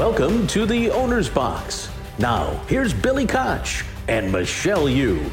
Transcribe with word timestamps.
Welcome 0.00 0.46
to 0.46 0.64
the 0.64 0.90
Owner's 0.90 1.28
Box. 1.28 1.90
Now, 2.18 2.54
here's 2.68 2.94
Billy 2.94 3.26
Koch 3.26 3.84
and 4.08 4.32
Michelle 4.32 4.88
Yu. 4.88 5.30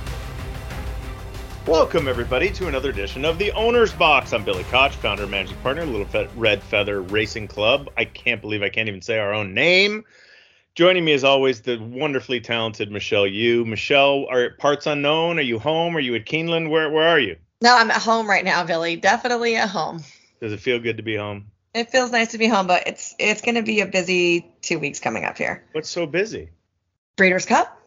Welcome, 1.66 2.09
everybody, 2.09 2.50
to 2.50 2.68
another 2.68 2.89
edition 2.89 3.23
of 3.23 3.39
the 3.39 3.54
Owner's 3.54 3.93
Box. 3.93 4.34
I'm 4.34 4.43
Billy 4.43 4.66
Koch, 4.66 4.91
founder 4.91 5.21
and 5.23 5.32
managing 5.32 5.55
partner, 5.59 5.84
of 5.84 5.89
Little 5.89 6.05
Fe- 6.05 6.27
Red 6.36 6.61
Feather 6.61 7.02
Racing 7.02 7.48
Club. 7.48 7.89
I 7.95 8.04
can't 8.04 8.41
believe 8.41 8.61
I 8.61 8.68
can't 8.68 8.89
even 8.89 9.02
say 9.02 9.20
our 9.20 9.34
own 9.34 9.54
name. 9.54 10.04
Joining 10.75 11.05
me, 11.05 11.13
as 11.13 11.23
always, 11.23 11.61
the 11.61 11.77
wonderfully 11.77 12.41
talented 12.41 12.91
Michelle 12.91 13.25
Yu. 13.25 13.63
Michelle, 13.63 14.25
are 14.29 14.49
parts 14.49 14.86
unknown? 14.86 15.39
Are 15.39 15.43
you 15.43 15.59
home? 15.59 15.95
Are 15.95 16.02
you 16.02 16.13
at 16.15 16.25
Keeneland? 16.25 16.70
Where 16.70 16.89
Where 16.89 17.07
are 17.07 17.20
you? 17.20 17.38
No, 17.61 17.73
I'm 17.73 17.89
at 17.89 18.02
home 18.02 18.29
right 18.29 18.43
now, 18.43 18.65
Billy. 18.65 18.97
Definitely 18.97 19.56
at 19.56 19.70
home. 19.70 20.04
Does 20.42 20.52
it 20.52 20.60
feel 20.60 20.78
good 20.78 20.97
to 20.97 21.04
be 21.04 21.15
home? 21.15 21.52
It 21.78 21.92
feels 21.92 22.11
nice 22.11 22.32
to 22.32 22.39
be 22.39 22.47
home, 22.47 22.65
but 22.65 22.88
it's 22.88 23.14
it's 23.20 23.42
going 23.42 23.54
to 23.54 23.61
be 23.61 23.82
a 23.82 23.86
busy 23.86 24.52
two 24.68 24.80
weeks 24.80 25.00
coming 25.00 25.24
up 25.24 25.38
here. 25.38 25.64
What's 25.71 25.89
so 25.89 26.06
busy? 26.06 26.50
Breeders' 27.16 27.46
Cup? 27.46 27.82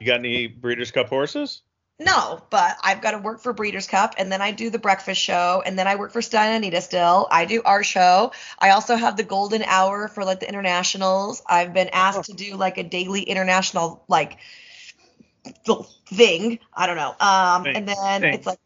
You 0.00 0.06
got 0.06 0.18
any 0.18 0.48
Breeders' 0.48 0.90
Cup 0.90 1.08
horses? 1.08 1.62
No, 1.98 2.42
but 2.50 2.76
I've 2.82 3.00
got 3.00 3.12
to 3.12 3.18
work 3.18 3.40
for 3.40 3.54
Breeders' 3.54 3.86
Cup, 3.86 4.16
and 4.18 4.30
then 4.30 4.42
I 4.42 4.50
do 4.50 4.68
the 4.68 4.78
breakfast 4.78 5.20
show, 5.20 5.62
and 5.64 5.78
then 5.78 5.86
I 5.86 5.94
work 5.94 6.12
for 6.12 6.20
Santa 6.20 6.56
Anita 6.56 6.82
still. 6.82 7.26
I 7.30 7.46
do 7.46 7.62
our 7.64 7.82
show. 7.82 8.32
I 8.58 8.70
also 8.70 8.96
have 8.96 9.16
the 9.16 9.22
golden 9.22 9.62
hour 9.62 10.08
for 10.08 10.24
like 10.24 10.40
the 10.40 10.48
internationals. 10.48 11.42
I've 11.48 11.72
been 11.72 11.88
asked 11.92 12.24
to 12.24 12.34
do 12.34 12.56
like 12.56 12.76
a 12.76 12.82
daily 12.82 13.22
international 13.22 14.04
like 14.08 14.36
thing. 16.08 16.58
I 16.74 16.86
don't 16.86 16.96
know. 16.96 17.14
Um, 17.18 17.62
Thing. 17.62 17.76
and 17.76 17.88
then 17.88 18.20
Thing. 18.20 18.34
it's 18.34 18.46
like 18.46 18.58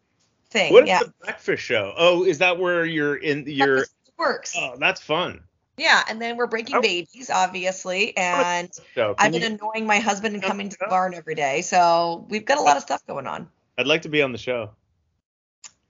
thing. 0.49 0.73
What 0.73 0.83
is 0.83 0.89
yeah, 0.89 0.99
the 0.99 1.13
breakfast 1.23 1.63
show? 1.63 1.93
Oh, 1.95 2.25
is 2.25 2.39
that 2.39 2.59
where 2.59 2.83
you're 2.83 3.15
in? 3.15 3.45
You're. 3.47 3.85
Works. 4.17 4.55
Oh, 4.57 4.75
that's 4.77 5.01
fun. 5.01 5.41
Yeah, 5.81 6.03
and 6.07 6.21
then 6.21 6.37
we're 6.37 6.45
breaking 6.45 6.75
Oh. 6.75 6.81
babies, 6.81 7.31
obviously, 7.33 8.15
and 8.15 8.69
So, 8.93 9.15
I've 9.17 9.31
been 9.31 9.41
you- 9.41 9.47
annoying 9.47 9.87
my 9.87 9.97
husband 9.97 10.35
and 10.35 10.43
coming 10.43 10.69
to 10.69 10.77
the 10.79 10.85
barn 10.87 11.15
every 11.15 11.33
day. 11.33 11.63
So 11.63 12.27
we've 12.29 12.45
got 12.45 12.59
a 12.59 12.61
lot 12.61 12.77
of 12.77 12.83
stuff 12.83 13.05
going 13.07 13.25
on. 13.25 13.49
I'd 13.79 13.87
like 13.87 14.03
to 14.03 14.09
be 14.09 14.21
on 14.21 14.31
the 14.31 14.37
show. 14.37 14.69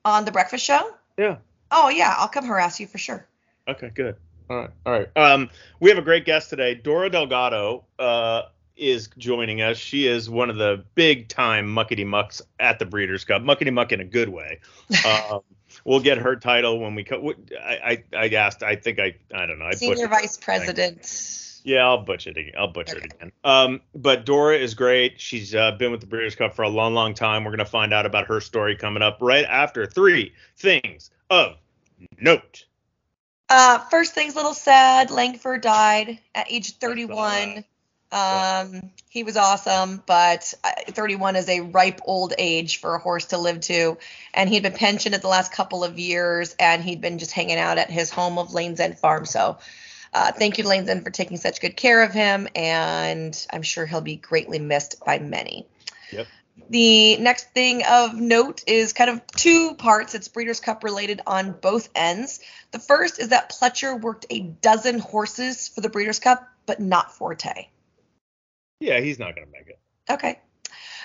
On 0.06 0.24
the 0.24 0.32
breakfast 0.32 0.64
show? 0.66 0.96
Yeah. 1.18 1.38
Oh 1.72 1.90
yeah, 1.90 2.16
I'll 2.18 2.30
come 2.30 2.46
harass 2.46 2.80
you 2.80 2.88
for 2.88 2.98
sure. 2.98 3.28
Okay, 3.68 3.92
good. 3.94 4.16
All 4.50 4.58
right, 4.58 4.70
all 4.86 4.94
right. 4.94 5.10
Um, 5.18 5.50
we 5.82 5.90
have 5.90 5.98
a 5.98 6.02
great 6.02 6.24
guest 6.26 6.50
today. 6.50 6.74
Dora 6.74 7.10
Delgado 7.10 7.84
uh, 8.00 8.44
is 8.82 9.10
joining 9.18 9.62
us. 9.62 9.78
She 9.78 10.08
is 10.08 10.30
one 10.30 10.50
of 10.50 10.58
the 10.58 10.84
big 10.96 11.30
time 11.30 11.68
muckety 11.68 12.06
mucks 12.06 12.42
at 12.60 12.80
the 12.80 12.86
Breeders' 12.86 13.24
Cup. 13.24 13.44
Muckety 13.44 13.72
muck 13.72 13.92
in 13.92 14.02
a 14.02 14.06
good 14.06 14.30
way. 14.30 14.60
Um, 15.06 15.40
we'll 15.86 16.02
get 16.02 16.18
her 16.18 16.36
title 16.36 16.80
when 16.80 16.96
we 16.96 17.04
co- 17.04 17.34
I, 17.60 18.04
I 18.14 18.18
I 18.18 18.28
asked. 18.30 18.62
I 18.62 18.76
think 18.76 19.00
I 19.00 19.16
I 19.34 19.46
don't 19.46 19.58
know. 19.58 19.66
I 19.66 19.74
Senior 19.76 20.08
Vice 20.08 20.36
thing. 20.36 20.44
President. 20.44 21.62
Yeah, 21.64 21.88
I'll 21.88 22.04
butcher 22.04 22.32
it. 22.32 22.38
Again. 22.38 22.54
I'll 22.58 22.68
butcher 22.68 22.98
it 22.98 23.06
again. 23.06 23.32
Um, 23.44 23.82
but 23.96 24.26
Dora 24.26 24.58
is 24.58 24.74
great. 24.74 25.22
She's 25.22 25.56
uh, 25.56 25.72
been 25.72 25.92
with 25.92 26.02
the 26.02 26.08
Breeders' 26.08 26.36
Cup 26.36 26.56
for 26.56 26.64
a 26.64 26.70
long, 26.70 26.94
long 26.94 27.14
time. 27.14 27.44
We're 27.44 27.52
gonna 27.52 27.66
find 27.66 27.94
out 27.94 28.06
about 28.06 28.28
her 28.28 28.42
story 28.42 28.76
coming 28.76 29.02
up 29.02 29.20
right 29.22 29.46
after 29.46 29.86
three 29.86 30.34
things 30.58 31.12
of 31.30 31.56
note. 32.20 32.66
Uh, 33.50 33.80
first 33.90 34.14
thing's 34.14 34.34
a 34.34 34.38
little 34.38 34.54
sad. 34.54 35.10
Langfuhr 35.10 35.62
died 35.62 36.20
at 36.36 36.52
age 36.52 36.78
31. 36.78 37.66
Um, 38.12 38.92
he 39.10 39.24
was 39.24 39.38
awesome, 39.38 40.04
but 40.06 40.54
uh, 40.64 40.72
31 40.88 41.36
is 41.36 41.48
a 41.48 41.62
ripe 41.62 42.02
old 42.06 42.34
age 42.38 42.80
for 42.80 42.96
a 42.96 43.00
horse 43.00 43.28
to 43.28 43.38
live 43.38 43.62
to. 43.62 43.98
And 44.34 44.50
he'd 44.50 44.64
been 44.64 44.74
pensioned 44.74 45.16
at 45.16 45.22
the 45.22 45.28
last 45.28 45.52
couple 45.54 45.84
of 45.84 45.98
years, 45.98 46.56
and 46.60 46.84
he'd 46.84 47.02
been 47.02 47.20
just 47.20 47.32
hanging 47.32 47.58
out 47.58 47.78
at 47.78 47.90
his 47.90 48.10
home 48.10 48.38
of 48.38 48.54
Lane's 48.54 48.80
End 48.80 49.00
Farm. 49.00 49.26
So, 49.26 49.60
uh, 50.14 50.32
thank 50.34 50.58
you, 50.58 50.66
Lane's 50.66 50.90
End, 50.90 51.04
for 51.04 51.10
taking 51.10 51.38
such 51.38 51.62
good 51.62 51.78
care 51.78 52.04
of 52.04 52.12
him, 52.12 52.48
and 52.54 53.48
I'm 53.52 53.62
sure 53.62 53.86
he'll 53.86 54.02
be 54.02 54.18
greatly 54.18 54.60
missed 54.60 55.04
by 55.06 55.20
many. 55.20 55.68
Yep. 56.12 56.28
The 56.70 57.18
next 57.18 57.54
thing 57.54 57.84
of 57.90 58.14
note 58.14 58.64
is 58.68 58.94
kind 58.94 59.10
of 59.10 59.26
two 59.28 59.74
parts. 59.76 60.16
It's 60.16 60.28
Breeders' 60.28 60.60
Cup 60.60 60.84
related 60.84 61.22
on 61.26 61.54
both 61.54 61.90
ends. 61.96 62.42
The 62.72 62.80
first 62.80 63.20
is 63.20 63.30
that 63.30 63.52
Pletcher 63.52 64.00
worked 64.00 64.26
a 64.30 64.40
dozen 64.42 65.00
horses 65.00 65.70
for 65.70 65.80
the 65.82 65.90
Breeders' 65.90 66.20
Cup, 66.20 66.48
but 66.66 66.80
not 66.80 67.14
Forte. 67.14 67.68
Yeah, 68.82 69.00
he's 69.00 69.20
not 69.20 69.36
gonna 69.36 69.48
make 69.52 69.68
it. 69.68 69.80
Okay. 70.10 70.40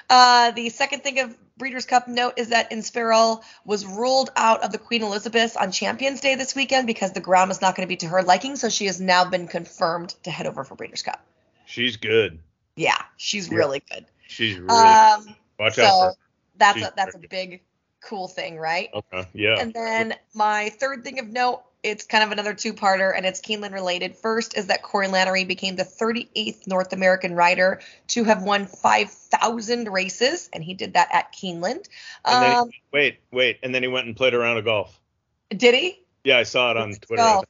Uh, 0.09 0.51
the 0.53 0.69
second 0.71 1.03
thing 1.03 1.21
of 1.21 1.37
Breeders' 1.57 1.85
Cup 1.85 2.07
note 2.09 2.35
is 2.37 2.49
that 2.51 2.71
Inspiral 2.71 3.43
was 3.65 3.85
ruled 3.85 4.31
out 4.37 4.63
of 4.63 4.73
the 4.73 4.79
Queen 4.79 5.03
Elizabeth 5.03 5.57
on 5.57 5.73
Champions 5.73 6.21
Day 6.21 6.35
this 6.37 6.55
weekend 6.55 6.87
because 6.87 7.13
the 7.13 7.21
ground 7.21 7.49
was 7.49 7.61
not 7.61 7.75
going 7.77 7.87
to 7.87 7.89
be 7.89 7.97
to 7.97 8.09
her 8.09 8.23
liking, 8.23 8.57
so 8.57 8.69
she 8.69 8.87
has 8.87 9.01
now 9.01 9.25
been 9.29 9.49
confirmed 9.49 10.11
to 10.25 10.31
head 10.31 10.47
over 10.47 10.65
for 10.65 10.75
Breeders' 10.75 11.03
Cup. 11.03 11.25
She's 11.67 11.97
good. 11.97 12.39
Yeah, 12.77 13.01
she's 13.17 13.49
Yeah. 13.51 13.59
really 13.59 13.83
good. 13.91 14.07
She's 14.29 14.59
really 14.59 14.71
Um, 14.71 15.37
watch 15.59 15.75
so 15.75 15.85
out. 15.85 15.91
For 15.99 16.05
her. 16.07 16.15
that's 16.57 16.79
She's 16.79 16.87
a 16.87 16.93
that's 16.97 17.15
a 17.15 17.19
big 17.19 17.63
cool 18.01 18.29
thing, 18.29 18.59
right? 18.59 18.91
Okay. 18.95 19.29
Yeah. 19.35 19.59
And 19.59 19.75
then 19.75 20.15
my 20.35 20.71
third 20.71 21.05
thing 21.05 21.19
of 21.19 21.29
note, 21.29 21.63
it's 21.87 22.05
kind 22.05 22.25
of 22.25 22.33
another 22.33 22.53
two-parter, 22.53 23.17
and 23.17 23.25
it's 23.25 23.41
Keeneland 23.41 23.73
related. 23.73 24.17
First 24.17 24.57
is 24.57 24.67
that 24.67 24.83
Corey 24.83 25.07
Lanerie 25.07 25.47
became 25.47 25.77
the 25.77 25.85
38th 25.85 26.67
North 26.67 26.93
American 26.93 27.35
rider 27.35 27.81
to 28.09 28.25
have 28.25 28.43
won 28.43 28.67
5,000 28.67 29.89
races, 29.89 30.51
and 30.53 30.65
he 30.65 30.75
did 30.75 30.95
that 30.95 31.09
at 31.13 31.33
Keeneland. 31.33 31.87
And 32.25 32.43
then 32.43 32.51
he- 32.51 32.57
Um, 32.59 32.71
wait, 32.93 33.21
wait, 33.31 33.59
and 33.63 33.75
then 33.75 33.83
he 33.83 33.89
went 33.89 34.07
and 34.07 34.17
played 34.17 34.35
around 34.35 34.43
a 34.43 34.47
round 34.47 34.59
of 34.59 34.65
golf. 34.65 35.01
did 35.51 35.75
he? 35.75 36.03
Yeah, 36.25 36.39
I 36.39 36.43
saw 36.43 36.73
it 36.73 36.77
on 36.77 36.93
Twitter. 36.95 37.23
go. 37.23 37.45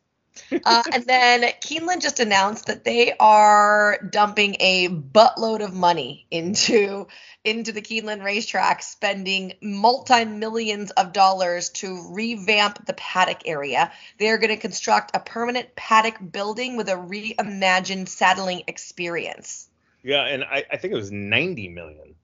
Uh, 0.65 0.83
and 0.93 1.05
then 1.05 1.43
Keeneland 1.61 2.03
just 2.03 2.21
announced 2.21 2.67
that 2.67 2.85
they 2.85 3.15
are 3.19 3.99
dumping 4.11 4.57
a 4.61 4.89
buttload 4.89 5.65
of 5.65 5.75
money 5.75 6.27
into 6.31 7.07
into 7.45 7.73
the 7.73 7.83
Keeneland 7.83 8.23
racetrack, 8.23 8.83
spending 8.83 9.55
multi 9.63 10.25
millions 10.25 10.91
of 10.93 11.13
dollars 11.13 11.71
to 11.71 12.09
revamp 12.11 12.87
the 12.87 12.95
paddock 12.95 13.43
area. 13.47 13.93
They 14.19 14.29
are 14.31 14.39
going 14.39 14.55
to 14.55 14.57
construct 14.57 15.17
a 15.17 15.21
permanent 15.21 15.75
paddock 15.77 16.17
building 16.33 16.77
with 16.77 16.89
a 16.89 16.95
reimagined 16.97 18.09
saddling 18.09 18.63
experience. 18.67 19.69
Yeah, 20.03 20.25
and 20.25 20.45
I, 20.45 20.65
I 20.71 20.77
think 20.77 20.93
it 20.93 20.97
was 20.97 21.11
90 21.11 21.69
million. 21.69 22.15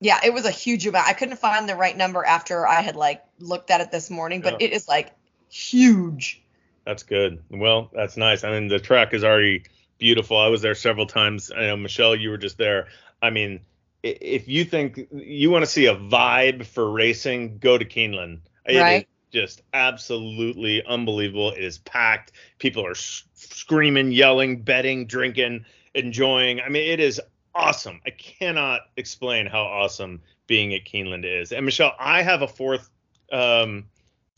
Yeah, 0.00 0.18
it 0.24 0.32
was 0.32 0.46
a 0.46 0.50
huge 0.50 0.86
amount. 0.86 1.06
I 1.06 1.12
couldn't 1.12 1.36
find 1.36 1.68
the 1.68 1.76
right 1.76 1.96
number 1.96 2.24
after 2.24 2.66
I 2.66 2.80
had 2.80 2.96
like 2.96 3.22
looked 3.38 3.70
at 3.70 3.80
it 3.80 3.90
this 3.90 4.10
morning, 4.10 4.40
but 4.40 4.54
Yeah. 4.60 4.66
it 4.68 4.72
is 4.72 4.88
like 4.88 5.12
huge. 5.50 6.42
That's 6.90 7.04
good. 7.04 7.44
Well, 7.50 7.88
that's 7.94 8.16
nice. 8.16 8.42
I 8.42 8.50
mean, 8.50 8.66
the 8.66 8.80
track 8.80 9.14
is 9.14 9.22
already 9.22 9.62
beautiful. 9.98 10.36
I 10.36 10.48
was 10.48 10.60
there 10.60 10.74
several 10.74 11.06
times. 11.06 11.52
I 11.56 11.66
know 11.68 11.76
Michelle, 11.76 12.16
you 12.16 12.30
were 12.30 12.36
just 12.36 12.58
there. 12.58 12.88
I 13.22 13.30
mean, 13.30 13.60
if 14.02 14.48
you 14.48 14.64
think 14.64 14.98
you 15.12 15.52
want 15.52 15.64
to 15.64 15.70
see 15.70 15.86
a 15.86 15.94
vibe 15.94 16.66
for 16.66 16.90
racing, 16.90 17.58
go 17.58 17.78
to 17.78 17.84
Keeneland. 17.84 18.40
It 18.66 18.74
is 18.74 18.82
Right. 18.82 19.08
just 19.32 19.62
absolutely 19.72 20.84
unbelievable. 20.84 21.52
It 21.52 21.62
is 21.62 21.78
packed. 21.78 22.32
People 22.58 22.84
are 22.84 22.90
s- 22.90 23.22
screaming, 23.34 24.10
yelling, 24.10 24.62
betting, 24.62 25.06
drinking, 25.06 25.66
enjoying. 25.94 26.60
I 26.60 26.70
mean, 26.70 26.90
it 26.90 26.98
is 26.98 27.20
awesome. 27.54 28.00
I 28.04 28.10
cannot 28.10 28.80
explain 28.96 29.46
how 29.46 29.62
awesome 29.62 30.22
being 30.48 30.74
at 30.74 30.84
Keeneland 30.84 31.24
is. 31.24 31.52
And 31.52 31.64
Michelle, 31.64 31.94
I 32.00 32.22
have 32.22 32.42
a 32.42 32.48
fourth 32.48 32.90
um, 33.30 33.84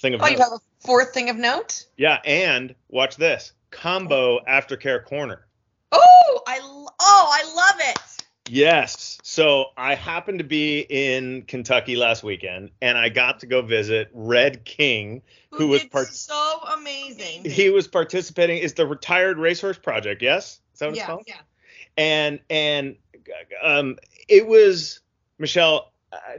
thing 0.03 0.13
of 0.13 0.21
Oh, 0.21 0.27
you 0.85 0.91
note. 0.91 0.99
have 0.99 1.05
a 1.05 1.05
fourth 1.07 1.15
thing 1.15 1.31
of 1.31 1.37
note? 1.37 1.87
Yeah, 1.97 2.19
and 2.25 2.75
watch 2.89 3.17
this 3.17 3.53
combo 3.71 4.41
aftercare 4.45 5.05
corner. 5.05 5.47
Oh, 5.93 6.43
I 6.47 6.61
oh, 6.63 7.31
I 7.33 7.55
love 7.55 7.81
it. 7.81 7.99
Yes. 8.49 9.19
So 9.23 9.67
I 9.77 9.95
happened 9.95 10.39
to 10.39 10.45
be 10.45 10.81
in 10.81 11.43
Kentucky 11.43 11.97
last 11.97 12.23
weekend, 12.23 12.71
and 12.81 12.99
I 12.99 13.09
got 13.09 13.41
to 13.41 13.47
go 13.47 13.63
visit 13.63 14.11
Red 14.13 14.65
King, 14.65 15.23
who 15.51 15.69
was 15.69 15.83
did 15.83 15.91
part. 15.91 16.09
so 16.09 16.61
amazing. 16.77 17.45
He 17.45 17.71
was 17.71 17.89
participating. 17.89 18.59
Is 18.59 18.75
the 18.75 18.87
Retired 18.87 19.39
Racehorse 19.39 19.79
Project? 19.79 20.23
Yes. 20.23 20.61
Is 20.75 20.81
that 20.81 20.89
what 20.89 20.97
it's 20.97 21.07
called? 21.07 21.25
yeah. 21.27 21.37
and 21.97 22.41
and 22.51 22.97
um 23.63 23.99
it 24.29 24.47
was 24.47 25.01
Michelle 25.39 25.92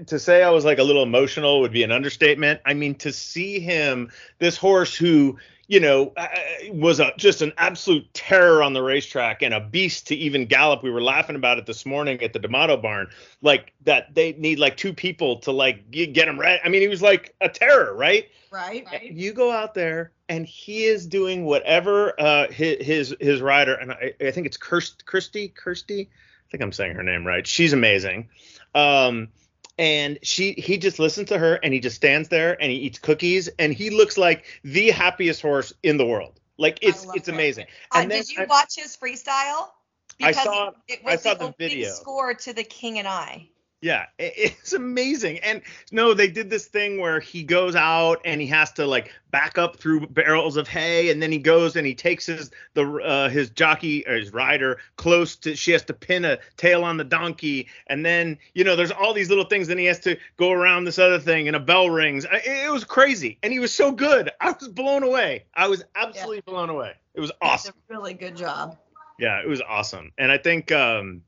to 0.08 0.20
say 0.20 0.44
I 0.44 0.50
was 0.50 0.66
like 0.66 0.80
a 0.80 0.84
little 0.84 1.04
emotional 1.04 1.62
would 1.62 1.72
be 1.72 1.84
an 1.84 1.92
understatement. 1.92 2.62
I 2.66 2.74
mean 2.74 2.96
to 2.96 3.12
see 3.12 3.60
him 3.60 4.12
this 4.40 4.58
horse 4.58 4.96
who 4.96 5.38
you 5.68 5.80
know 5.80 6.14
uh, 6.18 6.28
was 6.72 7.00
a, 7.00 7.14
just 7.18 7.42
an 7.42 7.54
absolute 7.58 8.12
terror 8.14 8.62
on 8.62 8.74
the 8.74 8.84
racetrack 8.84 9.42
and 9.42 9.54
a 9.54 9.60
beast 9.60 10.08
to 10.08 10.16
even 10.16 10.46
gallop. 10.46 10.84
We 10.84 10.92
were 10.92 11.02
laughing 11.02 11.36
about 11.36 11.58
it 11.58 11.66
this 11.66 11.86
morning 11.86 12.22
at 12.22 12.34
the 12.34 12.40
D'Amato 12.40 12.78
barn 12.78 13.08
like 13.42 13.74
that 13.84 14.14
they 14.14 14.34
need 14.34 14.60
like 14.60 14.78
two 14.78 14.94
people 14.94 15.38
to 15.40 15.52
like 15.52 15.90
get 15.90 16.28
him 16.28 16.40
right. 16.40 16.60
I 16.64 16.70
mean 16.70 16.82
he 16.82 16.88
was 16.88 17.02
like 17.02 17.36
a 17.42 17.50
terror, 17.50 17.96
right? 17.96 18.30
Right, 18.52 18.86
You 19.12 19.34
go 19.34 19.52
out 19.52 19.74
there 19.74 20.12
and 20.30 20.46
he 20.46 20.84
is 20.84 21.08
doing 21.08 21.46
whatever 21.46 22.14
uh, 22.22 22.52
his, 22.52 22.86
his 22.86 23.16
his 23.20 23.42
rider 23.42 23.74
and 23.74 23.92
I, 23.92 24.14
I 24.22 24.32
think 24.32 24.46
it's 24.46 24.58
Kirst, 24.58 25.06
Kirsty 25.06 25.48
Kirsty 25.48 26.10
I 26.12 26.52
think 26.52 26.62
I'm 26.62 26.72
saying 26.72 26.94
her 26.96 27.04
name 27.04 27.26
right. 27.26 27.48
She's 27.48 27.74
amazing. 27.74 28.30
Um, 28.76 29.30
and 29.78 30.20
she 30.22 30.54
he 30.54 30.78
just 30.78 31.00
listens 31.00 31.30
to 31.30 31.38
her 31.38 31.56
and 31.64 31.74
he 31.74 31.80
just 31.80 31.96
stands 31.96 32.30
there 32.30 32.62
and 32.62 32.72
he 32.72 32.78
eats 32.78 33.00
cookies 33.00 33.50
and 33.60 33.74
he 33.74 33.90
looks 33.90 34.18
like 34.18 34.46
the 34.64 34.92
happiest 34.92 35.42
horse 35.42 35.74
in 35.84 35.98
the 35.98 36.06
world. 36.06 36.40
Like 36.58 36.80
it's 36.82 37.06
it's 37.16 37.28
amazing. 37.28 37.66
Uh, 37.94 38.00
and 38.00 38.12
did 38.12 38.30
you 38.30 38.44
I, 38.44 38.46
watch 38.46 38.76
his 38.76 38.96
freestyle? 38.96 39.70
Because 40.18 40.38
I 40.38 40.44
saw. 40.44 40.72
It, 40.88 41.04
was 41.04 41.14
I 41.14 41.16
saw 41.16 41.34
the, 41.34 41.48
the 41.48 41.56
video. 41.58 41.90
Score 41.92 42.34
to 42.34 42.54
the 42.54 42.64
King 42.64 43.00
and 43.00 43.08
I. 43.08 43.50
Yeah, 43.84 44.06
it's 44.18 44.72
amazing. 44.72 45.40
And 45.40 45.62
no, 45.92 46.14
they 46.14 46.30
did 46.30 46.50
this 46.50 46.68
thing 46.68 47.02
where 47.02 47.20
he 47.20 47.44
goes 47.44 47.76
out 47.76 48.22
and 48.24 48.40
he 48.40 48.48
has 48.48 48.72
to 48.74 48.88
like 48.88 49.12
back 49.30 49.58
up 49.58 49.76
through 49.76 50.08
barrels 50.08 50.56
of 50.56 50.70
hay, 50.70 51.12
and 51.12 51.22
then 51.22 51.34
he 51.34 51.38
goes 51.38 51.76
and 51.76 51.86
he 51.86 51.94
takes 51.94 52.26
his 52.26 52.50
the 52.76 52.86
uh, 53.00 53.28
his 53.28 53.50
jockey 53.50 54.08
or 54.08 54.16
his 54.16 54.32
rider 54.32 54.80
close 54.96 55.36
to. 55.36 55.54
She 55.58 55.74
has 55.74 55.84
to 55.84 55.94
pin 55.94 56.24
a 56.24 56.40
tail 56.56 56.86
on 56.86 56.96
the 56.96 57.04
donkey, 57.04 57.68
and 57.88 58.06
then 58.06 58.38
you 58.54 58.64
know 58.64 58.78
there's 58.78 58.92
all 58.92 59.14
these 59.14 59.28
little 59.28 59.44
things. 59.44 59.68
Then 59.68 59.78
he 59.78 59.86
has 59.86 60.00
to 60.02 60.18
go 60.38 60.54
around 60.54 60.86
this 60.86 60.98
other 60.98 61.20
thing, 61.20 61.48
and 61.48 61.56
a 61.58 61.60
bell 61.60 61.90
rings. 61.90 62.26
It, 62.32 62.72
was 62.72 62.86
crazy, 62.86 63.38
and 63.44 63.52
he 63.52 63.60
was 63.60 63.74
so 63.74 63.92
good. 63.92 64.32
I 64.40 64.52
was 64.52 64.70
blown 64.70 65.04
away. 65.04 65.44
I 65.56 65.68
was 65.68 65.84
absolutely 65.94 66.38
yeah. 66.38 66.54
blown 66.54 66.70
away. 66.70 66.94
It 67.16 67.20
was 67.20 67.34
awesome. 67.42 67.76
really 67.90 68.14
good 68.14 68.38
job. 68.38 68.78
Yeah, 69.20 69.42
it 69.42 69.48
was 69.50 69.62
awesome, 69.62 70.14
and 70.18 70.32
I 70.32 70.38
think. 70.38 70.72
um 70.72 71.24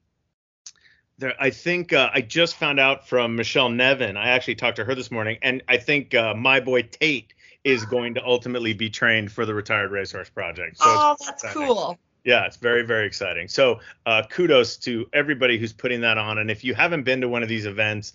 there, 1.18 1.34
I 1.40 1.50
think 1.50 1.94
uh, 1.94 2.10
I 2.14 2.22
just 2.22 2.56
found 2.56 2.80
out 2.80 3.08
from 3.08 3.36
Michelle 3.36 3.70
Nevin. 3.70 4.18
I 4.18 4.30
actually 4.30 4.56
talked 4.56 4.78
to 4.78 4.86
her 4.86 4.96
this 4.96 5.12
morning, 5.12 5.38
and 5.42 5.64
I 5.68 5.78
think 5.78 6.14
uh, 6.14 6.34
my 6.34 6.60
boy 6.60 6.84
Tate 6.84 7.34
is 7.64 7.86
going 7.86 8.16
to 8.16 8.26
ultimately 8.26 8.74
be 8.74 8.90
trained 8.90 9.32
for 9.32 9.46
the 9.46 9.54
Retired 9.54 9.92
Racehorse 9.92 10.30
Project. 10.30 10.78
So 10.78 10.84
oh, 10.88 11.16
that's 11.20 11.44
exciting. 11.44 11.68
cool. 11.68 11.98
Yeah, 12.24 12.46
it's 12.46 12.58
very, 12.58 12.84
very 12.84 13.08
exciting. 13.08 13.48
So 13.48 13.80
uh, 14.06 14.24
kudos 14.30 14.78
to 14.78 15.08
everybody 15.14 15.58
who's 15.58 15.74
putting 15.74 16.02
that 16.02 16.18
on. 16.18 16.38
And 16.38 16.52
if 16.52 16.64
you 16.64 16.74
haven't 16.74 17.04
been 17.04 17.22
to 17.22 17.30
one 17.30 17.44
of 17.44 17.50
these 17.50 17.66
events, 17.66 18.14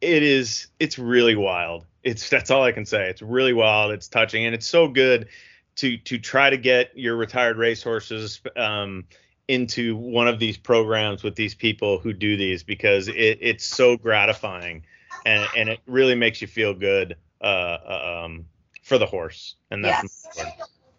it 0.00 0.22
is 0.22 0.66
it's 0.80 0.98
really 0.98 1.36
wild. 1.36 1.86
It's 2.02 2.28
that's 2.28 2.50
all 2.50 2.64
I 2.64 2.72
can 2.72 2.86
say. 2.86 3.08
It's 3.08 3.22
really 3.22 3.52
wild. 3.52 3.92
It's 3.92 4.08
touching, 4.08 4.44
and 4.46 4.54
it's 4.54 4.66
so 4.66 4.88
good 4.88 5.28
to 5.76 5.96
to 5.98 6.18
try 6.18 6.50
to 6.50 6.56
get 6.56 6.96
your 6.96 7.16
retired 7.16 7.56
racehorses 7.56 8.40
um, 8.56 9.04
into 9.52 9.94
one 9.96 10.26
of 10.26 10.38
these 10.38 10.56
programs 10.56 11.22
with 11.22 11.36
these 11.36 11.54
people 11.54 11.98
who 11.98 12.12
do 12.14 12.36
these 12.38 12.62
because 12.62 13.08
it, 13.08 13.38
it's 13.40 13.66
so 13.66 13.98
gratifying 13.98 14.82
and, 15.26 15.46
and 15.54 15.68
it 15.68 15.78
really 15.86 16.14
makes 16.14 16.40
you 16.40 16.48
feel 16.48 16.72
good 16.72 17.16
uh, 17.42 17.44
uh 17.44 18.22
um, 18.24 18.46
for 18.82 18.96
the 18.96 19.04
horse. 19.04 19.56
And 19.70 19.84
that's 19.84 20.26
yes. 20.36 20.48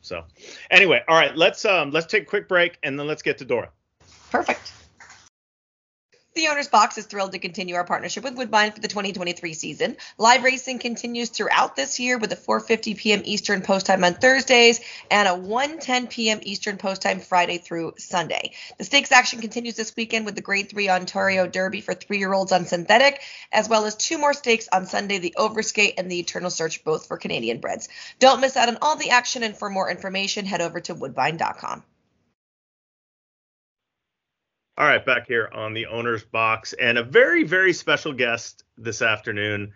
so 0.01 0.23
anyway 0.69 1.01
all 1.07 1.15
right 1.15 1.35
let's 1.35 1.63
um 1.65 1.89
let's 1.91 2.05
take 2.05 2.23
a 2.23 2.25
quick 2.25 2.47
break 2.47 2.77
and 2.83 2.99
then 2.99 3.07
let's 3.07 3.23
get 3.23 3.39
to 3.39 3.45
dora. 3.45 3.69
Perfect 4.29 4.73
the 6.35 6.47
Owner's 6.47 6.67
Box 6.67 6.97
is 6.97 7.05
thrilled 7.05 7.33
to 7.33 7.39
continue 7.39 7.75
our 7.75 7.83
partnership 7.83 8.23
with 8.23 8.35
Woodbine 8.35 8.71
for 8.71 8.79
the 8.79 8.87
2023 8.87 9.53
season. 9.53 9.97
Live 10.17 10.43
racing 10.43 10.79
continues 10.79 11.29
throughout 11.29 11.75
this 11.75 11.99
year 11.99 12.17
with 12.17 12.31
a 12.31 12.35
4:50 12.35 12.97
p.m. 12.97 13.21
Eastern 13.23 13.61
post 13.61 13.85
time 13.85 14.03
on 14.03 14.15
Thursdays 14.15 14.81
and 15.11 15.27
a 15.27 15.31
1:10 15.31 16.09
p.m. 16.09 16.39
Eastern 16.41 16.77
post 16.77 17.03
time 17.03 17.19
Friday 17.19 17.59
through 17.59 17.93
Sunday. 17.97 18.53
The 18.79 18.83
stakes 18.83 19.11
action 19.11 19.41
continues 19.41 19.75
this 19.75 19.95
weekend 19.95 20.25
with 20.25 20.35
the 20.35 20.41
Grade 20.41 20.69
3 20.69 20.89
Ontario 20.89 21.45
Derby 21.45 21.81
for 21.81 21.93
3-year-olds 21.93 22.51
on 22.51 22.65
synthetic, 22.65 23.21
as 23.51 23.69
well 23.69 23.85
as 23.85 23.95
two 23.95 24.17
more 24.17 24.33
stakes 24.33 24.67
on 24.71 24.87
Sunday, 24.87 25.19
the 25.19 25.35
Overskate 25.37 25.95
and 25.97 26.11
the 26.11 26.19
Eternal 26.19 26.49
Search 26.49 26.83
both 26.83 27.07
for 27.07 27.17
Canadian 27.17 27.59
breds. 27.59 27.89
Don't 28.17 28.41
miss 28.41 28.57
out 28.57 28.69
on 28.69 28.77
all 28.81 28.95
the 28.95 29.11
action 29.11 29.43
and 29.43 29.55
for 29.55 29.69
more 29.69 29.89
information 29.89 30.45
head 30.45 30.61
over 30.61 30.79
to 30.81 30.95
woodbine.com. 30.95 31.83
All 34.75 34.87
right, 34.87 35.05
back 35.05 35.27
here 35.27 35.49
on 35.53 35.73
the 35.73 35.85
owner's 35.85 36.23
box, 36.23 36.73
and 36.73 36.97
a 36.97 37.03
very, 37.03 37.43
very 37.43 37.73
special 37.73 38.11
guest 38.11 38.63
this 38.75 39.03
afternoon. 39.03 39.71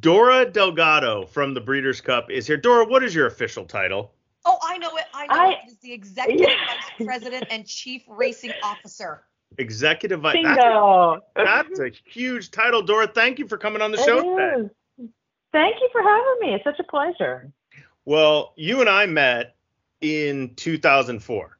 Dora 0.00 0.50
Delgado 0.50 1.26
from 1.26 1.52
the 1.52 1.60
Breeders' 1.60 2.00
Cup 2.00 2.30
is 2.30 2.46
here. 2.46 2.56
Dora, 2.56 2.86
what 2.86 3.04
is 3.04 3.14
your 3.14 3.26
official 3.26 3.66
title? 3.66 4.14
Oh, 4.46 4.58
I 4.62 4.78
know 4.78 4.88
it. 4.96 5.04
I 5.12 5.26
know 5.26 5.34
I, 5.34 5.50
it. 5.50 5.58
It 5.66 5.70
is 5.72 5.78
the 5.80 5.92
Executive 5.92 6.48
yeah. 6.48 6.56
Vice 6.98 7.06
President 7.06 7.44
and 7.50 7.66
Chief 7.66 8.02
Racing 8.08 8.52
Officer. 8.62 9.22
Executive 9.58 10.20
Vice. 10.20 10.38
That's, 10.42 11.20
that's, 11.36 11.80
a 11.80 11.90
huge 12.06 12.50
title, 12.50 12.80
Dora. 12.80 13.06
Thank 13.06 13.38
you 13.38 13.46
for 13.46 13.58
coming 13.58 13.82
on 13.82 13.92
the 13.92 13.98
show 13.98 14.22
today. 14.22 14.70
Thank 15.52 15.76
you 15.80 15.88
for 15.92 16.02
having 16.02 16.36
me. 16.40 16.54
It's 16.54 16.64
such 16.64 16.78
a 16.78 16.84
pleasure. 16.84 17.52
Well, 18.06 18.54
you 18.56 18.80
and 18.80 18.88
I 18.88 19.04
met 19.04 19.56
in 20.00 20.54
2004. 20.54 21.58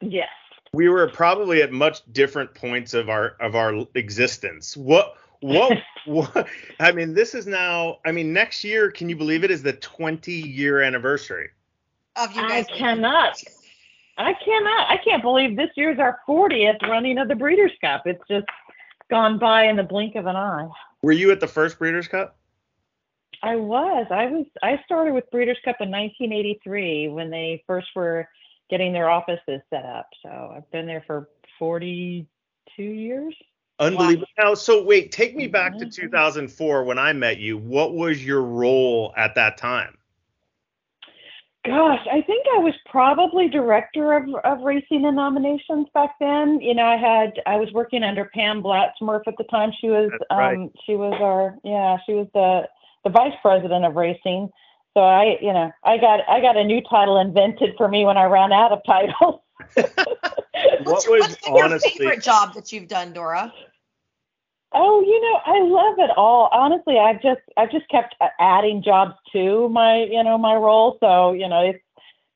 Yes 0.00 0.28
we 0.72 0.88
were 0.88 1.06
probably 1.08 1.62
at 1.62 1.72
much 1.72 2.00
different 2.12 2.54
points 2.54 2.94
of 2.94 3.08
our 3.08 3.36
of 3.40 3.54
our 3.54 3.86
existence. 3.94 4.76
What 4.76 5.16
what 5.40 5.78
what 6.06 6.48
I 6.80 6.92
mean, 6.92 7.14
this 7.14 7.34
is 7.34 7.46
now 7.46 7.98
I 8.04 8.12
mean, 8.12 8.32
next 8.32 8.64
year, 8.64 8.90
can 8.90 9.08
you 9.08 9.16
believe 9.16 9.44
it 9.44 9.50
is 9.50 9.62
the 9.62 9.74
20 9.74 10.32
year 10.32 10.82
anniversary 10.82 11.50
of 12.16 12.34
you 12.34 12.42
guys? 12.42 12.66
I 12.70 12.76
cannot. 12.76 13.42
I 14.18 14.34
cannot. 14.34 14.90
I 14.90 14.98
can't 14.98 15.22
believe 15.22 15.56
this 15.56 15.70
year's 15.76 15.98
our 15.98 16.20
40th 16.28 16.82
running 16.82 17.18
of 17.18 17.28
the 17.28 17.34
Breeders' 17.34 17.72
Cup. 17.80 18.06
It's 18.06 18.22
just 18.28 18.46
gone 19.10 19.38
by 19.38 19.64
in 19.64 19.76
the 19.76 19.82
blink 19.82 20.16
of 20.16 20.26
an 20.26 20.36
eye. 20.36 20.68
Were 21.02 21.12
you 21.12 21.30
at 21.32 21.40
the 21.40 21.48
first 21.48 21.78
Breeders' 21.78 22.08
Cup? 22.08 22.36
I 23.42 23.56
was. 23.56 24.06
I 24.10 24.26
was. 24.26 24.46
I 24.62 24.80
started 24.84 25.12
with 25.14 25.30
Breeders' 25.30 25.58
Cup 25.64 25.76
in 25.80 25.90
1983 25.90 27.08
when 27.08 27.30
they 27.30 27.64
first 27.66 27.88
were 27.96 28.28
getting 28.72 28.90
their 28.90 29.10
offices 29.10 29.60
set 29.68 29.84
up. 29.84 30.08
So 30.22 30.54
I've 30.56 30.68
been 30.70 30.86
there 30.86 31.04
for 31.06 31.28
42 31.58 32.82
years. 32.82 33.34
Unbelievable. 33.78 34.26
Wow. 34.38 34.44
Now, 34.44 34.54
so 34.54 34.82
wait, 34.82 35.12
take 35.12 35.36
me 35.36 35.46
back 35.46 35.76
to 35.76 35.90
2004 35.90 36.84
when 36.84 36.98
I 36.98 37.12
met 37.12 37.38
you. 37.38 37.58
What 37.58 37.92
was 37.92 38.24
your 38.24 38.40
role 38.40 39.12
at 39.14 39.34
that 39.34 39.58
time? 39.58 39.98
Gosh, 41.66 42.00
I 42.10 42.22
think 42.22 42.46
I 42.56 42.58
was 42.60 42.72
probably 42.86 43.48
director 43.50 44.14
of, 44.14 44.24
of 44.44 44.62
racing 44.62 45.04
and 45.04 45.16
nominations 45.16 45.86
back 45.92 46.14
then. 46.18 46.58
You 46.60 46.74
know, 46.74 46.86
I 46.86 46.96
had 46.96 47.40
I 47.44 47.56
was 47.56 47.70
working 47.72 48.02
under 48.02 48.24
Pam 48.24 48.62
Blatz-Murff 48.62 49.22
at 49.26 49.34
the 49.36 49.44
time. 49.44 49.70
She 49.80 49.88
was 49.88 50.10
right. 50.30 50.56
um 50.56 50.70
she 50.86 50.96
was 50.96 51.14
our 51.20 51.58
yeah, 51.62 51.98
she 52.06 52.14
was 52.14 52.26
the 52.32 52.62
the 53.04 53.10
vice 53.10 53.34
president 53.42 53.84
of 53.84 53.96
racing. 53.96 54.48
So 54.94 55.00
I, 55.00 55.38
you 55.40 55.52
know, 55.52 55.72
I 55.84 55.98
got 55.98 56.20
I 56.28 56.40
got 56.40 56.56
a 56.56 56.64
new 56.64 56.82
title 56.82 57.18
invented 57.18 57.74
for 57.76 57.88
me 57.88 58.04
when 58.04 58.18
I 58.18 58.24
ran 58.24 58.52
out 58.52 58.72
of 58.72 58.80
titles. 58.86 59.40
what 59.74 59.88
was 60.84 61.06
what's 61.08 61.36
been 61.36 61.54
honestly, 61.54 61.90
your 61.94 62.10
favorite 62.10 62.22
job 62.22 62.54
that 62.54 62.72
you've 62.72 62.88
done, 62.88 63.12
Dora? 63.12 63.52
Oh, 64.74 65.00
you 65.02 65.20
know, 65.20 65.40
I 65.44 65.60
love 65.62 65.98
it 65.98 66.10
all. 66.16 66.48
Honestly, 66.52 66.98
I've 66.98 67.22
just 67.22 67.40
I've 67.56 67.70
just 67.70 67.88
kept 67.88 68.14
adding 68.38 68.82
jobs 68.82 69.14
to 69.32 69.68
my 69.68 70.04
you 70.04 70.22
know 70.22 70.36
my 70.36 70.54
role. 70.54 70.98
So 71.00 71.32
you 71.32 71.48
know, 71.48 71.60
it's 71.60 71.84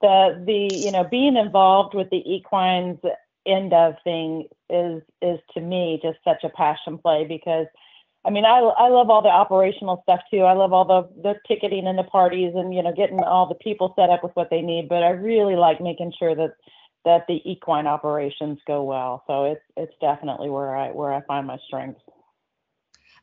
the 0.01 0.43
the 0.47 0.77
you 0.77 0.91
know 0.91 1.05
being 1.05 1.37
involved 1.37 1.95
with 1.95 2.09
the 2.11 2.23
equines 2.31 2.99
end 3.47 3.73
of 3.73 3.95
thing 4.03 4.49
is 4.69 5.03
is 5.23 5.39
to 5.55 5.61
me 5.61 6.01
just 6.03 6.19
such 6.25 6.43
a 6.45 6.49
passion 6.49 6.99
play 6.99 7.25
because 7.25 7.67
I 8.27 8.31
mean, 8.31 8.45
I, 8.45 8.59
I 8.59 8.89
love 8.89 9.09
all 9.09 9.23
the 9.23 9.29
operational 9.29 10.01
stuff 10.03 10.21
too. 10.31 10.41
I 10.41 10.53
love 10.53 10.73
all 10.73 10.85
the, 10.85 11.23
the 11.23 11.35
ticketing 11.47 11.87
and 11.87 11.97
the 11.97 12.03
parties 12.03 12.53
and, 12.57 12.75
you 12.75 12.83
know, 12.83 12.93
getting 12.93 13.21
all 13.21 13.47
the 13.47 13.55
people 13.55 13.95
set 13.97 14.11
up 14.11 14.25
with 14.25 14.35
what 14.35 14.51
they 14.51 14.63
need. 14.63 14.89
But 14.89 15.05
I 15.05 15.11
really 15.11 15.55
like 15.55 15.81
making 15.81 16.13
sure 16.19 16.35
that, 16.35 16.55
that 17.05 17.27
the 17.29 17.41
equine 17.49 17.87
operations 17.87 18.59
go 18.67 18.83
well. 18.83 19.23
So 19.29 19.45
it's, 19.45 19.63
it's 19.77 19.95
definitely 20.01 20.51
where 20.51 20.75
I, 20.75 20.91
where 20.91 21.13
I 21.13 21.21
find 21.23 21.47
my 21.47 21.59
strengths. 21.69 22.01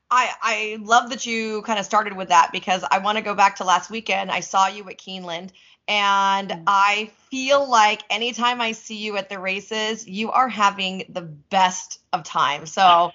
I, 0.10 0.30
I 0.42 0.78
love 0.80 1.10
that 1.10 1.26
you 1.26 1.64
kind 1.64 1.80
of 1.80 1.86
started 1.86 2.16
with 2.16 2.30
that 2.30 2.52
because 2.54 2.86
I 2.90 3.00
want 3.00 3.18
to 3.18 3.24
go 3.24 3.36
back 3.36 3.58
to 3.58 3.66
last 3.66 3.90
weekend. 3.90 4.32
I 4.32 4.40
saw 4.40 4.68
you 4.68 4.88
at 4.88 4.98
Keeneland 4.98 5.50
and 5.88 6.50
mm-hmm. 6.50 6.64
I 6.66 7.12
feel 7.30 7.70
like 7.70 8.04
anytime 8.10 8.62
I 8.62 8.72
see 8.72 8.98
you 8.98 9.18
at 9.18 9.28
the 9.28 9.40
races, 9.40 10.08
you 10.08 10.32
are 10.32 10.48
having 10.48 11.06
the 11.10 11.24
best 11.24 12.00
of 12.14 12.24
time. 12.24 12.66
So 12.68 13.12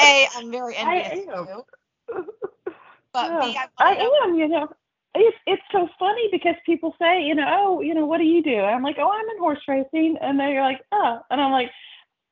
a, 0.00 0.26
I'm 0.36 0.50
very 0.50 0.76
envious 0.76 1.28
of 1.32 1.48
you. 1.48 2.24
But 3.12 3.30
yeah, 3.30 3.40
B, 3.40 3.58
I, 3.78 3.94
I 3.94 4.24
am, 4.24 4.34
you 4.34 4.46
know. 4.46 4.68
It's 5.14 5.38
it's 5.46 5.62
so 5.72 5.88
funny 5.98 6.28
because 6.30 6.54
people 6.66 6.94
say, 6.98 7.22
you 7.22 7.34
know, 7.34 7.46
oh, 7.48 7.80
you 7.80 7.94
know, 7.94 8.04
what 8.04 8.18
do 8.18 8.24
you 8.24 8.42
do? 8.42 8.60
I'm 8.60 8.82
like, 8.82 8.96
oh, 8.98 9.10
I'm 9.10 9.26
in 9.30 9.38
horse 9.38 9.62
racing, 9.66 10.18
and 10.20 10.38
they're 10.38 10.60
like, 10.60 10.82
oh, 10.92 11.20
and 11.30 11.40
I'm 11.40 11.50
like, 11.50 11.70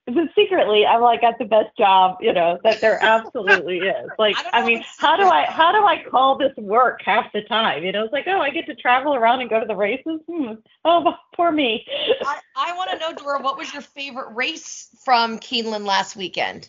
but 0.06 0.28
secretly, 0.34 0.84
I'm 0.84 1.00
like, 1.00 1.22
got 1.22 1.38
the 1.38 1.46
best 1.46 1.74
job, 1.78 2.18
you 2.20 2.34
know, 2.34 2.58
that 2.62 2.82
there 2.82 3.02
absolutely 3.02 3.78
is. 3.96 4.10
Like, 4.18 4.36
I, 4.36 4.60
I 4.60 4.66
mean, 4.66 4.84
how 4.98 5.16
do 5.16 5.22
I 5.22 5.46
how 5.46 5.72
do 5.72 5.86
I 5.86 6.04
call 6.04 6.36
this 6.36 6.52
work 6.58 7.00
half 7.02 7.32
the 7.32 7.40
time? 7.40 7.82
You 7.84 7.92
know, 7.92 8.04
it's 8.04 8.12
like, 8.12 8.26
oh, 8.26 8.40
I 8.40 8.50
get 8.50 8.66
to 8.66 8.74
travel 8.74 9.14
around 9.14 9.40
and 9.40 9.48
go 9.48 9.58
to 9.60 9.66
the 9.66 9.74
races. 9.74 10.20
Hmm. 10.30 10.52
Oh, 10.84 11.14
poor 11.34 11.50
me. 11.50 11.86
I, 12.26 12.40
I 12.54 12.76
want 12.76 12.90
to 12.90 12.98
know, 12.98 13.14
Dora, 13.14 13.40
what 13.40 13.56
was 13.56 13.72
your 13.72 13.82
favorite 13.82 14.34
race 14.34 14.88
from 15.02 15.38
Keeneland 15.38 15.86
last 15.86 16.16
weekend? 16.16 16.68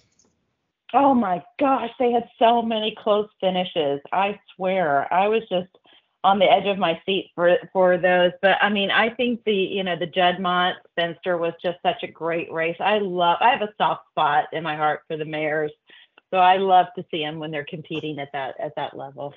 Oh 0.97 1.13
my 1.13 1.43
gosh, 1.59 1.89
they 1.99 2.13
had 2.13 2.29
so 2.39 2.61
many 2.61 2.95
close 2.97 3.27
finishes. 3.41 3.99
I 4.13 4.39
swear, 4.55 5.13
I 5.13 5.27
was 5.27 5.41
just 5.49 5.67
on 6.23 6.39
the 6.39 6.49
edge 6.49 6.67
of 6.67 6.77
my 6.77 6.99
seat 7.05 7.31
for 7.35 7.57
for 7.73 7.97
those. 7.97 8.31
But 8.41 8.57
I 8.61 8.69
mean, 8.69 8.91
I 8.91 9.09
think 9.09 9.43
the 9.45 9.53
you 9.53 9.83
know 9.83 9.97
the 9.97 10.07
Juddmonte 10.07 10.75
Spencer 10.91 11.37
was 11.37 11.51
just 11.61 11.79
such 11.83 12.01
a 12.03 12.07
great 12.07 12.49
race. 12.49 12.77
I 12.79 12.99
love. 12.99 13.37
I 13.41 13.49
have 13.49 13.61
a 13.61 13.73
soft 13.77 14.07
spot 14.11 14.45
in 14.53 14.63
my 14.63 14.77
heart 14.77 15.01
for 15.09 15.17
the 15.17 15.25
mares, 15.25 15.73
so 16.31 16.37
I 16.37 16.57
love 16.57 16.85
to 16.97 17.05
see 17.11 17.19
them 17.19 17.39
when 17.39 17.51
they're 17.51 17.65
competing 17.65 18.17
at 18.19 18.31
that 18.31 18.55
at 18.57 18.73
that 18.77 18.95
level. 18.95 19.33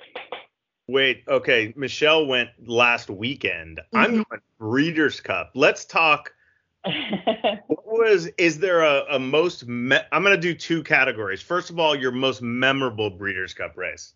Wait, 0.87 1.23
okay. 1.27 1.73
Michelle 1.75 2.25
went 2.25 2.49
last 2.65 3.09
weekend. 3.09 3.77
Mm-hmm. 3.77 3.97
I'm 3.97 4.11
going 4.13 4.41
Breeders' 4.57 5.19
Cup. 5.19 5.51
Let's 5.55 5.83
talk. 5.83 6.33
What 6.83 7.85
was? 7.85 8.27
Is 8.37 8.59
there 8.59 8.81
a, 8.81 9.03
a 9.11 9.19
most? 9.19 9.67
Me- 9.67 9.99
I'm 10.11 10.23
going 10.23 10.35
to 10.35 10.41
do 10.41 10.53
two 10.53 10.83
categories. 10.83 11.41
First 11.41 11.69
of 11.69 11.79
all, 11.79 11.95
your 11.95 12.11
most 12.11 12.41
memorable 12.41 13.09
Breeders' 13.09 13.53
Cup 13.53 13.77
race. 13.77 14.13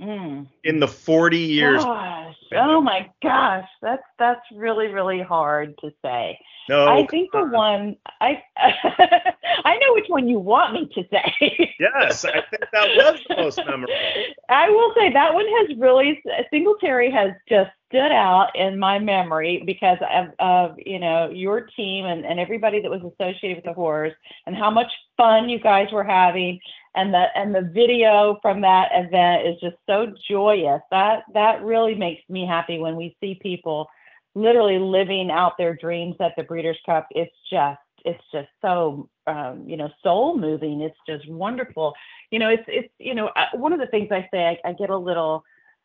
Mm. 0.00 0.46
In 0.64 0.80
the 0.80 0.88
40 0.88 1.38
years. 1.38 1.84
Gosh. 1.84 2.34
Oh 2.54 2.80
my 2.80 3.10
gosh, 3.22 3.68
that's 3.80 4.02
that's 4.18 4.40
really 4.54 4.88
really 4.88 5.20
hard 5.20 5.76
to 5.78 5.90
say. 6.02 6.38
No, 6.68 6.86
I 6.86 7.06
think 7.06 7.32
the 7.32 7.44
one 7.44 7.96
I 8.20 8.42
I 8.56 9.78
know 9.78 9.94
which 9.94 10.06
one 10.08 10.28
you 10.28 10.38
want 10.38 10.74
me 10.74 10.90
to 10.94 11.04
say. 11.10 11.74
yes, 11.78 12.24
I 12.24 12.32
think 12.32 12.64
that 12.72 12.88
was 12.96 13.20
the 13.28 13.36
most 13.36 13.58
memorable. 13.58 13.94
I 14.48 14.70
will 14.70 14.92
say 14.94 15.12
that 15.12 15.34
one 15.34 15.46
has 15.46 15.76
really 15.78 16.22
Singletary 16.50 17.10
has 17.10 17.32
just 17.48 17.70
stood 17.92 18.10
out 18.12 18.48
in 18.54 18.78
my 18.78 18.98
memory 18.98 19.62
because 19.66 19.98
of, 20.10 20.28
of 20.38 20.76
you 20.84 20.98
know 20.98 21.30
your 21.30 21.68
team 21.76 22.06
and, 22.06 22.24
and 22.24 22.40
everybody 22.40 22.80
that 22.80 22.90
was 22.90 23.00
associated 23.00 23.56
with 23.56 23.64
the 23.64 23.72
horse 23.74 24.14
and 24.46 24.56
how 24.56 24.70
much 24.70 24.90
fun 25.18 25.50
you 25.50 25.60
guys 25.60 25.92
were 25.92 26.02
having 26.02 26.58
and 26.94 27.12
the 27.12 27.26
and 27.34 27.54
the 27.54 27.70
video 27.74 28.38
from 28.42 28.60
that 28.62 28.88
event 28.92 29.46
is 29.46 29.60
just 29.60 29.76
so 29.86 30.12
joyous. 30.28 30.80
That 30.90 31.24
that 31.34 31.62
really 31.62 31.94
makes 31.94 32.22
me 32.28 32.46
happy 32.46 32.78
when 32.78 32.96
we 32.96 33.16
see 33.20 33.38
people 33.40 33.88
literally 34.34 34.78
living 34.78 35.30
out 35.30 35.58
their 35.58 35.74
dreams 35.74 36.16
at 36.20 36.32
the 36.36 36.42
Breeders' 36.42 36.78
Cup. 36.84 37.06
It's 37.10 37.34
just 37.50 37.78
it's 38.04 38.22
just 38.32 38.48
so 38.60 39.08
um, 39.26 39.64
you 39.66 39.76
know 39.76 39.90
soul 40.02 40.36
moving. 40.36 40.80
It's 40.80 40.98
just 41.06 41.28
wonderful. 41.30 41.94
You 42.30 42.38
know, 42.38 42.48
it's 42.48 42.64
it's 42.66 42.92
you 42.98 43.14
know 43.14 43.30
one 43.54 43.72
of 43.72 43.80
the 43.80 43.86
things 43.86 44.08
I 44.10 44.28
say 44.32 44.60
I, 44.64 44.70
I 44.70 44.72
get 44.72 44.90
a 44.90 44.96
little 44.96 45.44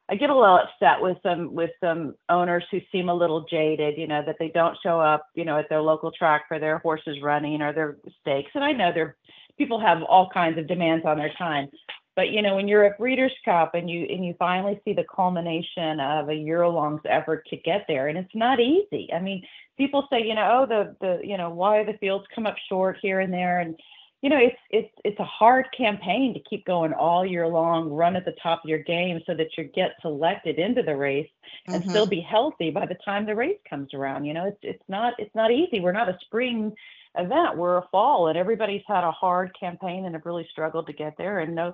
I 0.10 0.16
get 0.16 0.30
a 0.30 0.36
little 0.36 0.58
upset 0.58 1.02
with 1.02 1.18
some 1.22 1.54
with 1.54 1.72
some 1.82 2.16
owners 2.30 2.64
who 2.72 2.80
seem 2.92 3.10
a 3.10 3.14
little 3.14 3.46
jaded, 3.50 3.98
you 3.98 4.08
know, 4.08 4.24
that 4.26 4.38
they 4.40 4.50
don't 4.50 4.78
show 4.82 5.02
up, 5.02 5.28
you 5.36 5.44
know, 5.44 5.58
at 5.58 5.68
their 5.70 5.82
local 5.82 6.12
track 6.12 6.46
for 6.48 6.60
their 6.60 6.78
horses 6.80 7.18
running 7.22 7.62
or 7.62 7.74
their 7.74 7.98
stakes. 8.22 8.52
And 8.56 8.64
I 8.64 8.72
know 8.72 8.92
they're 8.94 9.18
people 9.58 9.80
have 9.80 10.04
all 10.04 10.30
kinds 10.30 10.58
of 10.58 10.68
demands 10.68 11.06
on 11.06 11.18
their 11.18 11.34
time. 11.38 11.70
But 12.16 12.30
you 12.30 12.42
know, 12.42 12.56
when 12.56 12.68
you're 12.68 12.86
at 12.86 12.98
Breeders' 12.98 13.32
Cup 13.46 13.76
and 13.76 13.90
you 13.90 14.08
and 14.10 14.26
you 14.26 14.34
finally 14.40 14.82
see 14.84 14.94
the 14.94 15.06
culmination 15.14 16.00
of 16.00 16.30
a 16.30 16.34
year-long 16.34 17.00
effort 17.06 17.46
to 17.50 17.58
get 17.58 17.86
there, 17.88 18.08
and 18.08 18.18
it's 18.18 18.34
not 18.34 18.60
easy. 18.60 19.10
I 19.14 19.20
mean, 19.20 19.44
people 19.78 20.08
say, 20.10 20.24
you 20.24 20.34
know, 20.34 20.62
oh, 20.62 20.66
the 20.66 20.96
the 21.00 21.28
you 21.28 21.38
know, 21.38 21.50
why 21.52 21.84
the 21.84 21.98
fields 22.00 22.26
come 22.34 22.48
up 22.48 22.56
short 22.70 22.98
here 23.02 23.20
and 23.20 23.32
there, 23.32 23.60
and 23.60 23.80
you 24.22 24.30
know, 24.30 24.38
it's 24.38 24.58
it's 24.72 24.94
it's 25.06 25.20
a 25.20 25.26
hard 25.26 25.68
campaign 25.78 26.34
to 26.34 26.40
keep 26.50 26.66
going 26.66 26.92
all 26.92 27.26
year 27.26 27.48
long, 27.48 27.90
run 27.90 28.16
at 28.16 28.26
the 28.26 28.36
top 28.42 28.64
of 28.64 28.70
your 28.70 28.80
game 28.80 29.22
so 29.28 29.36
that 29.36 29.50
you 29.58 29.66
get 29.66 29.92
selected 30.02 30.58
into 30.58 30.82
the 30.82 30.96
race 30.96 31.30
and 31.68 31.82
mm-hmm. 31.82 31.90
still 31.90 32.08
be 32.08 32.20
healthy 32.22 32.72
by 32.72 32.86
the 32.86 32.98
time 33.06 33.26
the 33.26 33.36
race 33.36 33.60
comes 33.70 33.94
around. 33.94 34.26
You 34.26 34.34
know, 34.34 34.48
it's 34.48 34.60
it's 34.64 34.84
not 34.90 35.14
it's 35.20 35.36
not 35.36 35.52
easy. 35.52 35.80
We're 35.80 35.92
not 35.92 36.10
a 36.10 36.18
spring 36.22 36.74
event. 37.18 37.58
We're 37.58 37.78
a 37.78 37.88
fall, 37.92 38.28
and 38.28 38.38
everybody's 38.38 38.84
had 38.88 39.04
a 39.04 39.12
hard 39.12 39.56
campaign 39.60 40.06
and 40.06 40.16
have 40.16 40.26
really 40.26 40.48
struggled 40.52 40.88
to 40.88 40.94
get 40.94 41.16
there. 41.18 41.40
And 41.40 41.56
no, 41.56 41.74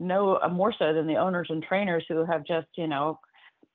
no 0.00 0.36
uh, 0.36 0.48
more 0.48 0.74
so 0.78 0.92
than 0.92 1.06
the 1.06 1.16
owners 1.16 1.48
and 1.50 1.62
trainers 1.62 2.04
who 2.08 2.24
have 2.24 2.44
just, 2.44 2.68
you 2.76 2.86
know, 2.86 3.18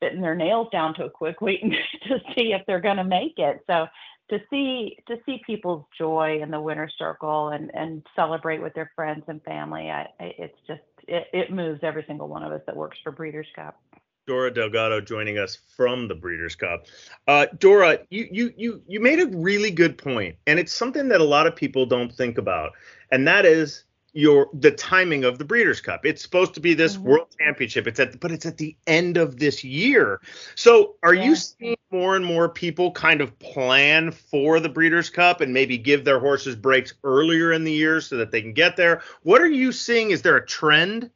bitten 0.02 0.22
their 0.22 0.36
nails 0.36 0.68
down 0.72 0.94
to 0.96 1.06
a 1.06 1.10
quick 1.10 1.42
waiting 1.42 1.72
to 2.08 2.20
see 2.36 2.54
if 2.54 2.62
they're 2.68 2.82
going 2.82 2.98
to 2.98 3.04
make 3.04 3.38
it. 3.38 3.62
So 3.68 3.88
to 4.34 4.40
see 4.50 4.98
to 5.08 5.18
see 5.26 5.42
people's 5.46 5.86
joy 5.96 6.40
in 6.42 6.50
the 6.50 6.60
winner's 6.60 6.94
circle 6.98 7.50
and 7.50 7.72
and 7.74 8.06
celebrate 8.16 8.62
with 8.62 8.74
their 8.74 8.92
friends 8.96 9.24
and 9.28 9.42
family, 9.44 9.92
I, 9.92 10.08
it's 10.20 10.58
just 10.68 10.82
it, 11.08 11.28
it 11.32 11.52
moves 11.52 11.82
every 11.84 12.04
single 12.08 12.28
one 12.28 12.44
of 12.44 12.52
us 12.52 12.62
that 12.66 12.76
works 12.76 12.98
for 13.04 13.12
Breeders' 13.12 13.48
Cup. 13.56 13.80
Dora 14.26 14.52
Delgado 14.52 15.02
joining 15.02 15.38
us 15.38 15.58
from 15.76 16.08
the 16.08 16.16
Breeders' 16.16 16.56
Cup. 16.56 16.88
Uh, 17.28 17.46
Dora, 17.60 18.00
you, 18.10 18.28
you 18.32 18.54
you 18.58 18.82
you 18.88 19.00
made 19.00 19.20
a 19.20 19.28
really 19.28 19.70
good 19.70 19.98
point, 19.98 20.36
and 20.48 20.60
it's 20.60 20.74
something 20.74 21.10
that 21.10 21.22
a 21.22 21.26
lot 21.26 21.46
of 21.46 21.56
people 21.56 21.86
don't 21.86 22.12
think 22.12 22.38
about, 22.38 22.72
and 23.12 23.28
that 23.28 23.46
is 23.46 23.84
your 24.14 24.50
the 24.54 24.72
timing 24.72 25.24
of 25.24 25.38
the 25.38 25.46
Breeders' 25.46 25.82
Cup. 25.82 26.06
It's 26.06 26.22
supposed 26.22 26.54
to 26.54 26.60
be 26.60 26.74
this 26.74 26.96
mm-hmm. 26.96 27.10
World 27.10 27.28
Championship. 27.40 27.88
It's 27.88 28.00
at 28.00 28.20
but 28.20 28.32
it's 28.32 28.46
at 28.46 28.58
the 28.58 28.76
end 28.88 29.18
of 29.18 29.40
this 29.40 29.64
year. 29.64 30.22
So 30.56 30.96
are 31.04 31.14
yeah. 31.14 31.24
you 31.24 31.36
seeing 31.36 31.78
more 31.92 32.16
and 32.16 32.26
more 32.26 32.48
people 32.48 32.92
kind 32.92 33.22
of 33.22 33.38
plan 33.40 34.12
for 34.12 34.60
the 34.60 34.70
Breeders' 34.70 35.10
Cup 35.10 35.42
and 35.42 35.54
maybe 35.54 35.78
give 35.78 36.06
their 36.06 36.20
horses 36.20 36.56
breaks 36.56 36.94
earlier 37.04 37.52
in 37.52 37.64
the 37.64 37.72
year 37.72 38.02
so 38.02 38.18
that 38.18 38.32
they 38.32 38.42
can 38.42 38.54
get 38.54 38.78
there? 38.78 39.02
What 39.24 39.42
are 39.42 39.50
you 39.50 39.72
seeing? 39.72 40.12
Is 40.12 40.22
there 40.22 40.38
a 40.38 40.46
trend? 40.46 41.10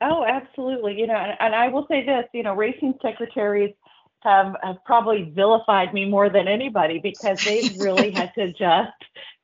Oh, 0.00 0.24
absolutely. 0.24 0.98
You 0.98 1.06
know, 1.06 1.14
and, 1.14 1.36
and 1.40 1.54
I 1.54 1.68
will 1.68 1.86
say 1.88 2.04
this, 2.04 2.26
you 2.32 2.42
know, 2.42 2.54
racing 2.54 2.94
secretaries 3.00 3.74
have, 4.20 4.56
have 4.62 4.84
probably 4.84 5.30
vilified 5.34 5.94
me 5.94 6.04
more 6.06 6.28
than 6.28 6.48
anybody 6.48 6.98
because 6.98 7.42
they've 7.44 7.78
really 7.78 8.10
had 8.10 8.32
to 8.34 8.42
adjust 8.44 8.92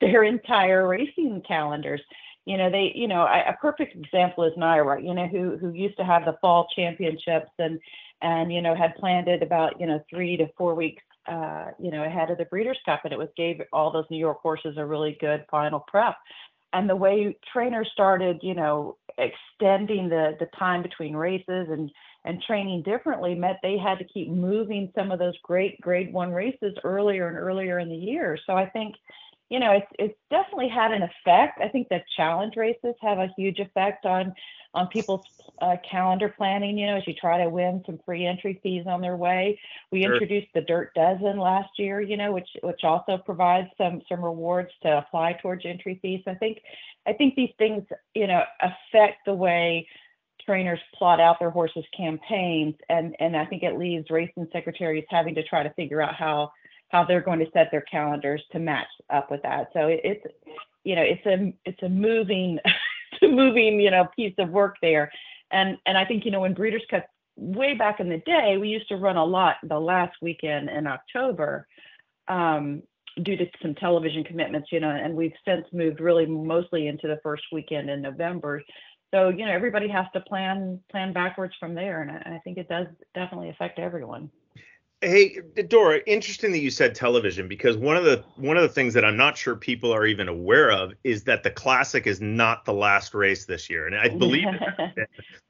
their 0.01 0.23
entire 0.23 0.87
racing 0.87 1.41
calendars. 1.47 2.01
You 2.45 2.57
know, 2.57 2.71
they, 2.71 2.91
you 2.95 3.07
know, 3.07 3.21
a 3.21 3.55
perfect 3.61 3.95
example 3.95 4.43
is 4.43 4.53
NYRA, 4.57 5.03
you 5.03 5.13
know, 5.13 5.27
who 5.27 5.57
who 5.57 5.71
used 5.71 5.97
to 5.97 6.03
have 6.03 6.25
the 6.25 6.37
fall 6.41 6.67
championships 6.75 7.51
and 7.59 7.79
and 8.21 8.51
you 8.51 8.61
know 8.61 8.75
had 8.75 8.95
planned 8.95 9.27
it 9.27 9.43
about 9.43 9.79
you 9.79 9.87
know 9.87 10.03
three 10.09 10.37
to 10.37 10.47
four 10.57 10.73
weeks 10.73 11.03
uh, 11.27 11.67
you 11.79 11.91
know 11.91 12.03
ahead 12.03 12.31
of 12.31 12.37
the 12.37 12.45
Breeders' 12.45 12.79
Cup, 12.85 13.01
and 13.03 13.13
it 13.13 13.19
was 13.19 13.29
gave 13.37 13.61
all 13.71 13.91
those 13.91 14.05
New 14.09 14.17
York 14.17 14.39
horses 14.41 14.75
a 14.77 14.85
really 14.85 15.17
good 15.21 15.45
final 15.51 15.79
prep 15.87 16.15
and 16.73 16.89
the 16.89 16.95
way 16.95 17.35
trainers 17.51 17.89
started, 17.91 18.39
you 18.41 18.53
know, 18.53 18.97
extending 19.17 20.09
the 20.09 20.35
the 20.39 20.47
time 20.57 20.81
between 20.81 21.15
races 21.15 21.67
and 21.69 21.91
and 22.23 22.41
training 22.43 22.83
differently 22.83 23.35
meant 23.35 23.57
they 23.61 23.77
had 23.77 23.97
to 23.97 24.05
keep 24.05 24.29
moving 24.29 24.91
some 24.95 25.11
of 25.11 25.19
those 25.19 25.37
great 25.43 25.79
grade 25.81 26.13
one 26.13 26.31
races 26.31 26.75
earlier 26.83 27.27
and 27.27 27.37
earlier 27.37 27.79
in 27.79 27.89
the 27.89 27.95
year. 27.95 28.37
So 28.45 28.53
I 28.53 28.67
think, 28.69 28.95
you 29.51 29.59
know, 29.59 29.73
it's 29.73 29.87
it's 29.99 30.17
definitely 30.29 30.69
had 30.69 30.93
an 30.93 31.01
effect. 31.01 31.59
I 31.61 31.67
think 31.67 31.89
that 31.89 32.05
challenge 32.15 32.55
races 32.55 32.95
have 33.01 33.17
a 33.17 33.27
huge 33.37 33.59
effect 33.59 34.05
on 34.05 34.33
on 34.73 34.87
people's 34.87 35.25
uh, 35.61 35.75
calendar 35.89 36.33
planning. 36.37 36.77
You 36.77 36.87
know, 36.87 36.95
as 36.95 37.03
you 37.05 37.13
try 37.13 37.43
to 37.43 37.49
win 37.49 37.83
some 37.85 37.99
free 38.05 38.25
entry 38.25 38.61
fees 38.63 38.85
on 38.87 39.01
their 39.01 39.17
way. 39.17 39.59
We 39.91 40.03
sure. 40.03 40.13
introduced 40.13 40.47
the 40.55 40.61
Dirt 40.61 40.93
Dozen 40.95 41.37
last 41.37 41.71
year. 41.77 41.99
You 41.99 42.15
know, 42.15 42.31
which 42.31 42.47
which 42.63 42.85
also 42.85 43.17
provides 43.17 43.67
some 43.77 44.01
some 44.07 44.23
rewards 44.23 44.71
to 44.83 44.99
apply 44.99 45.37
towards 45.41 45.65
entry 45.65 45.99
fees. 46.01 46.23
I 46.25 46.35
think 46.35 46.59
I 47.05 47.11
think 47.11 47.35
these 47.35 47.53
things 47.57 47.83
you 48.15 48.27
know 48.27 48.43
affect 48.61 49.25
the 49.25 49.33
way 49.33 49.85
trainers 50.45 50.79
plot 50.97 51.19
out 51.19 51.39
their 51.39 51.51
horses 51.51 51.83
campaigns 51.95 52.75
and 52.87 53.17
and 53.19 53.35
I 53.35 53.45
think 53.45 53.63
it 53.63 53.77
leaves 53.77 54.09
racing 54.09 54.47
secretaries 54.53 55.03
having 55.09 55.35
to 55.35 55.43
try 55.43 55.61
to 55.61 55.73
figure 55.73 56.01
out 56.01 56.15
how 56.15 56.51
how 56.91 57.03
they're 57.03 57.21
going 57.21 57.39
to 57.39 57.51
set 57.53 57.69
their 57.71 57.81
calendars 57.81 58.43
to 58.51 58.59
match 58.59 58.87
up 59.09 59.31
with 59.31 59.41
that. 59.43 59.69
So 59.73 59.87
it, 59.87 60.01
it's 60.03 60.25
you 60.83 60.95
know 60.95 61.03
it's 61.03 61.25
a 61.25 61.53
it's 61.65 61.81
a 61.83 61.89
moving 61.89 62.59
it's 63.11 63.23
a 63.23 63.27
moving 63.27 63.79
you 63.79 63.91
know 63.91 64.07
piece 64.15 64.35
of 64.37 64.49
work 64.49 64.75
there. 64.81 65.11
And 65.51 65.77
and 65.85 65.97
I 65.97 66.05
think 66.05 66.25
you 66.25 66.31
know 66.31 66.41
when 66.41 66.53
Breeders' 66.53 66.83
Cup 66.89 67.05
way 67.37 67.73
back 67.73 67.99
in 67.99 68.09
the 68.09 68.21
day 68.25 68.57
we 68.57 68.69
used 68.69 68.89
to 68.89 68.97
run 68.97 69.17
a 69.17 69.25
lot 69.25 69.55
the 69.63 69.79
last 69.79 70.15
weekend 70.21 70.69
in 70.69 70.87
October. 70.87 71.67
Um, 72.27 72.83
due 73.23 73.35
to 73.35 73.45
some 73.61 73.75
television 73.75 74.23
commitments, 74.23 74.69
you 74.71 74.79
know, 74.79 74.89
and 74.89 75.13
we've 75.13 75.33
since 75.45 75.65
moved 75.73 75.99
really 75.99 76.25
mostly 76.25 76.87
into 76.87 77.07
the 77.09 77.19
first 77.21 77.43
weekend 77.51 77.89
in 77.89 78.01
November. 78.01 78.63
So, 79.13 79.27
you 79.27 79.45
know, 79.45 79.51
everybody 79.51 79.89
has 79.89 80.05
to 80.13 80.21
plan 80.21 80.79
plan 80.89 81.11
backwards 81.11 81.53
from 81.59 81.75
there, 81.75 82.01
and 82.01 82.11
I, 82.11 82.35
I 82.35 82.41
think 82.43 82.57
it 82.57 82.69
does 82.69 82.87
definitely 83.13 83.49
affect 83.49 83.79
everyone. 83.79 84.31
Hey, 85.03 85.39
Dora, 85.67 85.99
interesting 86.05 86.51
that 86.51 86.59
you 86.59 86.69
said 86.69 86.93
television 86.93 87.47
because 87.47 87.75
one 87.75 87.97
of 87.97 88.03
the 88.03 88.23
one 88.35 88.55
of 88.55 88.61
the 88.61 88.69
things 88.69 88.93
that 88.93 89.03
I'm 89.03 89.17
not 89.17 89.35
sure 89.35 89.55
people 89.55 89.91
are 89.91 90.05
even 90.05 90.27
aware 90.27 90.71
of 90.71 90.93
is 91.03 91.23
that 91.23 91.41
the 91.41 91.49
classic 91.49 92.05
is 92.05 92.21
not 92.21 92.65
the 92.65 92.73
last 92.73 93.15
race 93.15 93.45
this 93.45 93.67
year, 93.67 93.87
and 93.87 93.95
I 93.95 94.09
believe 94.17 94.45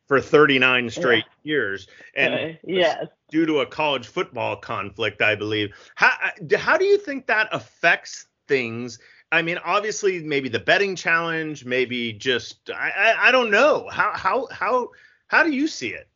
for 0.08 0.22
39 0.22 0.90
straight 0.90 1.26
yeah. 1.26 1.52
years, 1.52 1.88
and 2.16 2.34
uh, 2.34 2.58
yes, 2.66 3.08
due 3.30 3.46
to 3.46 3.60
a 3.60 3.66
college 3.66 4.08
football 4.08 4.56
conflict, 4.56 5.22
I 5.22 5.36
believe. 5.36 5.72
How 5.96 6.14
how 6.56 6.78
do 6.78 6.86
you 6.86 6.98
think 6.98 7.28
that 7.28 7.50
affects 7.52 8.28
things? 8.48 9.00
I 9.34 9.42
mean, 9.42 9.58
obviously, 9.66 10.24
maybe 10.24 10.48
the 10.48 10.60
betting 10.60 10.96
challenge, 10.96 11.66
maybe 11.66 12.14
just 12.14 12.70
I, 12.70 12.92
I, 12.98 13.28
I 13.28 13.32
don't 13.34 13.52
know 13.52 13.90
how 13.92 14.14
how 14.16 14.48
how 14.50 14.92
how 15.28 15.44
do 15.44 15.52
you 15.52 15.68
see 15.68 15.90
it? 15.90 16.08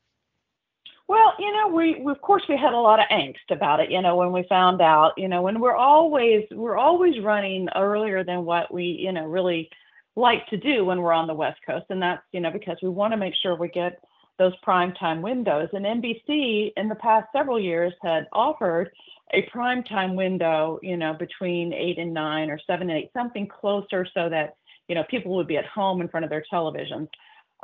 Well, 1.07 1.33
you 1.37 1.51
know, 1.53 1.67
we, 1.67 2.01
we, 2.01 2.11
of 2.11 2.21
course 2.21 2.43
we 2.49 2.57
had 2.57 2.73
a 2.73 2.79
lot 2.79 2.99
of 2.99 3.05
angst 3.11 3.51
about 3.51 3.79
it, 3.79 3.91
you 3.91 4.01
know, 4.01 4.15
when 4.15 4.31
we 4.31 4.43
found 4.49 4.81
out, 4.81 5.13
you 5.17 5.27
know, 5.27 5.41
when 5.43 5.59
we're 5.59 5.75
always 5.75 6.45
we're 6.51 6.77
always 6.77 7.13
running 7.23 7.67
earlier 7.75 8.23
than 8.23 8.43
what 8.43 8.73
we, 8.73 8.85
you 8.85 9.11
know, 9.11 9.25
really 9.25 9.69
like 10.15 10.47
to 10.47 10.57
do 10.57 10.83
when 10.85 11.01
we're 11.01 11.13
on 11.13 11.27
the 11.27 11.33
West 11.33 11.59
Coast. 11.65 11.85
And 11.89 12.01
that's, 12.01 12.23
you 12.31 12.39
know, 12.39 12.49
because 12.51 12.77
we 12.81 12.89
want 12.89 13.13
to 13.13 13.17
make 13.17 13.35
sure 13.41 13.55
we 13.55 13.67
get 13.69 13.99
those 14.39 14.53
prime 14.63 14.93
time 14.93 15.21
windows. 15.21 15.69
And 15.73 15.85
NBC 15.85 16.71
in 16.75 16.89
the 16.89 16.95
past 16.95 17.27
several 17.31 17.59
years 17.59 17.93
had 18.01 18.25
offered 18.33 18.89
a 19.33 19.43
prime 19.51 19.83
time 19.83 20.15
window, 20.15 20.79
you 20.81 20.97
know, 20.97 21.13
between 21.13 21.71
eight 21.71 21.99
and 21.99 22.13
nine 22.13 22.49
or 22.49 22.59
seven 22.65 22.89
and 22.89 22.99
eight, 22.99 23.11
something 23.13 23.47
closer 23.47 24.07
so 24.11 24.27
that, 24.29 24.55
you 24.87 24.95
know, 24.95 25.03
people 25.09 25.35
would 25.35 25.47
be 25.47 25.57
at 25.57 25.65
home 25.67 26.01
in 26.01 26.07
front 26.07 26.23
of 26.23 26.29
their 26.31 26.43
televisions. 26.51 27.07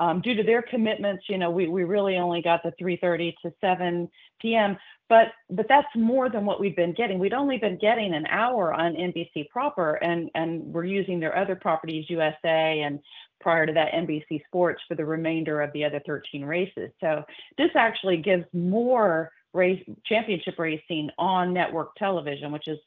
Um, 0.01 0.19
due 0.19 0.33
to 0.33 0.41
their 0.41 0.63
commitments, 0.63 1.25
you 1.29 1.37
know, 1.37 1.51
we, 1.51 1.67
we 1.67 1.83
really 1.83 2.15
only 2.17 2.41
got 2.41 2.63
the 2.63 2.73
3:30 2.81 3.35
to 3.43 3.53
7 3.61 4.09
p.m. 4.41 4.75
But 5.07 5.27
but 5.51 5.67
that's 5.69 5.87
more 5.95 6.27
than 6.27 6.43
what 6.43 6.59
we've 6.59 6.75
been 6.75 6.93
getting. 6.93 7.19
We'd 7.19 7.33
only 7.33 7.59
been 7.59 7.77
getting 7.77 8.15
an 8.15 8.25
hour 8.25 8.73
on 8.73 8.95
NBC 8.95 9.49
proper, 9.49 9.95
and 9.95 10.31
and 10.33 10.63
we're 10.73 10.85
using 10.85 11.19
their 11.19 11.37
other 11.37 11.55
properties, 11.55 12.09
USA 12.09 12.81
and 12.81 12.99
prior 13.41 13.67
to 13.67 13.73
that 13.73 13.91
NBC 13.91 14.43
Sports 14.47 14.81
for 14.87 14.95
the 14.95 15.05
remainder 15.05 15.61
of 15.61 15.71
the 15.73 15.85
other 15.85 16.01
13 16.05 16.45
races. 16.45 16.89
So 16.99 17.23
this 17.59 17.69
actually 17.75 18.17
gives 18.17 18.45
more 18.53 19.31
race 19.53 19.83
championship 20.05 20.57
racing 20.57 21.09
on 21.19 21.53
network 21.53 21.93
television, 21.95 22.51
which 22.51 22.67
is 22.67 22.79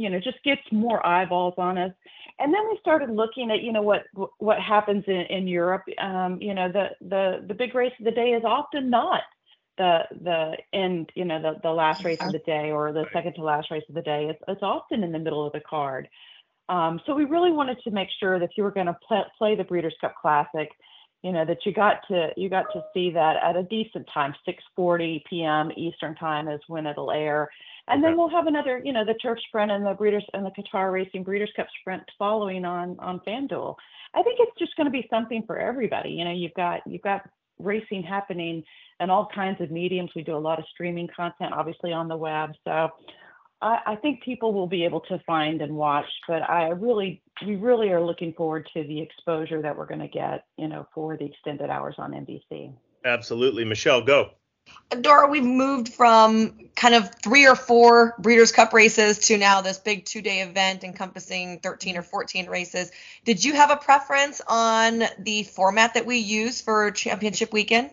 you 0.00 0.08
know 0.08 0.18
just 0.18 0.42
gets 0.44 0.62
more 0.72 1.04
eyeballs 1.06 1.54
on 1.58 1.76
us. 1.78 1.92
And 2.38 2.54
then 2.54 2.62
we 2.70 2.78
started 2.80 3.10
looking 3.10 3.50
at 3.50 3.62
you 3.62 3.72
know 3.72 3.82
what 3.82 4.04
what 4.38 4.58
happens 4.60 5.04
in, 5.06 5.26
in 5.28 5.46
europe. 5.46 5.84
Um, 5.98 6.38
you 6.40 6.54
know 6.54 6.70
the 6.72 6.88
the 7.00 7.44
the 7.46 7.54
big 7.54 7.74
race 7.74 7.92
of 7.98 8.04
the 8.04 8.10
day 8.10 8.30
is 8.30 8.42
often 8.44 8.90
not 8.90 9.22
the 9.76 10.00
the 10.22 10.56
end 10.72 11.10
you 11.14 11.24
know 11.24 11.40
the, 11.40 11.60
the 11.62 11.70
last 11.70 12.04
race 12.04 12.18
of 12.20 12.32
the 12.32 12.38
day 12.40 12.70
or 12.70 12.92
the 12.92 13.04
second 13.12 13.34
to 13.34 13.42
last 13.42 13.70
race 13.70 13.84
of 13.88 13.94
the 13.94 14.02
day. 14.02 14.28
It's, 14.30 14.42
it's 14.48 14.62
often 14.62 15.04
in 15.04 15.12
the 15.12 15.18
middle 15.18 15.46
of 15.46 15.52
the 15.52 15.60
card. 15.60 16.08
Um, 16.68 17.00
so 17.04 17.14
we 17.14 17.24
really 17.24 17.52
wanted 17.52 17.78
to 17.82 17.90
make 17.90 18.08
sure 18.20 18.38
that 18.38 18.50
you 18.56 18.62
were 18.62 18.70
going 18.70 18.86
to 18.86 18.96
play, 19.06 19.22
play 19.36 19.56
the 19.56 19.64
breeders 19.64 19.94
cup 20.00 20.14
classic 20.20 20.70
you 21.22 21.32
know 21.32 21.44
that 21.44 21.58
you 21.66 21.72
got 21.72 21.96
to 22.08 22.30
you 22.36 22.48
got 22.48 22.66
to 22.72 22.82
see 22.94 23.10
that 23.10 23.36
at 23.42 23.56
a 23.56 23.62
decent 23.64 24.08
time 24.12 24.34
6:40 24.48 25.22
p.m. 25.28 25.70
Eastern 25.76 26.14
time 26.14 26.48
is 26.48 26.60
when 26.66 26.86
it'll 26.86 27.10
air 27.10 27.50
and 27.90 28.02
then 28.02 28.16
we'll 28.16 28.28
have 28.28 28.46
another, 28.46 28.80
you 28.84 28.92
know, 28.92 29.04
the 29.04 29.14
Turf 29.14 29.38
Sprint 29.48 29.70
and 29.70 29.84
the 29.84 29.94
Breeders 29.94 30.24
and 30.32 30.44
the 30.44 30.50
Qatar 30.50 30.92
Racing 30.92 31.24
Breeders' 31.24 31.52
Cup 31.56 31.66
Sprint 31.80 32.02
following 32.18 32.64
on 32.64 32.96
on 32.98 33.20
FanDuel. 33.26 33.74
I 34.14 34.22
think 34.22 34.38
it's 34.40 34.58
just 34.58 34.76
going 34.76 34.86
to 34.86 34.90
be 34.90 35.06
something 35.10 35.44
for 35.46 35.58
everybody. 35.58 36.10
You 36.10 36.24
know, 36.24 36.32
you've 36.32 36.54
got 36.54 36.80
you've 36.86 37.02
got 37.02 37.28
racing 37.58 38.02
happening 38.02 38.62
in 39.00 39.10
all 39.10 39.28
kinds 39.34 39.60
of 39.60 39.70
mediums. 39.70 40.10
We 40.14 40.22
do 40.22 40.36
a 40.36 40.38
lot 40.38 40.58
of 40.58 40.64
streaming 40.72 41.08
content, 41.14 41.52
obviously 41.52 41.92
on 41.92 42.08
the 42.08 42.16
web. 42.16 42.50
So 42.64 42.90
I, 43.62 43.78
I 43.86 43.96
think 43.96 44.22
people 44.22 44.52
will 44.52 44.66
be 44.66 44.84
able 44.84 45.00
to 45.02 45.18
find 45.26 45.60
and 45.62 45.74
watch. 45.74 46.06
But 46.26 46.48
I 46.48 46.68
really, 46.68 47.22
we 47.46 47.56
really 47.56 47.90
are 47.90 48.04
looking 48.04 48.32
forward 48.34 48.68
to 48.74 48.82
the 48.82 49.00
exposure 49.00 49.62
that 49.62 49.76
we're 49.76 49.86
going 49.86 50.00
to 50.00 50.08
get, 50.08 50.44
you 50.56 50.68
know, 50.68 50.86
for 50.94 51.16
the 51.16 51.26
extended 51.26 51.70
hours 51.70 51.94
on 51.98 52.12
NBC. 52.12 52.72
Absolutely, 53.04 53.64
Michelle, 53.64 54.02
go. 54.02 54.30
Dora, 55.00 55.28
we've 55.28 55.44
moved 55.44 55.92
from 55.92 56.58
kind 56.74 56.94
of 56.94 57.14
three 57.22 57.46
or 57.46 57.54
four 57.54 58.14
Breeders' 58.18 58.50
Cup 58.50 58.72
races 58.72 59.18
to 59.26 59.38
now 59.38 59.60
this 59.60 59.78
big 59.78 60.04
two 60.04 60.20
day 60.20 60.40
event 60.40 60.82
encompassing 60.82 61.60
13 61.60 61.96
or 61.96 62.02
14 62.02 62.48
races. 62.48 62.90
Did 63.24 63.44
you 63.44 63.54
have 63.54 63.70
a 63.70 63.76
preference 63.76 64.40
on 64.48 65.04
the 65.18 65.44
format 65.44 65.94
that 65.94 66.06
we 66.06 66.18
use 66.18 66.60
for 66.60 66.90
championship 66.90 67.52
weekend? 67.52 67.90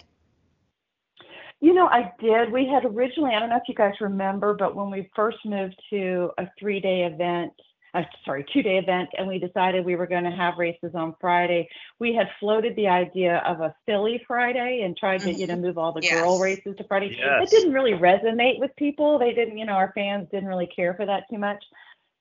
You 1.59 1.73
know, 1.73 1.87
I 1.87 2.13
did. 2.19 2.51
We 2.51 2.67
had 2.67 2.85
originally, 2.85 3.33
I 3.35 3.39
don't 3.39 3.49
know 3.49 3.57
if 3.57 3.67
you 3.67 3.75
guys 3.75 3.93
remember, 3.99 4.53
but 4.53 4.75
when 4.75 4.89
we 4.89 5.09
first 5.15 5.37
moved 5.45 5.79
to 5.91 6.31
a 6.37 6.47
three 6.59 6.79
day 6.79 7.03
event, 7.03 7.53
uh, 7.97 8.03
sorry, 8.25 8.45
two 8.53 8.61
day 8.61 8.77
event, 8.77 9.09
and 9.17 9.27
we 9.27 9.39
decided 9.39 9.83
we 9.83 9.95
were 9.95 10.07
going 10.07 10.23
to 10.23 10.31
have 10.31 10.57
races 10.57 10.91
on 10.93 11.15
Friday. 11.19 11.67
We 11.99 12.13
had 12.13 12.29
floated 12.39 12.75
the 12.75 12.87
idea 12.87 13.37
of 13.45 13.59
a 13.59 13.75
Filly 13.85 14.23
Friday 14.27 14.81
and 14.83 14.95
tried 14.95 15.21
to, 15.21 15.33
you 15.33 15.47
know, 15.47 15.55
mm-hmm. 15.55 15.63
move 15.63 15.77
all 15.77 15.93
the 15.93 16.01
yes. 16.03 16.13
girl 16.13 16.39
races 16.39 16.75
to 16.77 16.83
Friday. 16.83 17.15
Yes. 17.17 17.51
It 17.51 17.55
didn't 17.55 17.73
really 17.73 17.93
resonate 17.93 18.59
with 18.59 18.71
people. 18.77 19.17
They 19.17 19.33
didn't, 19.33 19.57
you 19.57 19.65
know, 19.65 19.73
our 19.73 19.91
fans 19.95 20.27
didn't 20.31 20.47
really 20.47 20.67
care 20.67 20.93
for 20.93 21.05
that 21.05 21.23
too 21.29 21.39
much. 21.39 21.63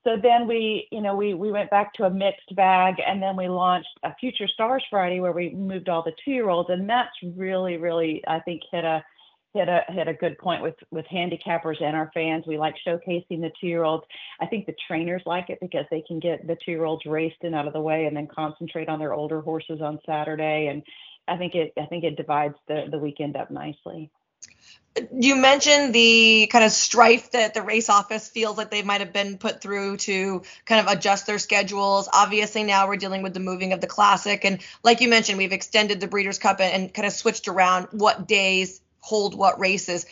So 0.04 0.16
then 0.23 0.47
we, 0.47 0.87
you 0.92 1.00
know, 1.02 1.16
we 1.16 1.35
we 1.35 1.50
went 1.50 1.68
back 1.68 1.92
to 1.95 2.04
a 2.04 2.11
mixed 2.11 2.54
bag, 2.54 2.95
and 3.04 3.21
then 3.21 3.37
we 3.37 3.49
launched 3.49 3.88
a 4.04 4.14
Future 4.14 4.47
Stars 4.47 4.85
Friday 4.88 5.21
where 5.21 5.33
we 5.33 5.50
moved 5.50 5.88
all 5.88 6.02
the 6.02 6.12
two 6.25 6.30
year 6.30 6.49
olds, 6.49 6.71
and 6.71 6.88
that's 6.88 7.14
really, 7.35 7.76
really, 7.76 8.23
I 8.26 8.38
think, 8.40 8.62
hit 8.71 8.85
a 8.85 9.04
hit 9.57 9.69
a 9.69 9.85
hit 9.89 10.09
a 10.09 10.15
good 10.15 10.39
point 10.39 10.63
with 10.63 10.75
with 10.91 11.07
handicappers 11.07 11.83
and 11.83 11.97
our 11.97 12.11
fans. 12.13 12.45
We 12.47 12.59
like 12.59 12.75
showcasing 12.87 13.40
the 13.40 13.51
two 13.61 13.66
year 13.66 13.85
olds. 13.85 14.05
I 14.40 14.47
think 14.47 14.66
the 14.66 14.75
trainers 14.87 15.23
like 15.25 15.51
it 15.51 15.59
because 15.61 15.87
they 15.90 16.03
can 16.07 16.21
get 16.21 16.47
the 16.47 16.57
two 16.64 16.73
year 16.73 16.85
olds 16.85 17.07
raced 17.07 17.42
and 17.42 17.55
out 17.55 17.66
of 17.66 17.73
the 17.73 17.81
way, 17.81 18.05
and 18.05 18.16
then 18.16 18.29
concentrate 18.29 18.88
on 18.88 18.99
their 18.99 19.14
older 19.14 19.40
horses 19.40 19.81
on 19.81 19.99
Saturday. 20.05 20.69
And 20.69 20.83
I 21.27 21.38
think 21.38 21.55
it 21.55 21.73
I 21.79 21.87
think 21.87 22.05
it 22.05 22.16
divides 22.16 22.57
the 22.69 22.85
the 22.90 22.99
weekend 22.99 23.37
up 23.37 23.51
nicely. 23.51 24.11
You 25.12 25.37
mentioned 25.37 25.95
the 25.95 26.49
kind 26.51 26.64
of 26.64 26.73
strife 26.73 27.33
that 27.33 27.53
the 27.53 27.61
race 27.61 27.90
office 27.90 28.31
feels 28.31 28.57
like 28.57 28.71
they 28.71 28.83
might 28.83 29.03
have 29.03 29.12
been 29.12 29.37
put 29.37 29.61
through 29.61 29.99
to 29.99 30.42
kind 30.64 30.87
of 30.87 30.90
adjust 30.90 31.27
their 31.27 31.38
schedules. 31.38 32.09
Obviously, 32.11 32.62
now 32.62 32.88
we're 32.88 32.97
dealing 32.97 33.23
with 33.23 33.35
the 33.35 33.40
moving 33.40 33.75
of 33.75 33.83
the 33.83 33.87
classic. 33.87 34.47
And 34.47 34.62
like 34.83 35.03
you 35.03 35.09
mentioned, 35.09 35.37
we've 35.37 35.53
extended 35.53 36.01
the 36.01 36.07
Breeders' 36.07 36.38
Cup 36.38 36.61
and, 36.61 36.73
and 36.73 36.95
kind 36.95 37.07
of 37.07 37.12
switched 37.12 37.47
around 37.47 37.88
what 37.90 38.27
days 38.27 38.81
hold 39.07 39.37
what 39.37 39.61
races. 39.61 40.05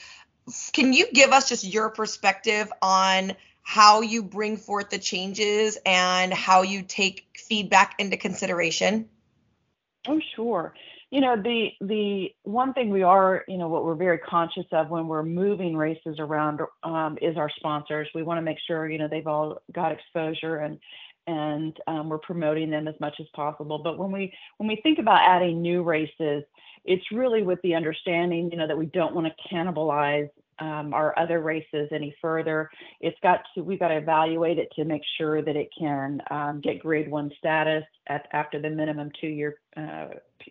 Can 0.73 0.93
you 0.93 1.07
give 1.13 1.33
us 1.33 1.49
just 1.49 1.65
your 1.65 1.91
perspective 1.91 2.73
on 2.81 3.33
how 3.63 4.03
you 4.03 4.23
bring 4.23 4.57
forth 4.57 4.91
the 4.91 4.99
changes 4.99 5.77
and 5.85 6.33
how 6.33 6.63
you 6.63 6.83
take 6.83 7.27
feedback 7.35 7.97
into 7.99 8.17
consideration? 8.17 9.09
Oh, 10.07 10.21
sure. 10.37 10.75
You 11.11 11.21
know, 11.21 11.37
the 11.37 11.71
the 11.81 12.29
one 12.43 12.73
thing 12.73 12.91
we 12.91 13.03
are, 13.03 13.45
you 13.49 13.57
know, 13.57 13.69
what 13.69 13.85
we're 13.85 13.95
very 13.95 14.19
conscious 14.19 14.67
of 14.73 14.91
when 14.91 15.09
we're 15.09 15.23
moving 15.23 15.77
races 15.77 16.17
around 16.19 16.61
um, 16.83 17.19
is 17.23 17.37
our 17.37 17.51
sponsors. 17.57 18.09
We 18.15 18.23
want 18.23 18.39
to 18.39 18.43
make 18.43 18.59
sure, 18.67 18.89
you 18.89 18.99
know, 18.99 19.09
they've 19.09 19.27
all 19.27 19.63
got 19.73 19.93
exposure 19.93 20.57
and 20.57 20.79
and 21.27 21.77
um, 21.87 22.09
we're 22.09 22.19
promoting 22.19 22.71
them 22.71 22.89
as 22.89 22.95
much 23.01 23.15
as 23.21 23.27
possible. 23.35 23.79
But 23.79 23.99
when 23.99 24.13
we 24.13 24.33
when 24.59 24.69
we 24.69 24.81
think 24.83 24.99
about 24.99 25.21
adding 25.23 25.63
new 25.63 25.83
races, 25.83 26.45
it's 26.85 27.05
really 27.13 27.43
with 27.43 27.61
the 27.63 27.75
understanding, 27.75 28.51
you 28.51 28.59
know, 28.59 28.67
that 28.67 28.77
we 28.77 28.87
don't 28.87 29.15
want 29.15 29.27
to 29.27 29.55
cannibalize 29.55 30.29
um, 30.59 30.95
our 30.95 31.19
other 31.19 31.41
races 31.41 31.89
any 31.91 32.15
further. 32.21 32.71
It's 33.01 33.19
got 33.23 33.41
to 33.55 33.63
we've 33.63 33.81
got 33.81 33.89
to 33.89 33.97
evaluate 33.97 34.59
it 34.59 34.69
to 34.77 34.85
make 34.85 35.03
sure 35.19 35.43
that 35.43 35.57
it 35.57 35.69
can 35.79 36.21
um, 36.31 36.61
get 36.61 36.81
grade 36.81 37.11
one 37.11 37.31
status 37.39 37.85
at, 38.07 38.29
after 38.33 38.61
the 38.61 38.71
minimum 38.71 39.11
two 39.21 39.29
year 39.29 39.57
uh, 39.77 40.09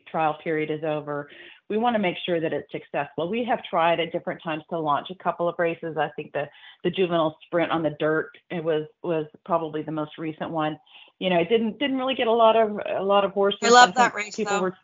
trial 0.09 0.37
period 0.43 0.71
is 0.71 0.83
over. 0.83 1.29
We 1.69 1.77
want 1.77 1.95
to 1.95 1.99
make 1.99 2.17
sure 2.25 2.39
that 2.39 2.53
it's 2.53 2.71
successful. 2.71 3.29
We 3.29 3.45
have 3.45 3.63
tried 3.63 3.99
at 3.99 4.11
different 4.11 4.43
times 4.43 4.63
to 4.69 4.79
launch 4.79 5.07
a 5.09 5.23
couple 5.23 5.47
of 5.47 5.55
races. 5.57 5.97
I 5.97 6.09
think 6.15 6.33
the 6.33 6.49
the 6.83 6.91
juvenile 6.91 7.37
sprint 7.45 7.71
on 7.71 7.83
the 7.83 7.95
dirt 7.99 8.31
it 8.49 8.63
was 8.63 8.85
was 9.01 9.25
probably 9.45 9.81
the 9.81 9.91
most 9.91 10.17
recent 10.17 10.51
one. 10.51 10.77
You 11.19 11.29
know, 11.29 11.39
it 11.39 11.49
didn't 11.49 11.79
didn't 11.79 11.97
really 11.97 12.15
get 12.15 12.27
a 12.27 12.31
lot 12.31 12.55
of 12.55 12.79
a 12.85 13.03
lot 13.03 13.23
of 13.25 13.31
horses. 13.31 13.59
I 13.63 13.69
love 13.69 13.95
that 13.95 14.13
race. 14.13 14.35
People 14.35 14.57
though. 14.57 14.61
were 14.61 14.77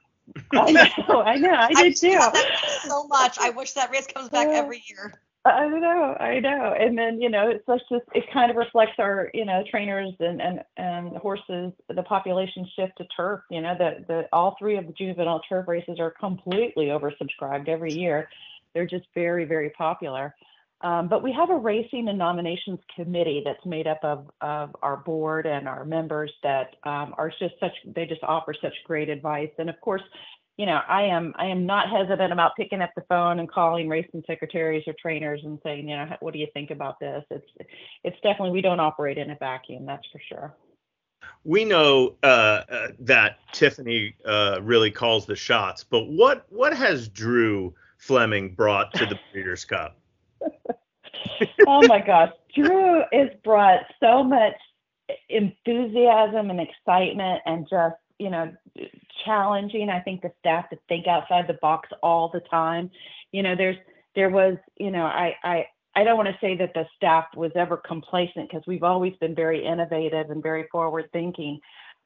I 0.54 0.72
know, 0.72 1.22
I 1.22 1.36
know, 1.38 1.54
I 1.54 1.74
did 1.84 1.96
too. 1.96 2.20
so 2.84 3.08
much. 3.08 3.38
I 3.40 3.50
wish 3.50 3.74
that 3.74 3.92
race 3.92 4.08
comes 4.08 4.30
back 4.30 4.48
every 4.48 4.84
year. 4.88 5.14
I 5.46 5.68
know, 5.68 6.16
I 6.20 6.40
know. 6.40 6.76
And 6.78 6.98
then, 6.98 7.22
you 7.22 7.30
know, 7.30 7.50
it's 7.50 7.66
just 7.66 8.04
it 8.14 8.26
kind 8.34 8.52
of 8.52 8.58
reflects 8.58 9.00
our, 9.00 9.32
you 9.34 9.46
know, 9.46 9.64
trainers 9.72 10.14
and 10.20 10.42
and 10.42 10.62
and 10.78 11.16
horses, 11.18 11.72
the 11.88 12.04
population 12.04 12.68
shift 12.76 12.98
to 12.98 13.06
turf. 13.16 13.42
You 13.50 13.62
know, 13.62 13.74
that 13.80 14.08
the 14.08 14.28
all 14.34 14.56
three 14.60 14.78
of 14.78 14.86
the 14.86 14.94
juvenile 14.94 15.42
turf 15.48 15.68
races 15.68 15.98
are 16.00 16.12
completely 16.12 16.88
oversubscribed 16.88 17.70
every 17.70 17.94
year. 17.94 18.30
They're 18.74 18.86
just 18.86 19.06
very, 19.16 19.46
very 19.46 19.70
popular. 19.72 20.36
Um, 20.82 21.10
but 21.10 21.24
we 21.24 21.34
have 21.34 21.50
a 21.50 21.58
racing 21.58 22.08
and 22.08 22.18
nominations 22.18 22.80
committee 22.96 23.42
that's 23.44 23.66
made 23.66 23.86
up 23.86 24.00
of, 24.04 24.30
of 24.40 24.74
our 24.82 24.96
board 24.96 25.46
and 25.46 25.68
our 25.68 25.84
members 25.84 26.32
that 26.44 26.76
um, 26.84 27.14
are 27.18 27.30
just 27.38 27.56
such, 27.60 27.74
they 27.86 28.06
just 28.06 28.24
offer 28.24 28.54
such 28.62 28.74
great 28.86 29.10
advice. 29.10 29.50
And 29.58 29.70
of 29.70 29.80
course, 29.82 30.02
you 30.60 30.66
know, 30.66 30.82
I 30.90 31.04
am 31.04 31.34
I 31.38 31.46
am 31.46 31.66
not 31.66 31.90
hesitant 31.90 32.34
about 32.34 32.58
picking 32.58 32.82
up 32.82 32.92
the 32.94 33.06
phone 33.08 33.40
and 33.40 33.50
calling 33.50 33.88
racing 33.88 34.24
secretaries 34.28 34.84
or 34.88 34.94
trainers 35.02 35.40
and 35.46 35.58
saying, 35.64 35.88
you 35.88 35.96
know, 35.96 36.18
what 36.20 36.34
do 36.34 36.40
you 36.40 36.48
think 36.54 36.70
about 36.70 37.00
this? 37.00 37.24
It's 37.32 37.48
it's 38.04 38.18
definitely 38.18 38.52
we 38.52 38.60
don't 38.60 38.82
operate 38.82 39.18
in 39.18 39.30
a 39.30 39.38
vacuum, 39.38 39.86
that's 39.86 40.06
for 40.12 40.20
sure. 40.28 40.54
We 41.46 41.64
know 41.64 42.16
uh, 42.24 42.26
uh, 42.70 42.88
that 43.00 43.38
Tiffany 43.54 44.16
uh, 44.26 44.60
really 44.62 44.92
calls 44.92 45.26
the 45.26 45.36
shots, 45.38 45.86
but 45.86 46.10
what 46.10 46.46
what 46.50 46.76
has 46.76 47.08
Drew 47.08 47.74
Fleming 47.98 48.54
brought 48.54 48.94
to 48.96 49.06
the 49.06 49.18
Breeders' 49.32 49.64
Cup? 49.64 49.98
oh 51.68 51.88
my 51.88 52.02
gosh, 52.02 52.34
Drew 52.54 53.02
has 53.14 53.30
brought 53.46 53.84
so 54.02 54.26
much 54.26 54.56
enthusiasm 55.30 56.50
and 56.50 56.60
excitement 56.60 57.44
and 57.46 57.66
just 57.70 57.96
you 58.20 58.30
know 58.30 58.52
challenging. 59.26 59.90
I 59.90 60.00
think 60.02 60.22
the 60.22 60.32
staff 60.40 60.70
to 60.70 60.78
think 60.88 61.08
outside 61.08 61.48
the 61.48 61.58
box 61.62 61.90
all 62.04 62.30
the 62.32 62.42
time. 62.42 62.92
You 63.32 63.44
know 63.44 63.56
there's 63.56 63.78
there 64.16 64.30
was 64.30 64.58
you 64.78 64.92
know 64.92 65.06
i 65.06 65.36
i 65.44 65.66
i 65.96 66.04
don't 66.04 66.18
want 66.18 66.30
to 66.30 66.38
say 66.42 66.56
that 66.58 66.74
the 66.74 66.86
staff 66.96 67.26
was 67.36 67.52
ever 67.56 67.78
complacent 67.78 68.50
because 68.50 68.66
we've 68.68 68.84
always 68.84 69.14
been 69.20 69.36
very 69.36 69.66
innovative 69.66 70.30
and 70.30 70.44
very 70.44 70.68
forward 70.72 71.10
thinking. 71.14 71.60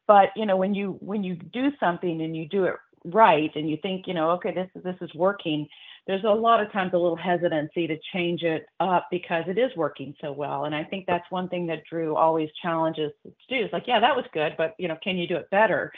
But 0.08 0.30
you 0.36 0.46
know 0.46 0.58
when 0.58 0.74
you 0.74 0.98
when 1.00 1.24
you 1.24 1.36
do 1.36 1.72
something 1.80 2.22
and 2.22 2.36
you 2.36 2.48
do 2.48 2.66
it 2.66 2.76
right 3.06 3.52
and 3.56 3.70
you 3.70 3.78
think 3.82 4.08
you 4.08 4.14
know 4.14 4.32
okay 4.32 4.54
this 4.54 4.70
is 4.76 4.84
this 4.84 4.96
is 5.02 5.14
working 5.14 5.68
there's 6.06 6.24
a 6.24 6.30
lot 6.30 6.62
of 6.62 6.72
times 6.72 6.92
a 6.94 6.98
little 6.98 7.16
hesitancy 7.16 7.88
to 7.88 7.98
change 8.12 8.44
it 8.44 8.66
up 8.80 9.08
because 9.10 9.46
it 9.48 9.58
is 9.58 9.72
working 9.78 10.14
so 10.20 10.32
well. 10.32 10.66
And 10.66 10.76
I 10.76 10.84
think 10.84 11.06
that's 11.08 11.30
one 11.30 11.48
thing 11.48 11.66
that 11.68 11.84
Drew 11.90 12.16
always 12.16 12.50
challenges 12.62 13.12
to 13.24 13.30
do. 13.50 13.64
It's 13.64 13.74
like, 13.74 13.88
yeah, 13.88 14.00
that 14.00 14.16
was 14.16 14.26
good, 14.34 14.54
but 14.58 14.76
you 14.78 14.88
know, 14.88 14.98
can 15.02 15.18
you 15.18 15.28
do 15.28 15.38
it 15.38 15.50
better? 15.50 15.92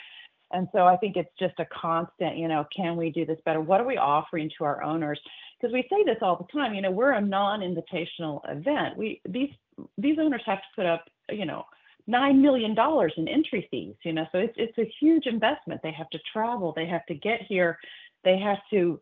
And 0.52 0.68
so 0.72 0.84
I 0.86 0.96
think 0.96 1.16
it's 1.16 1.32
just 1.38 1.58
a 1.58 1.66
constant, 1.66 2.36
you 2.36 2.46
know, 2.46 2.64
can 2.74 2.96
we 2.96 3.10
do 3.10 3.26
this 3.26 3.38
better? 3.44 3.60
What 3.60 3.80
are 3.80 3.86
we 3.86 3.96
offering 3.96 4.50
to 4.56 4.64
our 4.64 4.82
owners? 4.82 5.20
Because 5.60 5.72
we 5.72 5.82
say 5.90 6.04
this 6.04 6.18
all 6.22 6.36
the 6.36 6.58
time, 6.58 6.74
you 6.74 6.82
know, 6.82 6.90
we're 6.92 7.12
a 7.12 7.20
non-invitational 7.20 8.40
event. 8.48 8.96
We 8.96 9.20
these 9.28 9.50
these 9.98 10.18
owners 10.20 10.42
have 10.46 10.58
to 10.58 10.68
put 10.76 10.86
up, 10.86 11.04
you 11.30 11.46
know, 11.46 11.64
nine 12.06 12.40
million 12.40 12.74
dollars 12.76 13.12
in 13.16 13.26
entry 13.26 13.66
fees, 13.70 13.96
you 14.04 14.12
know, 14.12 14.26
so 14.30 14.38
it's 14.38 14.54
it's 14.56 14.78
a 14.78 14.92
huge 15.00 15.26
investment. 15.26 15.80
They 15.82 15.92
have 15.92 16.10
to 16.10 16.20
travel, 16.32 16.72
they 16.76 16.86
have 16.86 17.04
to 17.06 17.14
get 17.14 17.42
here, 17.42 17.78
they 18.22 18.38
have 18.38 18.58
to 18.70 19.00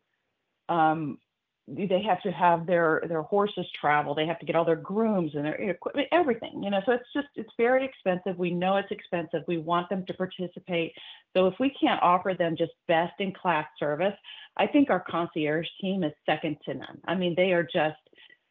um, 0.69 1.19
they 1.67 2.03
have 2.03 2.21
to 2.23 2.31
have 2.31 2.67
their 2.67 3.03
their 3.09 3.23
horses 3.23 3.67
travel 3.81 4.15
they 4.15 4.27
have 4.27 4.39
to 4.39 4.45
get 4.45 4.55
all 4.55 4.67
their 4.67 4.77
grooms 4.77 5.35
and 5.35 5.47
their 5.47 5.55
equipment 5.55 6.07
everything 6.13 6.63
you 6.63 6.69
know 6.69 6.81
so 6.85 6.93
it's 6.93 7.09
just 7.15 7.29
it's 7.37 7.53
very 7.57 7.85
expensive 7.87 8.39
we 8.39 8.51
know 8.51 8.77
it's 8.77 8.91
expensive 8.91 9.43
we 9.49 9.57
want 9.57 9.89
them 9.89 10.05
to 10.05 10.13
participate 10.13 10.93
so 11.35 11.47
if 11.47 11.55
we 11.59 11.71
can't 11.81 12.03
offer 12.03 12.35
them 12.35 12.55
just 12.55 12.73
best 12.87 13.15
in 13.19 13.33
class 13.33 13.67
service 13.79 14.15
i 14.59 14.67
think 14.67 14.91
our 14.91 15.03
concierge 15.09 15.67
team 15.81 16.05
is 16.05 16.13
second 16.27 16.57
to 16.67 16.75
none 16.75 17.01
i 17.07 17.15
mean 17.15 17.35
they 17.35 17.53
are 17.53 17.65
just 17.65 17.97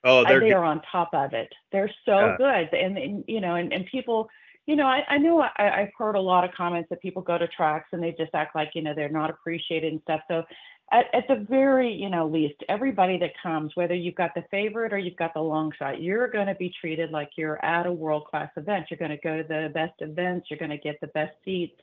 oh 0.05 0.25
they're 0.25 0.39
they 0.39 0.51
are 0.51 0.63
on 0.63 0.81
top 0.91 1.13
of 1.13 1.33
it 1.33 1.53
they're 1.71 1.91
so 2.05 2.15
Yeah. 2.15 2.37
good 2.37 2.73
and, 2.73 2.97
and 2.97 3.23
you 3.27 3.41
know 3.41 3.55
and, 3.55 3.71
and 3.71 3.85
people 3.85 4.27
you 4.65 4.77
know, 4.77 4.85
I, 4.85 5.03
I 5.09 5.17
know 5.17 5.41
I, 5.41 5.81
I've 5.81 5.91
heard 5.97 6.15
a 6.15 6.21
lot 6.21 6.45
of 6.45 6.51
comments 6.55 6.89
that 6.89 7.01
people 7.01 7.21
go 7.21 7.37
to 7.37 7.47
tracks 7.47 7.89
and 7.91 8.01
they 8.01 8.11
just 8.11 8.33
act 8.33 8.55
like, 8.55 8.71
you 8.75 8.81
know, 8.81 8.93
they're 8.95 9.09
not 9.09 9.29
appreciated 9.29 9.91
and 9.91 10.01
stuff. 10.03 10.21
So 10.29 10.43
at, 10.91 11.05
at 11.13 11.27
the 11.27 11.45
very, 11.49 11.91
you 11.91 12.09
know, 12.09 12.27
least, 12.27 12.55
everybody 12.69 13.17
that 13.19 13.31
comes, 13.41 13.71
whether 13.75 13.95
you've 13.95 14.15
got 14.15 14.35
the 14.35 14.43
favorite 14.51 14.93
or 14.93 14.97
you've 14.97 15.15
got 15.15 15.33
the 15.33 15.41
long 15.41 15.71
shot, 15.77 16.01
you're 16.01 16.27
going 16.27 16.47
to 16.47 16.55
be 16.55 16.73
treated 16.79 17.11
like 17.11 17.31
you're 17.35 17.63
at 17.65 17.85
a 17.85 17.91
world 17.91 18.25
class 18.25 18.49
event. 18.57 18.85
You're 18.89 18.97
going 18.97 19.11
to 19.11 19.17
go 19.17 19.37
to 19.37 19.47
the 19.47 19.71
best 19.73 19.93
events. 19.99 20.47
You're 20.49 20.59
going 20.59 20.71
to 20.71 20.77
get 20.77 20.99
the 21.01 21.07
best 21.07 21.33
seats. 21.43 21.79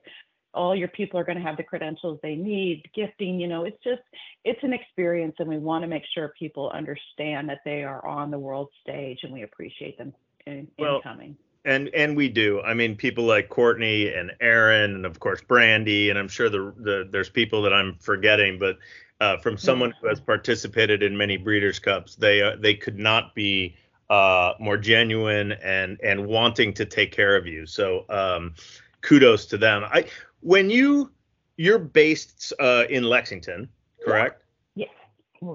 All 0.52 0.74
your 0.74 0.88
people 0.88 1.18
are 1.18 1.24
going 1.24 1.38
to 1.38 1.44
have 1.44 1.56
the 1.56 1.62
credentials 1.62 2.18
they 2.22 2.34
need, 2.34 2.82
gifting, 2.94 3.38
you 3.38 3.46
know, 3.46 3.64
it's 3.64 3.82
just, 3.84 4.02
it's 4.44 4.58
an 4.64 4.72
experience. 4.72 5.36
And 5.38 5.48
we 5.48 5.58
want 5.58 5.82
to 5.82 5.88
make 5.88 6.02
sure 6.12 6.32
people 6.38 6.70
understand 6.70 7.48
that 7.48 7.60
they 7.64 7.84
are 7.84 8.04
on 8.04 8.30
the 8.30 8.38
world 8.38 8.68
stage 8.82 9.20
and 9.22 9.32
we 9.32 9.42
appreciate 9.42 9.96
them 9.96 10.12
in, 10.46 10.66
Well, 10.78 10.96
in 10.96 11.02
coming. 11.02 11.36
And 11.64 11.88
and 11.94 12.16
we 12.16 12.28
do. 12.28 12.60
I 12.62 12.74
mean, 12.74 12.96
people 12.96 13.24
like 13.24 13.48
Courtney 13.48 14.12
and 14.12 14.32
Aaron, 14.40 14.94
and 14.94 15.06
of 15.06 15.20
course 15.20 15.40
Brandy, 15.42 16.10
and 16.10 16.18
I'm 16.18 16.28
sure 16.28 16.48
the, 16.48 16.72
the 16.78 17.08
there's 17.10 17.28
people 17.28 17.62
that 17.62 17.72
I'm 17.72 17.96
forgetting, 18.00 18.58
but 18.58 18.78
uh, 19.20 19.36
from 19.38 19.58
someone 19.58 19.92
who 20.00 20.08
has 20.08 20.20
participated 20.20 21.02
in 21.02 21.16
many 21.16 21.36
Breeders' 21.36 21.78
Cups, 21.78 22.16
they 22.16 22.42
uh, 22.42 22.56
they 22.58 22.74
could 22.74 22.98
not 22.98 23.34
be 23.34 23.76
uh, 24.08 24.54
more 24.58 24.76
genuine 24.76 25.52
and 25.52 26.00
and 26.02 26.26
wanting 26.26 26.72
to 26.74 26.84
take 26.84 27.12
care 27.12 27.36
of 27.36 27.46
you. 27.46 27.66
So 27.66 28.06
um, 28.08 28.54
kudos 29.02 29.46
to 29.46 29.58
them. 29.58 29.84
I 29.84 30.06
when 30.40 30.70
you 30.70 31.10
you're 31.56 31.78
based 31.78 32.54
uh, 32.58 32.84
in 32.88 33.04
Lexington, 33.04 33.68
correct? 34.04 34.42
Yes. 34.74 34.90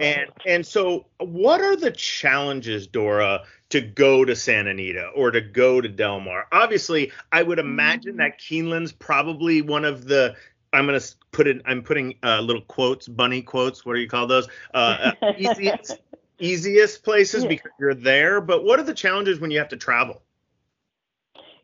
And 0.01 0.29
and 0.45 0.65
so 0.65 1.07
what 1.19 1.61
are 1.61 1.75
the 1.75 1.91
challenges, 1.91 2.87
Dora, 2.87 3.43
to 3.69 3.81
go 3.81 4.23
to 4.23 4.35
Santa 4.35 4.71
Anita 4.71 5.07
or 5.15 5.31
to 5.31 5.41
go 5.41 5.81
to 5.81 5.89
Del 5.89 6.19
Mar? 6.19 6.47
Obviously, 6.51 7.11
I 7.31 7.43
would 7.43 7.59
imagine 7.59 8.17
that 8.17 8.39
Keeneland's 8.39 8.91
probably 8.91 9.61
one 9.61 9.85
of 9.85 10.05
the 10.05 10.35
I'm 10.73 10.85
gonna 10.85 11.01
put 11.31 11.47
it 11.47 11.61
I'm 11.65 11.83
putting 11.83 12.15
uh, 12.23 12.41
little 12.41 12.61
quotes, 12.63 13.07
bunny 13.07 13.41
quotes, 13.41 13.85
what 13.85 13.93
do 13.95 13.99
you 13.99 14.09
call 14.09 14.27
those? 14.27 14.47
Uh, 14.73 15.13
uh, 15.21 15.33
easiest 15.37 15.97
easiest 16.39 17.03
places 17.03 17.43
Yeah. 17.43 17.49
because 17.49 17.71
you're 17.79 17.93
there. 17.95 18.41
But 18.41 18.63
what 18.63 18.79
are 18.79 18.83
the 18.83 18.93
challenges 18.93 19.39
when 19.39 19.51
you 19.51 19.59
have 19.59 19.69
to 19.69 19.77
travel? 19.77 20.21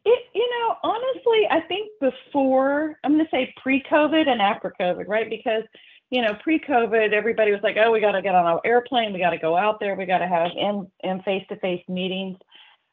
It, 0.04 0.20
you 0.34 0.50
know, 0.50 0.78
honestly, 0.84 1.48
I 1.50 1.62
think 1.68 1.92
before, 2.00 2.98
I'm 3.04 3.14
going 3.14 3.24
to 3.24 3.30
say 3.30 3.54
pre 3.62 3.84
COVID 3.84 4.28
and 4.28 4.42
after 4.42 4.74
COVID, 4.80 5.08
right? 5.08 5.30
Because, 5.30 5.64
you 6.12 6.22
know, 6.22 6.36
pre 6.44 6.60
COVID, 6.60 7.14
everybody 7.14 7.52
was 7.52 7.62
like, 7.64 7.78
oh, 7.78 7.92
we 7.92 8.02
got 8.02 8.12
to 8.12 8.22
get 8.22 8.36
on 8.36 8.46
an 8.46 8.60
airplane, 8.66 9.14
we 9.14 9.20
got 9.20 9.32
to 9.32 9.38
go 9.38 9.58
out 9.58 9.80
there, 9.80 9.96
we 9.96 10.06
got 10.06 10.20
to 10.20 10.28
have 10.28 10.52
in 10.56 10.86
in 11.04 11.22
face 11.24 11.46
to 11.50 11.56
face 11.56 11.84
meetings. 11.88 12.38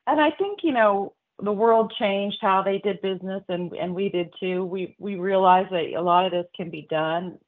And 0.06 0.20
I 0.20 0.30
think, 0.30 0.60
you 0.62 0.72
know, 0.72 1.12
the 1.40 1.52
world 1.52 1.92
changed 1.98 2.38
how 2.40 2.62
they 2.62 2.78
did 2.78 3.02
business 3.02 3.42
and, 3.48 3.72
and 3.74 3.94
we 3.94 4.08
did 4.08 4.32
too. 4.40 4.64
We, 4.64 4.96
we 4.98 5.16
realized 5.16 5.70
that 5.70 5.92
a 5.96 6.00
lot 6.00 6.24
of 6.24 6.32
this 6.32 6.46
can 6.56 6.70
be 6.70 6.86
done 6.88 7.38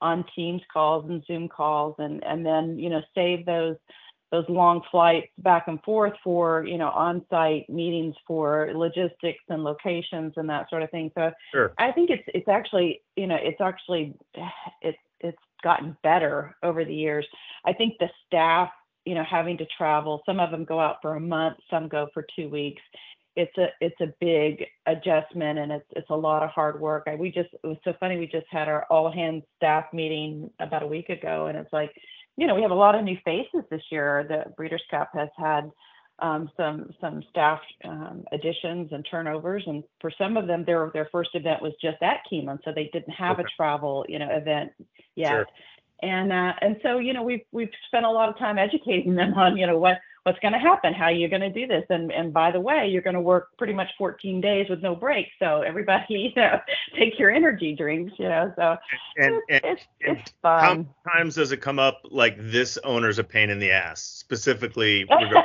on 0.00 0.24
Teams 0.36 0.62
calls 0.72 1.08
and 1.08 1.24
Zoom 1.26 1.48
calls 1.48 1.94
and, 1.98 2.22
and 2.24 2.44
then, 2.44 2.78
you 2.78 2.90
know, 2.90 3.00
save 3.14 3.46
those 3.46 3.76
those 4.30 4.44
long 4.48 4.80
flights 4.92 5.26
back 5.38 5.64
and 5.66 5.82
forth 5.82 6.12
for 6.22 6.64
you 6.64 6.78
know 6.78 6.90
on-site 6.90 7.68
meetings 7.68 8.14
for 8.26 8.70
logistics 8.76 9.42
and 9.48 9.64
locations 9.64 10.32
and 10.36 10.48
that 10.48 10.70
sort 10.70 10.84
of 10.84 10.90
thing 10.92 11.10
so 11.16 11.32
Sure. 11.52 11.72
i 11.78 11.90
think 11.90 12.10
it's 12.10 12.22
it's 12.28 12.46
actually 12.46 13.02
you 13.16 13.26
know 13.26 13.36
it's 13.40 13.60
actually 13.60 14.14
it's 14.82 14.98
it's 15.20 15.38
gotten 15.62 15.96
better 16.02 16.56
over 16.62 16.84
the 16.84 16.94
years. 16.94 17.26
I 17.64 17.72
think 17.72 17.94
the 17.98 18.08
staff 18.26 18.70
you 19.06 19.14
know 19.14 19.24
having 19.28 19.56
to 19.58 19.66
travel 19.76 20.22
some 20.26 20.40
of 20.40 20.50
them 20.50 20.64
go 20.64 20.78
out 20.78 20.96
for 21.00 21.16
a 21.16 21.20
month 21.20 21.56
some 21.70 21.88
go 21.88 22.08
for 22.12 22.26
two 22.36 22.48
weeks. 22.48 22.82
It's 23.36 23.56
a 23.58 23.68
it's 23.80 24.00
a 24.00 24.12
big 24.20 24.64
adjustment 24.86 25.58
and 25.58 25.72
it's 25.72 25.86
it's 25.96 26.10
a 26.10 26.16
lot 26.16 26.42
of 26.42 26.50
hard 26.50 26.80
work. 26.80 27.04
I, 27.06 27.14
we 27.14 27.30
just 27.30 27.48
it 27.52 27.66
was 27.66 27.78
so 27.84 27.94
funny 28.00 28.18
we 28.18 28.26
just 28.26 28.46
had 28.50 28.68
our 28.68 28.86
all 28.90 29.10
hands 29.10 29.44
staff 29.56 29.86
meeting 29.92 30.50
about 30.60 30.82
a 30.82 30.86
week 30.86 31.08
ago 31.08 31.46
and 31.46 31.56
it's 31.56 31.72
like 31.72 31.92
you 32.36 32.46
know, 32.46 32.54
we 32.54 32.62
have 32.62 32.70
a 32.70 32.74
lot 32.74 32.94
of 32.94 33.04
new 33.04 33.18
faces 33.22 33.64
this 33.70 33.82
year. 33.90 34.24
The 34.26 34.50
Breeders' 34.56 34.82
Cup 34.90 35.10
has 35.14 35.28
had 35.36 35.70
um, 36.20 36.50
some 36.56 36.90
some 37.00 37.22
staff 37.30 37.60
um, 37.84 38.24
additions 38.32 38.92
and 38.92 39.06
turnovers, 39.10 39.62
and 39.66 39.82
for 40.00 40.10
some 40.18 40.36
of 40.36 40.46
them, 40.46 40.64
their 40.64 40.90
their 40.92 41.08
first 41.10 41.30
event 41.34 41.62
was 41.62 41.72
just 41.80 42.02
at 42.02 42.18
Keeneland, 42.30 42.60
so 42.64 42.72
they 42.74 42.90
didn't 42.92 43.12
have 43.12 43.38
Okay. 43.38 43.46
a 43.46 43.56
travel, 43.56 44.04
you 44.08 44.18
know, 44.18 44.28
event 44.30 44.72
yet. 45.16 45.30
Sure. 45.30 45.46
And 46.02 46.32
uh, 46.32 46.52
and 46.60 46.76
so 46.82 46.98
you 46.98 47.12
know 47.12 47.22
we've 47.22 47.44
we've 47.52 47.70
spent 47.86 48.06
a 48.06 48.10
lot 48.10 48.28
of 48.28 48.38
time 48.38 48.58
educating 48.58 49.14
them 49.14 49.34
on 49.34 49.56
you 49.56 49.66
know 49.66 49.78
what 49.78 49.98
what's 50.24 50.38
going 50.40 50.52
to 50.52 50.58
happen, 50.58 50.92
how 50.92 51.06
are 51.06 51.12
you're 51.12 51.28
going 51.28 51.40
to 51.40 51.50
do 51.50 51.66
this, 51.66 51.84
and 51.90 52.12
and 52.12 52.32
by 52.32 52.50
the 52.50 52.60
way, 52.60 52.86
you're 52.88 53.02
going 53.02 53.14
to 53.14 53.20
work 53.20 53.56
pretty 53.58 53.72
much 53.72 53.88
14 53.98 54.40
days 54.40 54.68
with 54.68 54.82
no 54.82 54.94
break. 54.94 55.26
So 55.38 55.62
everybody, 55.62 56.04
you 56.08 56.32
know, 56.36 56.60
take 56.96 57.18
your 57.18 57.30
energy 57.30 57.74
drinks, 57.74 58.12
you 58.18 58.28
know. 58.28 58.52
So 58.56 58.76
And, 59.16 59.34
and 59.48 59.60
it's 59.64 59.82
and 60.06 60.18
it's 60.18 60.32
how 60.42 60.60
fun. 60.60 60.76
many 60.76 60.88
times 61.12 61.34
does 61.36 61.52
it 61.52 61.58
come 61.58 61.78
up 61.78 62.00
like 62.10 62.36
this 62.38 62.78
owner's 62.84 63.18
a 63.18 63.24
pain 63.24 63.50
in 63.50 63.58
the 63.58 63.70
ass, 63.70 64.02
specifically 64.02 65.04
myself? 65.10 65.44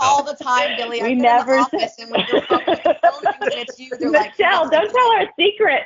all 0.00 0.22
the 0.22 0.34
time, 0.42 0.76
Billy. 0.76 1.02
We 1.02 1.08
I 1.08 1.14
get 1.14 1.22
never 1.22 1.54
in 1.54 1.58
the 1.58 1.64
office 1.78 1.94
and 1.98 2.10
when 2.10 2.24
you're 2.32 2.42
phone, 2.42 2.60
when 2.66 2.78
the 2.84 2.96
phone 3.02 3.24
rings 3.24 3.54
and 3.54 3.54
it's 3.54 3.78
you, 3.78 3.90
they're 3.98 4.10
like, 4.10 4.38
Michelle, 4.38 4.68
don't 4.68 4.90
tell 4.90 5.12
our 5.12 5.26
secret. 5.38 5.82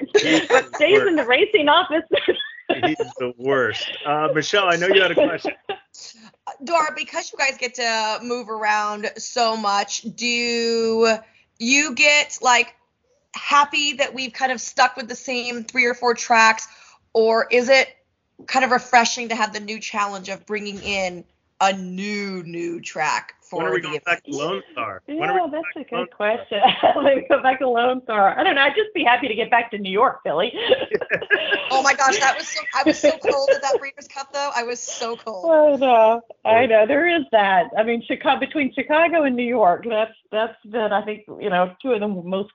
What 0.50 0.74
stays 0.76 1.02
in 1.02 1.16
the 1.16 1.24
racing 1.26 1.68
office? 1.68 2.02
He's 2.68 2.96
the 3.18 3.32
worst. 3.38 3.96
Uh, 4.04 4.28
Michelle, 4.34 4.68
I 4.68 4.76
know 4.76 4.88
you 4.88 5.00
had 5.00 5.12
a 5.12 5.14
question. 5.14 5.52
Dora, 6.62 6.92
because 6.96 7.32
you 7.32 7.38
guys 7.38 7.56
get 7.58 7.74
to 7.74 8.18
move 8.22 8.48
around 8.48 9.10
so 9.16 9.56
much, 9.56 10.02
do 10.02 11.18
you 11.58 11.94
get 11.94 12.38
like 12.42 12.74
happy 13.34 13.94
that 13.94 14.14
we've 14.14 14.32
kind 14.32 14.52
of 14.52 14.60
stuck 14.60 14.96
with 14.96 15.08
the 15.08 15.16
same 15.16 15.64
three 15.64 15.84
or 15.84 15.94
four 15.94 16.14
tracks, 16.14 16.66
or 17.12 17.46
is 17.50 17.68
it 17.68 17.88
kind 18.46 18.64
of 18.64 18.70
refreshing 18.70 19.28
to 19.30 19.34
have 19.34 19.52
the 19.52 19.60
new 19.60 19.78
challenge 19.78 20.28
of 20.28 20.44
bringing 20.46 20.82
in 20.82 21.24
a 21.60 21.72
new 21.72 22.42
new 22.42 22.80
track 22.80 23.34
for 23.40 23.58
When 23.58 23.66
are 23.66 23.70
we 23.72 23.78
the 23.78 23.82
going 23.82 23.94
event? 23.96 24.04
back 24.04 24.24
to 24.24 24.36
Lone 24.36 24.62
Star? 24.72 25.02
When 25.06 25.18
are 25.30 25.36
Yeah, 25.36 25.44
we 25.46 25.50
that's 25.52 25.86
a 25.86 25.94
good 25.94 26.10
question. 26.10 26.60
Let 27.02 27.28
go 27.28 27.42
back 27.42 27.60
to 27.60 27.68
Lone 27.68 28.02
Star. 28.02 28.38
I 28.38 28.44
don't 28.44 28.56
know. 28.56 28.62
I'd 28.62 28.74
just 28.74 28.92
be 28.94 29.04
happy 29.04 29.28
to 29.28 29.34
get 29.34 29.50
back 29.50 29.70
to 29.70 29.78
New 29.78 29.90
York, 29.92 30.22
Billy. 30.24 30.52
Oh 31.70 31.82
my 31.82 31.94
gosh, 31.94 32.18
that 32.20 32.36
was 32.38 32.48
so 32.48 32.60
I 32.74 32.82
was 32.84 32.98
so 32.98 33.10
cold 33.10 33.50
at 33.54 33.60
that 33.60 33.78
Breeders' 33.78 34.08
Cup 34.08 34.32
though. 34.32 34.50
I 34.54 34.62
was 34.62 34.80
so 34.80 35.16
cold. 35.16 35.46
I 35.50 35.76
know. 35.76 36.20
I 36.44 36.66
know. 36.66 36.86
There 36.86 37.08
is 37.08 37.24
that. 37.32 37.70
I 37.76 37.82
mean, 37.82 38.02
Chicago 38.06 38.40
between 38.40 38.72
Chicago 38.72 39.24
and 39.24 39.36
New 39.36 39.46
York, 39.46 39.84
that's 39.88 40.14
that's 40.30 40.56
been 40.64 40.92
I 40.92 41.04
think 41.04 41.24
you 41.40 41.50
know 41.50 41.74
two 41.82 41.92
of 41.92 42.00
the 42.00 42.08
most 42.08 42.50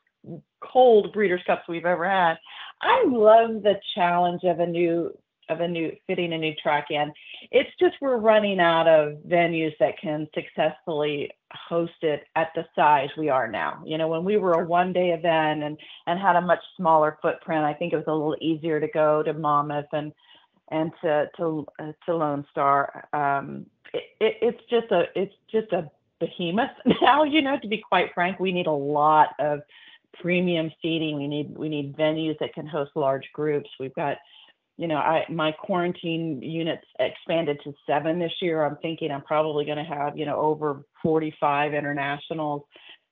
cold 0.61 1.13
Breeders' 1.13 1.41
Cups 1.45 1.63
we've 1.67 1.85
ever 1.85 2.09
had. 2.09 2.37
I 2.81 3.03
love 3.07 3.61
the 3.63 3.75
challenge 3.95 4.41
of 4.43 4.59
a 4.59 4.65
new 4.65 5.15
of 5.51 5.61
a 5.61 5.67
new 5.67 5.91
fitting 6.07 6.33
a 6.33 6.37
new 6.37 6.53
track 6.61 6.87
in. 6.89 7.11
It's 7.51 7.69
just 7.79 7.95
we're 8.01 8.17
running 8.17 8.59
out 8.59 8.87
of 8.87 9.17
venues 9.27 9.73
that 9.79 9.99
can 9.99 10.27
successfully 10.33 11.29
host 11.51 11.93
it 12.01 12.23
at 12.35 12.49
the 12.55 12.65
size 12.75 13.09
we 13.17 13.29
are 13.29 13.47
now. 13.47 13.83
You 13.85 13.97
know, 13.97 14.07
when 14.07 14.23
we 14.23 14.37
were 14.37 14.53
a 14.53 14.65
one 14.65 14.93
day 14.93 15.09
event 15.11 15.63
and 15.63 15.77
and 16.07 16.19
had 16.19 16.35
a 16.35 16.41
much 16.41 16.61
smaller 16.77 17.17
footprint, 17.21 17.63
I 17.63 17.73
think 17.73 17.93
it 17.93 17.97
was 17.97 18.05
a 18.07 18.13
little 18.13 18.37
easier 18.41 18.79
to 18.79 18.87
go 18.87 19.23
to 19.23 19.33
Monmouth 19.33 19.87
and 19.93 20.13
and 20.69 20.91
to 21.03 21.29
to 21.37 21.65
uh, 21.79 21.91
to 22.05 22.15
Lone 22.15 22.45
Star. 22.51 23.07
Um, 23.13 23.65
it, 23.93 24.03
it, 24.19 24.37
it's 24.41 24.61
just 24.69 24.91
a 24.91 25.03
it's 25.15 25.35
just 25.51 25.71
a 25.73 25.89
behemoth 26.19 26.69
now. 27.01 27.23
You 27.23 27.41
know, 27.41 27.59
to 27.59 27.67
be 27.67 27.77
quite 27.87 28.13
frank, 28.13 28.39
we 28.39 28.51
need 28.51 28.67
a 28.67 28.71
lot 28.71 29.29
of 29.39 29.61
premium 30.19 30.71
seating. 30.81 31.17
We 31.17 31.27
need 31.27 31.57
we 31.57 31.69
need 31.69 31.95
venues 31.97 32.37
that 32.39 32.53
can 32.53 32.67
host 32.67 32.91
large 32.95 33.25
groups. 33.33 33.69
We've 33.79 33.93
got 33.93 34.17
you 34.81 34.87
know, 34.87 34.97
I 34.97 35.25
my 35.29 35.51
quarantine 35.51 36.41
units 36.41 36.83
expanded 36.97 37.59
to 37.63 37.73
seven 37.85 38.17
this 38.17 38.31
year. 38.41 38.65
I'm 38.65 38.77
thinking 38.81 39.11
I'm 39.11 39.21
probably 39.21 39.63
going 39.63 39.77
to 39.77 39.83
have 39.83 40.17
you 40.17 40.25
know 40.25 40.41
over 40.41 40.83
45 41.03 41.75
internationals. 41.75 42.63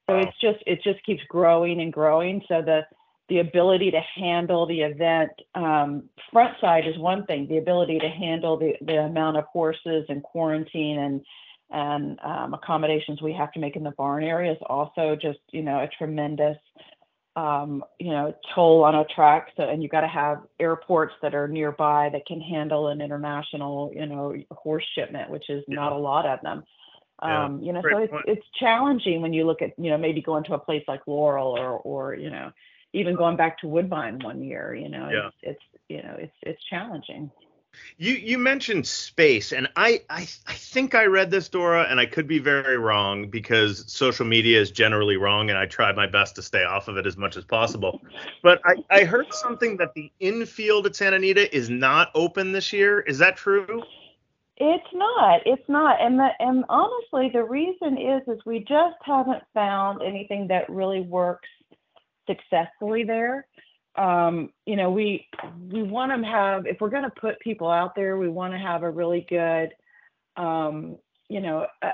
So 0.10 0.16
Wow. 0.16 0.22
it's 0.22 0.38
just 0.42 0.58
it 0.66 0.82
just 0.84 1.06
keeps 1.06 1.22
growing 1.30 1.80
and 1.80 1.94
growing. 1.94 2.42
So 2.48 2.64
the 2.64 2.82
the 3.30 3.38
ability 3.38 3.92
to 3.92 4.02
handle 4.16 4.66
the 4.66 4.82
event. 4.82 5.30
Um, 5.54 6.10
front 6.34 6.56
side 6.60 6.88
is 6.88 6.98
one 6.98 7.28
thing. 7.28 7.48
The 7.48 7.60
ability 7.60 8.00
to 8.00 8.10
handle 8.10 8.58
the 8.58 8.74
the 8.82 9.02
amount 9.02 9.38
of 9.38 9.44
horses 9.54 10.06
and 10.10 10.24
quarantine 10.24 10.98
and 10.98 11.22
and 11.70 12.20
um, 12.24 12.56
accommodations 12.56 13.22
we 13.22 13.34
have 13.34 13.52
to 13.52 13.60
make 13.60 13.76
in 13.76 13.84
the 13.84 13.92
barn 13.92 14.24
area 14.24 14.54
is 14.54 14.58
also 14.66 15.16
just 15.16 15.38
you 15.52 15.62
know 15.62 15.78
a 15.82 15.90
tremendous 16.00 16.58
um, 17.40 17.84
you 18.00 18.12
know 18.12 18.34
toll 18.54 18.84
on 18.84 18.96
a 18.96 19.06
track. 19.16 19.44
So 19.56 19.64
and 19.64 19.82
you've 19.82 19.92
got 19.92 20.02
to 20.02 20.08
have 20.08 20.38
airports 20.60 21.14
that 21.22 21.34
are 21.34 21.48
nearby 21.48 22.10
that 22.14 22.26
can 22.26 22.42
handle 22.42 22.88
an 22.94 23.00
international 23.02 23.92
you 23.96 24.06
know 24.06 24.36
horse 24.52 24.86
shipment, 24.96 25.30
which 25.30 25.50
is 25.50 25.64
not 25.68 25.92
a 25.94 25.98
lot 25.98 26.26
of 26.26 26.40
them. 26.42 26.64
Yeah, 27.22 27.46
Um, 27.46 27.62
you 27.62 27.74
know, 27.74 27.82
great 27.82 27.94
so 27.94 28.00
it's 28.04 28.12
point. 28.12 28.26
it's 28.28 28.48
challenging 28.60 29.22
when 29.22 29.34
you 29.34 29.46
look 29.46 29.62
at 29.62 29.72
you 29.78 29.90
know 29.92 29.98
maybe 29.98 30.22
going 30.22 30.44
to 30.46 30.54
a 30.54 30.60
place 30.60 30.84
like 30.88 31.02
Laurel 31.08 31.58
or 31.58 31.72
or 31.92 32.16
you 32.16 32.30
know 32.30 32.52
even 32.94 33.16
going 33.16 33.38
back 33.38 33.60
to 33.60 33.68
Woodbine 33.68 34.20
one 34.24 34.42
year. 34.44 34.74
You 34.74 34.90
know, 34.90 35.10
Yeah. 35.12 35.28
it's, 35.28 35.38
it's 35.52 35.84
you 35.90 36.02
know 36.04 36.16
it's 36.18 36.38
it's 36.44 36.64
challenging. 36.70 37.32
You 37.98 38.14
you 38.14 38.38
mentioned 38.38 38.88
space, 38.88 39.52
and 39.52 39.68
I, 39.76 40.02
I 40.10 40.28
I 40.48 40.54
think 40.54 40.96
I 40.96 41.06
read 41.06 41.32
this, 41.32 41.50
Dora, 41.50 41.84
and 41.90 42.00
I 42.00 42.06
could 42.06 42.28
be 42.28 42.40
very 42.40 42.78
wrong 42.78 43.30
because 43.30 43.92
social 43.92 44.26
media 44.26 44.60
is 44.60 44.72
generally 44.72 45.18
wrong, 45.18 45.50
and 45.50 45.58
I 45.60 45.66
try 45.66 45.92
my 45.92 46.08
best 46.08 46.36
to 46.36 46.42
stay 46.42 46.64
off 46.64 46.88
of 46.88 46.98
it 46.98 47.06
as 47.06 47.18
much 47.18 47.36
as 47.36 47.44
possible. 47.44 48.02
But 48.42 48.62
I, 48.66 48.76
I 48.90 49.04
heard 49.04 49.34
something 49.34 49.78
that 49.78 49.94
the 49.94 50.12
infield 50.20 50.86
at 50.86 50.96
Santa 50.96 51.18
Anita 51.18 51.54
is 51.56 51.70
not 51.70 52.10
open 52.16 52.52
this 52.52 52.72
year. 52.72 53.02
Is 53.02 53.18
that 53.18 53.38
true? 53.38 53.84
It's 54.58 54.94
not. 54.94 55.42
It's 55.46 55.68
not. 55.70 56.02
And 56.02 56.20
the 56.20 56.30
and 56.40 56.66
honestly, 56.68 57.30
the 57.32 57.44
reason 57.44 57.98
is 57.98 58.22
is 58.28 58.40
we 58.46 58.60
just 58.60 58.98
haven't 59.04 59.44
found 59.54 60.02
anything 60.02 60.48
that 60.48 60.70
really 60.70 61.02
works 61.02 61.48
successfully 62.28 63.04
there. 63.04 63.48
Um, 64.00 64.52
you 64.66 64.78
know, 64.78 64.90
we 64.90 65.28
we 65.70 65.84
want 65.84 66.12
to 66.12 66.26
have 66.26 66.66
if 66.66 66.80
we're 66.80 66.90
going 66.90 67.04
to 67.04 67.22
put 67.22 67.40
people 67.42 67.70
out 67.70 67.96
there, 67.96 68.18
we 68.18 68.30
want 68.30 68.54
to 68.54 68.58
have 68.58 68.84
a 68.84 68.90
really 68.90 69.26
good, 69.30 69.74
um, 70.38 70.98
you 71.28 71.42
know, 71.42 71.68
uh, 71.82 71.92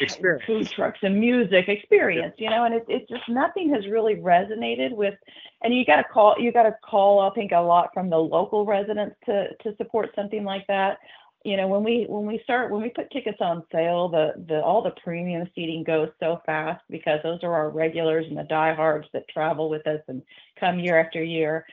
Experience. 0.00 0.44
food 0.46 0.70
trucks 0.70 1.00
and 1.02 1.18
music 1.18 1.68
experience. 1.68 2.34
You 2.38 2.50
know, 2.50 2.64
and 2.64 2.74
it's 2.74 2.86
it's 2.88 3.08
just 3.08 3.28
nothing 3.28 3.74
has 3.74 3.86
really 3.88 4.14
resonated 4.14 4.92
with. 4.92 5.14
And 5.62 5.74
you 5.74 5.84
got 5.84 5.96
to 5.96 6.04
call 6.04 6.36
you 6.38 6.52
got 6.52 6.64
to 6.64 6.76
call 6.88 7.20
I 7.20 7.34
think 7.34 7.50
a 7.52 7.58
lot 7.58 7.90
from 7.92 8.10
the 8.10 8.18
local 8.18 8.64
residents 8.64 9.16
to 9.26 9.48
to 9.62 9.76
support 9.76 10.10
something 10.14 10.44
like 10.44 10.66
that 10.68 10.98
you 11.44 11.56
know 11.56 11.66
when 11.66 11.82
we 11.82 12.04
when 12.08 12.26
we 12.26 12.40
start 12.44 12.70
when 12.70 12.82
we 12.82 12.90
put 12.90 13.10
tickets 13.10 13.38
on 13.40 13.64
sale 13.72 14.08
the 14.08 14.32
the 14.48 14.60
all 14.62 14.82
the 14.82 14.94
premium 15.02 15.48
seating 15.54 15.82
goes 15.82 16.10
so 16.20 16.40
fast 16.44 16.82
because 16.90 17.20
those 17.22 17.40
are 17.42 17.54
our 17.54 17.70
regulars 17.70 18.26
and 18.28 18.36
the 18.36 18.44
diehards 18.44 19.06
that 19.12 19.28
travel 19.28 19.70
with 19.70 19.86
us 19.86 20.00
and 20.08 20.22
come 20.58 20.78
year 20.78 21.00
after 21.00 21.22
year. 21.22 21.64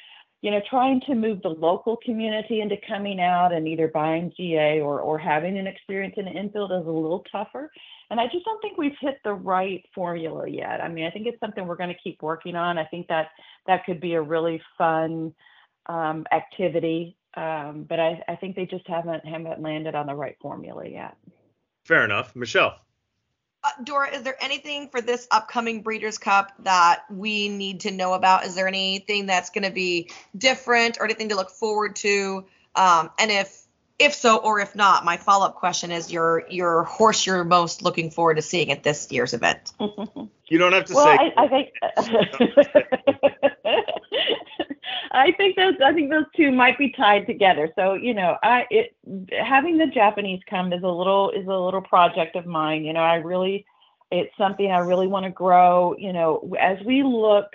You 0.42 0.52
know 0.52 0.62
trying 0.70 1.02
to 1.08 1.16
move 1.16 1.42
the 1.42 1.50
local 1.50 1.98
community 1.98 2.62
into 2.62 2.78
coming 2.88 3.20
out 3.20 3.52
and 3.52 3.68
either 3.68 3.90
buying 3.90 4.32
ga 4.38 4.80
or 4.80 5.02
or 5.02 5.18
having 5.18 5.58
an 5.58 5.68
experience 5.68 6.14
in 6.16 6.26
the 6.26 6.32
infield 6.32 6.72
is 6.72 6.88
a 6.88 6.92
little 6.92 7.26
tougher. 7.32 7.70
And 8.10 8.22
i 8.22 8.26
just 8.28 8.46
don't 8.46 8.62
think 8.62 8.78
we've 8.78 8.96
hit 9.02 9.20
the 9.26 9.34
right 9.34 9.84
formula 9.94 10.48
yet. 10.48 10.80
I 10.80 10.88
mean 10.88 11.06
i 11.06 11.10
think 11.10 11.28
it's 11.28 11.40
something 11.42 11.68
we're 11.68 11.76
going 11.76 11.94
to 11.94 12.02
keep 12.02 12.22
working 12.22 12.56
on. 12.56 12.78
I 12.78 12.86
think 12.86 13.08
that 13.08 13.30
that 13.66 13.84
could 13.86 14.00
be 14.00 14.14
a 14.14 14.22
really 14.22 14.62
fun 14.78 15.34
um, 15.88 16.26
activity 16.32 17.17
um, 17.38 17.84
but 17.88 18.00
I, 18.00 18.24
I 18.28 18.36
think 18.36 18.56
they 18.56 18.66
just 18.66 18.88
haven't 18.88 19.24
haven't 19.26 19.62
landed 19.62 19.94
on 19.94 20.08
the 20.08 20.16
right 20.16 20.36
formula 20.42 20.88
yet. 20.90 21.16
Fair 21.86 22.04
enough, 22.04 22.36
Michelle. 22.36 22.76
Uh, 23.64 23.70
Dora, 23.84 24.16
is 24.16 24.24
there 24.24 24.36
anything 24.42 24.90
for 24.90 25.02
this 25.02 25.28
upcoming 25.30 25.84
Breeders' 25.84 26.18
Cup 26.18 26.52
that 26.60 27.04
we 27.12 27.48
need 27.50 27.82
to 27.82 27.92
know 27.92 28.14
about? 28.14 28.46
Is 28.46 28.56
there 28.56 28.68
anything 28.68 29.28
that's 29.28 29.52
going 29.52 29.64
to 29.64 29.72
be 29.72 30.10
different 30.36 30.98
or 31.00 31.06
anything 31.06 31.30
to 31.30 31.36
look 31.36 31.52
forward 31.52 31.96
to? 31.98 32.46
Um, 32.76 33.12
and 33.20 33.30
if 33.30 33.66
if 34.00 34.16
so 34.16 34.38
or 34.38 34.60
if 34.60 34.76
not, 34.76 35.06
my 35.06 35.18
follow 35.18 35.46
up 35.46 35.56
question 35.56 35.92
is 35.92 36.12
your 36.12 36.44
your 36.50 36.84
horse 36.84 37.26
you're 37.26 37.44
most 37.44 37.84
looking 37.84 38.10
forward 38.10 38.36
to 38.36 38.42
seeing 38.42 38.72
at 38.72 38.82
this 38.84 39.12
year's 39.12 39.34
event. 39.34 39.72
You 40.50 40.58
don't 40.60 40.72
have 40.72 40.86
to 40.86 40.94
well, 40.94 41.06
say. 41.06 41.34
I, 41.36 41.44
I 41.44 41.48
think 41.50 41.74
I 45.18 45.32
think 45.32 45.56
those 45.56 45.76
I 45.84 45.94
think 45.94 46.10
those 46.10 46.26
two 46.36 46.52
might 46.52 46.78
be 46.78 46.92
tied 46.92 47.26
together. 47.26 47.70
So 47.76 47.94
you 47.94 48.14
know, 48.14 48.38
I 48.44 48.66
it 48.70 48.96
having 49.32 49.78
the 49.78 49.88
Japanese 49.88 50.42
come 50.50 50.72
is 50.74 50.84
a 50.84 50.88
little 50.88 51.32
is 51.32 51.48
a 51.48 51.58
little 51.58 51.82
project 51.82 52.36
of 52.36 52.46
mine. 52.46 52.86
You 52.86 52.94
know, 52.94 53.02
I 53.02 53.16
really 53.16 53.66
it's 54.12 54.36
something 54.38 54.72
I 54.72 54.80
really 54.80 55.08
want 55.08 55.26
to 55.26 55.32
grow. 55.32 55.96
You 55.98 56.14
know, 56.14 56.54
as 56.60 56.78
we 56.86 57.04
look 57.04 57.48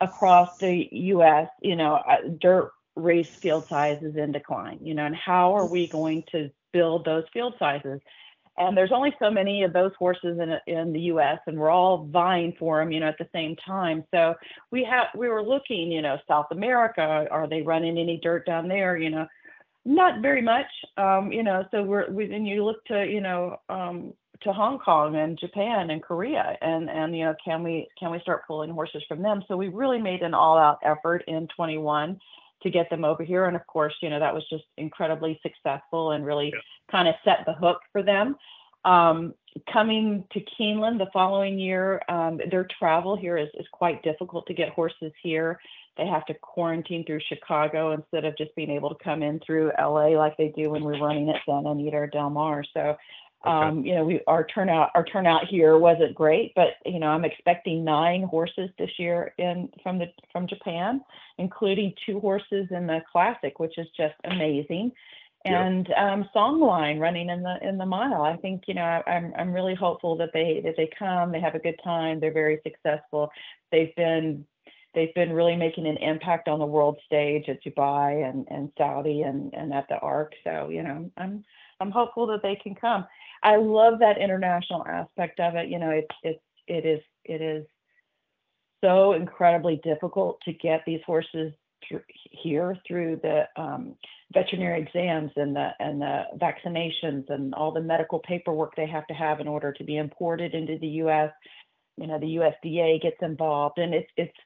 across 0.00 0.58
the 0.58 0.88
U.S., 0.92 1.48
you 1.60 1.76
know, 1.76 1.94
uh, 1.96 2.16
dirt 2.38 2.72
race 2.96 3.28
field 3.28 3.66
size 3.68 4.02
is 4.02 4.16
in 4.16 4.32
decline. 4.32 4.78
You 4.82 4.94
know, 4.94 5.06
and 5.06 5.16
how 5.16 5.54
are 5.56 5.66
we 5.66 5.88
going 5.88 6.24
to 6.32 6.50
build 6.72 7.04
those 7.04 7.24
field 7.32 7.54
sizes? 7.58 8.00
And 8.58 8.76
there's 8.76 8.92
only 8.92 9.14
so 9.18 9.30
many 9.30 9.62
of 9.62 9.72
those 9.72 9.92
horses 9.98 10.38
in 10.38 10.72
in 10.72 10.92
the 10.92 11.00
U.S. 11.12 11.38
and 11.46 11.58
we're 11.58 11.70
all 11.70 12.08
vying 12.10 12.54
for 12.58 12.80
them, 12.80 12.92
you 12.92 13.00
know, 13.00 13.08
at 13.08 13.18
the 13.18 13.28
same 13.32 13.56
time. 13.56 14.04
So 14.12 14.34
we 14.70 14.84
have 14.84 15.06
we 15.16 15.28
were 15.28 15.42
looking, 15.42 15.92
you 15.92 16.02
know, 16.02 16.18
South 16.26 16.46
America, 16.50 17.26
are 17.30 17.48
they 17.48 17.62
running 17.62 17.98
any 17.98 18.18
dirt 18.22 18.46
down 18.46 18.68
there? 18.68 18.96
You 18.96 19.10
know, 19.10 19.26
not 19.84 20.20
very 20.20 20.42
much, 20.42 20.66
um, 20.96 21.32
you 21.32 21.42
know. 21.42 21.64
So 21.70 21.82
we're 21.82 22.10
we, 22.10 22.26
you 22.26 22.64
look 22.64 22.84
to 22.86 23.06
you 23.06 23.20
know 23.20 23.56
um, 23.68 24.12
to 24.42 24.52
Hong 24.52 24.78
Kong 24.78 25.16
and 25.16 25.38
Japan 25.38 25.90
and 25.90 26.02
Korea, 26.02 26.56
and 26.60 26.90
and 26.90 27.16
you 27.16 27.24
know, 27.24 27.34
can 27.44 27.62
we 27.62 27.88
can 27.98 28.10
we 28.10 28.20
start 28.20 28.46
pulling 28.46 28.70
horses 28.70 29.02
from 29.08 29.22
them? 29.22 29.42
So 29.48 29.56
we 29.56 29.68
really 29.68 30.00
made 30.00 30.22
an 30.22 30.34
all-out 30.34 30.78
effort 30.84 31.24
in 31.26 31.48
21 31.56 32.20
to 32.62 32.70
get 32.70 32.90
them 32.90 33.04
over 33.04 33.22
here, 33.22 33.46
and 33.46 33.56
of 33.56 33.66
course, 33.66 33.94
you 34.02 34.10
know, 34.10 34.18
that 34.18 34.34
was 34.34 34.44
just 34.48 34.64
incredibly 34.76 35.38
successful 35.42 36.12
and 36.12 36.24
really 36.24 36.48
Yeah. 36.54 36.60
kind 36.90 37.08
of 37.08 37.14
set 37.24 37.44
the 37.46 37.54
hook 37.54 37.80
for 37.92 38.02
them. 38.02 38.36
Um, 38.84 39.34
coming 39.72 40.24
to 40.32 40.40
Keeneland 40.40 40.98
the 40.98 41.10
following 41.12 41.58
year, 41.58 42.00
um, 42.08 42.40
their 42.50 42.66
travel 42.78 43.16
here 43.16 43.36
is, 43.36 43.48
is 43.54 43.66
quite 43.72 44.02
difficult 44.02 44.46
to 44.46 44.54
get 44.54 44.70
horses 44.70 45.12
here. 45.22 45.60
They 45.96 46.06
have 46.06 46.24
to 46.26 46.34
quarantine 46.34 47.04
through 47.04 47.20
Chicago 47.28 47.90
instead 47.92 48.24
of 48.24 48.36
just 48.38 48.54
being 48.54 48.70
able 48.70 48.88
to 48.90 49.04
come 49.04 49.22
in 49.22 49.40
through 49.40 49.72
LA 49.78 50.08
like 50.10 50.36
they 50.36 50.52
do 50.56 50.70
when 50.70 50.84
we're 50.84 51.00
running 51.00 51.28
at 51.28 51.40
Santa 51.44 51.70
Anita 51.70 51.96
or 51.96 52.06
Del 52.06 52.30
Mar. 52.30 52.64
So, 52.72 52.96
um, 53.44 53.84
you 53.84 53.94
know, 53.94 54.04
we 54.04 54.20
our 54.26 54.46
turnout 54.46 54.90
our 54.94 55.04
turnout 55.04 55.46
here 55.46 55.78
wasn't 55.78 56.14
great, 56.14 56.52
but 56.56 56.68
you 56.84 56.98
know, 56.98 57.08
I'm 57.08 57.24
expecting 57.24 57.84
nine 57.84 58.24
horses 58.24 58.70
this 58.78 58.90
year 58.98 59.32
in 59.38 59.68
from 59.82 59.98
the 59.98 60.06
from 60.32 60.46
Japan, 60.46 61.02
including 61.38 61.94
two 62.04 62.20
horses 62.20 62.66
in 62.70 62.86
the 62.86 63.00
classic, 63.10 63.58
which 63.58 63.78
is 63.78 63.86
just 63.96 64.14
amazing 64.24 64.92
Yep. 65.44 65.54
and 65.54 65.92
um, 65.92 66.28
Songline 66.34 66.98
running 66.98 67.30
in 67.30 67.42
the 67.42 67.56
in 67.62 67.78
the 67.78 67.86
mile. 67.86 68.22
I 68.22 68.36
think 68.36 68.64
you 68.66 68.74
know 68.74 68.82
I, 68.82 69.02
I'm 69.08 69.32
I'm 69.38 69.52
really 69.52 69.74
hopeful 69.74 70.16
that 70.16 70.30
they 70.34 70.60
that 70.64 70.74
they 70.76 70.90
come, 70.98 71.30
they 71.30 71.40
have 71.40 71.54
a 71.54 71.60
good 71.60 71.78
time, 71.82 72.18
they're 72.18 72.32
very 72.32 72.60
successful. 72.64 73.30
They've 73.70 73.94
been 73.94 74.44
they've 74.94 75.14
been 75.14 75.32
really 75.32 75.54
making 75.54 75.86
an 75.86 75.96
impact 75.98 76.48
on 76.48 76.58
the 76.58 76.66
world 76.66 76.98
stage 77.06 77.48
at 77.48 77.62
Dubai 77.62 78.28
and 78.28 78.46
and 78.50 78.72
Saudi 78.76 79.22
and 79.22 79.54
and 79.54 79.72
at 79.72 79.88
the 79.88 79.98
Arc. 79.98 80.32
So 80.42 80.70
you 80.70 80.82
know 80.82 81.08
I'm 81.16 81.44
I'm 81.80 81.90
hopeful 81.90 82.26
that 82.28 82.42
they 82.42 82.56
can 82.56 82.74
come. 82.74 83.06
I 83.42 83.56
love 83.56 84.00
that 84.00 84.18
international 84.18 84.84
aspect 84.86 85.40
of 85.40 85.54
it. 85.54 85.68
You 85.68 85.78
know 85.78 85.90
it's 85.90 86.14
it's 86.22 86.42
it 86.66 86.84
is 86.84 87.00
it 87.24 87.40
is 87.40 87.66
so 88.82 89.12
incredibly 89.12 89.80
difficult 89.82 90.40
to 90.44 90.52
get 90.52 90.82
these 90.86 91.00
horses 91.06 91.52
thr- 91.88 91.96
here 92.30 92.76
through 92.86 93.20
the 93.22 93.44
um, 93.56 93.94
veterinary 94.32 94.80
exams 94.80 95.30
and 95.36 95.54
the 95.54 95.70
and 95.80 96.00
the 96.00 96.24
vaccinations 96.36 97.28
and 97.30 97.54
all 97.54 97.72
the 97.72 97.80
medical 97.80 98.20
paperwork 98.20 98.74
they 98.76 98.86
have 98.86 99.06
to 99.06 99.14
have 99.14 99.40
in 99.40 99.48
order 99.48 99.72
to 99.72 99.84
be 99.84 99.96
imported 99.96 100.54
into 100.54 100.78
the 100.78 100.88
U.S. 101.02 101.32
You 101.96 102.06
know, 102.06 102.18
the 102.18 102.36
USDA 102.36 103.02
gets 103.02 103.16
involved, 103.22 103.78
and 103.78 103.94
it's 103.94 104.10
it's 104.16 104.36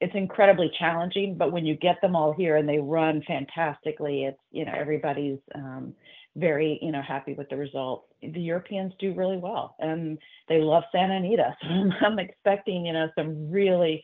it's 0.00 0.14
incredibly 0.14 0.70
challenging. 0.78 1.36
But 1.36 1.52
when 1.52 1.66
you 1.66 1.76
get 1.76 2.00
them 2.00 2.14
all 2.14 2.32
here 2.32 2.56
and 2.56 2.68
they 2.68 2.78
run 2.78 3.22
fantastically, 3.26 4.24
it's 4.24 4.40
you 4.50 4.64
know 4.64 4.74
everybody's 4.76 5.38
um, 5.54 5.94
very 6.38 6.78
you 6.80 6.92
know 6.92 7.02
happy 7.02 7.34
with 7.34 7.48
the 7.48 7.56
results. 7.56 8.06
The 8.22 8.40
Europeans 8.40 8.92
do 8.98 9.12
really 9.14 9.36
well, 9.36 9.76
and 9.78 10.18
they 10.48 10.60
love 10.60 10.84
Santa 10.92 11.16
Anita. 11.16 11.56
So 12.00 12.06
I'm, 12.06 12.18
expecting 12.18 12.86
you 12.86 12.92
know 12.92 13.08
some 13.16 13.50
really 13.50 14.02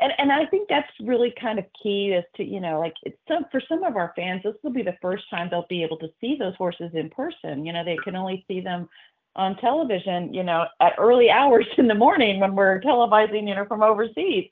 and 0.00 0.12
and 0.18 0.32
I 0.32 0.46
think 0.46 0.68
that's 0.68 0.90
really 1.00 1.32
kind 1.40 1.58
of 1.58 1.64
key 1.82 2.14
as 2.14 2.24
to 2.36 2.44
you 2.44 2.60
know 2.60 2.80
like 2.80 2.94
it's 3.02 3.18
some 3.28 3.44
for 3.50 3.60
some 3.68 3.84
of 3.84 3.96
our 3.96 4.12
fans 4.16 4.42
this 4.44 4.54
will 4.62 4.72
be 4.72 4.82
the 4.82 4.96
first 5.02 5.24
time 5.30 5.48
they'll 5.50 5.66
be 5.68 5.82
able 5.82 5.98
to 5.98 6.08
see 6.20 6.36
those 6.38 6.54
horses 6.56 6.90
in 6.94 7.10
person 7.10 7.64
you 7.64 7.72
know 7.72 7.84
they 7.84 7.98
can 8.02 8.16
only 8.16 8.44
see 8.48 8.60
them 8.60 8.88
on 9.36 9.56
television 9.56 10.32
you 10.32 10.42
know 10.42 10.66
at 10.80 10.94
early 10.98 11.30
hours 11.30 11.66
in 11.78 11.88
the 11.88 11.94
morning 11.94 12.40
when 12.40 12.54
we're 12.54 12.80
televising 12.80 13.48
you 13.48 13.54
know 13.54 13.64
from 13.66 13.82
overseas 13.82 14.48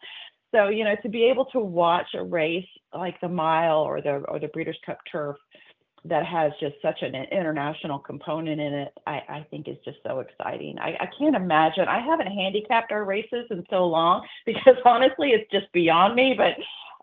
so 0.54 0.68
you 0.68 0.84
know 0.84 0.96
to 1.02 1.08
be 1.08 1.24
able 1.24 1.44
to 1.46 1.60
watch 1.60 2.08
a 2.14 2.22
race 2.22 2.66
like 2.94 3.20
the 3.20 3.28
mile 3.28 3.78
or 3.78 4.00
the 4.00 4.22
or 4.28 4.38
the 4.38 4.48
Breeders' 4.48 4.78
Cup 4.84 4.98
Turf 5.10 5.36
that 6.04 6.24
has 6.24 6.52
just 6.60 6.76
such 6.80 7.02
an 7.02 7.14
international 7.14 7.98
component 7.98 8.60
in 8.60 8.72
it, 8.72 8.92
I, 9.06 9.22
I 9.28 9.46
think 9.50 9.68
is 9.68 9.76
just 9.84 9.98
so 10.06 10.20
exciting. 10.20 10.78
I, 10.78 10.96
I 11.00 11.08
can't 11.18 11.36
imagine. 11.36 11.88
I 11.88 12.00
haven't 12.00 12.28
handicapped 12.28 12.90
our 12.90 13.04
races 13.04 13.46
in 13.50 13.64
so 13.68 13.86
long 13.86 14.26
because 14.46 14.76
honestly, 14.84 15.30
it's 15.30 15.50
just 15.50 15.70
beyond 15.72 16.14
me. 16.14 16.34
But 16.36 16.56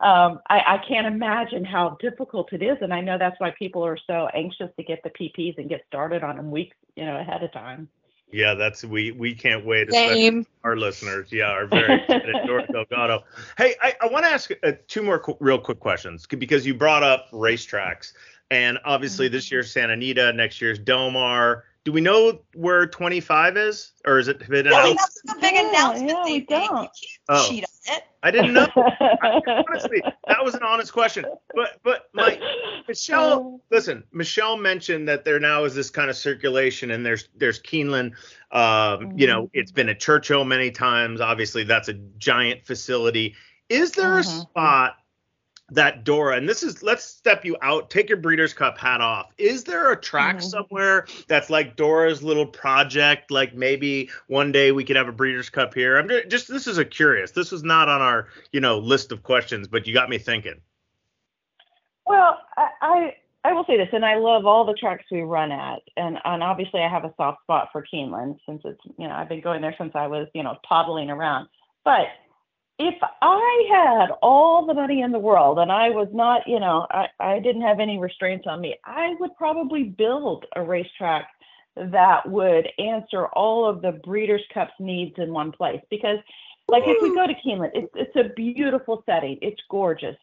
um, 0.06 0.40
I, 0.50 0.62
I 0.68 0.84
can't 0.88 1.08
imagine 1.08 1.64
how 1.64 1.98
difficult 2.00 2.54
it 2.54 2.64
is, 2.64 2.78
and 2.82 2.94
I 2.94 3.02
know 3.02 3.18
that's 3.18 3.40
why 3.40 3.54
people 3.58 3.86
are 3.86 3.98
so 4.08 4.30
anxious 4.34 4.70
to 4.78 4.84
get 4.84 5.04
the 5.04 5.10
PPs 5.10 5.58
and 5.58 5.70
get 5.70 5.82
started 5.88 6.24
on 6.24 6.38
them 6.38 6.52
weeks, 6.52 6.76
you 6.96 7.06
know, 7.06 7.20
ahead 7.20 7.44
of 7.44 7.52
time. 7.52 7.90
Yeah, 8.32 8.56
that's 8.56 8.84
we 8.84 9.12
we 9.12 9.34
can't 9.34 9.66
wait. 9.66 9.92
Same. 9.92 10.46
Our 10.64 10.76
listeners, 10.76 11.32
yeah, 11.32 11.50
are 11.50 11.66
very 11.66 12.02
excited. 12.02 12.36
Dora 12.46 12.68
Delgado. 12.68 13.24
Hey, 13.58 13.76
I, 13.82 13.96
I 14.02 14.08
want 14.08 14.26
to 14.26 14.32
ask 14.32 14.52
uh, 14.64 14.74
two 14.88 15.02
more 15.02 15.18
qu- 15.18 15.38
real 15.40 15.58
quick 15.58 15.80
questions 15.80 16.28
because 16.28 16.66
you 16.66 16.74
brought 16.74 17.04
up 17.04 17.32
racetracks, 17.32 18.12
and 18.52 18.78
obviously 18.86 19.28
this 19.28 19.52
year's 19.52 19.72
Santa 19.72 19.94
Anita, 19.94 20.34
next 20.34 20.62
year's 20.62 20.80
Del 20.80 21.12
Mar. 21.12 21.66
Do 21.84 21.92
we 21.94 22.02
know 22.02 22.42
where 22.54 22.86
25 22.86 23.56
is, 23.56 23.94
or 24.06 24.20
is 24.20 24.28
it 24.28 24.40
been 24.50 24.66
Yeah, 24.66 24.72
announced? 24.74 25.22
that's 25.26 25.38
a 25.38 25.42
big 25.42 25.54
Yeah, 25.54 25.70
announcement 25.70 26.10
yeah, 26.10 26.24
they 26.26 26.32
we 26.34 26.40
don't. 26.42 26.62
You 26.62 26.68
can't 26.68 26.92
Oh. 27.30 27.48
cheat 27.50 27.64
on 27.64 27.96
it. 27.96 28.04
I 28.24 28.32
didn't 28.32 28.54
know. 28.54 28.68
I, 28.76 29.42
honestly, 29.70 30.02
that 30.28 30.44
was 30.44 30.56
an 30.56 30.64
honest 30.64 30.92
question. 30.92 31.26
But 31.54 31.80
but 31.84 32.10
my 32.14 32.40
Michelle, 32.88 33.62
listen, 33.70 34.04
Michelle 34.12 34.58
mentioned 34.58 35.08
that 35.08 35.24
there 35.24 35.40
now 35.40 35.64
is 35.64 35.76
this 35.76 35.90
kind 35.90 36.10
of 36.10 36.18
circulation, 36.18 36.92
and 36.92 37.06
there's 37.06 37.30
there's 37.36 37.62
Keeneland. 37.62 38.14
Um, 38.52 39.12
you 39.16 39.28
know, 39.28 39.50
it's 39.54 39.72
been 39.72 39.88
at 39.88 40.00
Churchill 40.00 40.44
many 40.46 40.72
times. 40.72 41.22
Obviously, 41.22 41.64
that's 41.64 41.88
a 41.90 41.94
giant 42.18 42.66
facility. 42.66 43.36
Is 43.70 43.92
there 43.92 44.18
a 44.18 44.22
Mhm. 44.24 44.42
spot 44.42 44.98
that 45.72 46.06
Dora, 46.06 46.38
and 46.38 46.48
this 46.48 46.64
is 46.64 46.82
let's 46.82 47.04
step 47.04 47.44
you 47.44 47.58
out, 47.62 47.90
take 47.90 48.08
your 48.08 48.18
Breeders' 48.18 48.54
Cup 48.54 48.78
hat 48.78 49.02
off. 49.02 49.34
Is 49.38 49.66
there 49.66 49.92
a 49.92 50.00
track 50.00 50.38
Mhm. 50.38 50.44
somewhere 50.44 51.08
that's 51.28 51.50
like 51.50 51.76
Dora's 51.76 52.24
little 52.24 52.46
project? 52.46 53.32
Like 53.32 53.54
maybe 53.54 54.10
one 54.28 54.52
day 54.54 54.72
we 54.72 54.86
could 54.86 54.96
have 54.96 55.10
a 55.10 55.12
Breeders' 55.12 55.50
Cup 55.50 55.74
here. 55.74 55.98
I'm 55.98 56.08
ju- 56.08 56.26
just 56.26 56.48
this 56.48 56.68
is 56.68 56.78
a 56.78 56.86
curious. 56.86 57.32
This 57.32 57.52
was 57.52 57.64
not 57.64 57.90
on 57.90 58.02
our 58.02 58.30
you 58.54 58.62
know 58.62 58.78
list 58.78 59.12
of 59.12 59.24
questions, 59.24 59.68
but 59.68 59.86
you 59.86 59.94
got 59.94 60.10
me 60.10 60.18
thinking. 60.18 60.62
Well, 62.06 62.40
I, 62.56 62.68
I 62.82 63.16
I 63.44 63.54
will 63.54 63.66
say 63.66 63.78
this, 63.78 63.90
and 63.92 64.06
I 64.06 64.16
love 64.16 64.46
all 64.46 64.66
the 64.66 64.74
tracks 64.74 65.06
we 65.12 65.22
run 65.22 65.52
at, 65.52 65.82
and 65.98 66.18
and 66.24 66.44
obviously 66.44 66.82
I 66.82 66.88
have 66.88 67.04
a 67.04 67.14
soft 67.18 67.42
spot 67.44 67.70
for 67.74 67.86
Keeneland 67.94 68.38
since 68.46 68.62
it's 68.64 68.80
you 68.98 69.08
know 69.08 69.14
I've 69.16 69.28
been 69.30 69.42
going 69.42 69.62
there 69.62 69.76
since 69.78 69.92
I 69.96 70.08
was 70.08 70.28
you 70.34 70.44
know 70.44 70.58
toddling 70.68 71.10
around. 71.10 71.50
But 71.84 72.08
if 72.80 72.96
I 73.22 73.68
had 73.72 74.12
all 74.22 74.66
the 74.66 74.74
money 74.74 75.02
in 75.02 75.12
the 75.12 75.20
world 75.20 75.60
and 75.60 75.72
I 75.72 75.90
was 75.90 76.08
not 76.14 76.42
you 76.48 76.60
know 76.60 76.86
I 76.92 77.08
I 77.20 77.40
didn't 77.40 77.64
have 77.64 77.80
any 77.80 77.98
restraints 77.98 78.46
on 78.48 78.62
me, 78.62 78.76
I 78.86 79.16
would 79.20 79.36
probably 79.38 79.84
build 79.84 80.46
a 80.56 80.62
racetrack 80.62 81.28
that 81.76 82.28
would 82.30 82.68
answer 82.80 83.28
all 83.28 83.68
of 83.68 83.82
the 83.82 83.92
Breeders' 83.92 84.42
Cup's 84.54 84.74
needs 84.80 85.16
in 85.18 85.32
one 85.32 85.52
place 85.52 85.82
because. 85.90 86.20
Like 86.70 86.84
if 86.86 87.02
we 87.02 87.08
hmm. 87.08 87.16
go 87.16 87.28
to 87.28 87.34
Keeneland, 87.34 87.72
it's 87.76 87.94
it's 87.96 88.16
a 88.18 88.34
beautiful 88.36 89.02
setting. 89.06 89.38
It's 89.42 89.62
gorgeous 89.72 90.18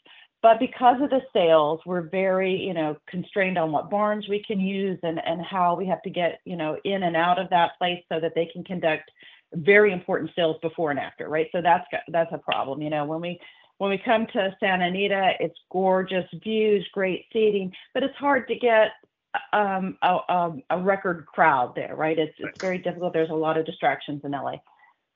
but 0.44 0.60
because 0.60 1.00
of 1.00 1.08
the 1.08 1.22
sales 1.32 1.80
we're 1.86 2.02
very 2.02 2.54
you 2.54 2.74
know 2.74 2.96
constrained 3.08 3.56
on 3.56 3.72
what 3.72 3.90
barns 3.90 4.28
we 4.28 4.44
can 4.46 4.60
use 4.60 4.98
and 5.02 5.18
and 5.24 5.42
how 5.42 5.74
we 5.74 5.86
have 5.86 6.02
to 6.02 6.10
get 6.10 6.40
you 6.44 6.54
know 6.54 6.76
in 6.84 7.02
and 7.02 7.16
out 7.16 7.38
of 7.40 7.48
that 7.48 7.72
place 7.78 8.04
so 8.12 8.20
that 8.20 8.34
they 8.36 8.46
can 8.52 8.62
conduct 8.62 9.10
very 9.52 9.92
important 9.92 10.30
sales 10.34 10.56
before 10.62 10.90
and 10.90 11.00
after 11.00 11.28
right? 11.28 11.48
So 11.52 11.60
that's 11.60 11.86
that's 12.08 12.32
a 12.32 12.38
problem 12.38 12.82
you 12.82 12.90
know 12.90 13.04
when 13.04 13.20
we 13.20 13.38
when 13.78 13.90
we 13.90 13.98
come 13.98 14.26
to 14.32 14.56
santa 14.60 14.86
anita 14.86 15.32
it's 15.40 15.58
gorgeous 15.70 16.26
views 16.42 16.86
great 16.92 17.26
seating 17.32 17.72
but 17.92 18.02
it's 18.02 18.16
hard 18.16 18.46
to 18.48 18.54
get 18.54 18.92
um, 19.52 19.98
a, 20.02 20.18
a, 20.28 20.56
a 20.70 20.78
record 20.78 21.26
crowd 21.26 21.74
there 21.74 21.94
right? 21.96 22.18
It's 22.18 22.34
it's 22.38 22.58
very 22.60 22.78
difficult. 22.78 23.12
There's 23.12 23.30
a 23.30 23.34
lot 23.34 23.58
of 23.58 23.66
distractions 23.66 24.20
in 24.24 24.30
la 24.30 24.52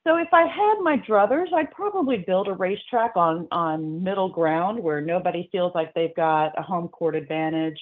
so 0.09 0.17
if 0.17 0.29
I 0.33 0.47
had 0.47 0.77
my 0.81 0.97
druthers, 0.97 1.53
I'd 1.53 1.71
probably 1.71 2.19
build 2.19 2.49
a 2.49 2.55
racetrack 2.55 3.13
on 3.17 3.47
on 3.51 4.03
middle 4.03 4.31
ground 4.31 4.83
where 4.83 5.03
nobody 5.03 5.49
feels 5.53 5.73
like 5.75 5.93
they've 5.93 6.15
got 6.17 6.59
a 6.59 6.63
home 6.63 6.89
court 6.89 7.15
advantage, 7.15 7.79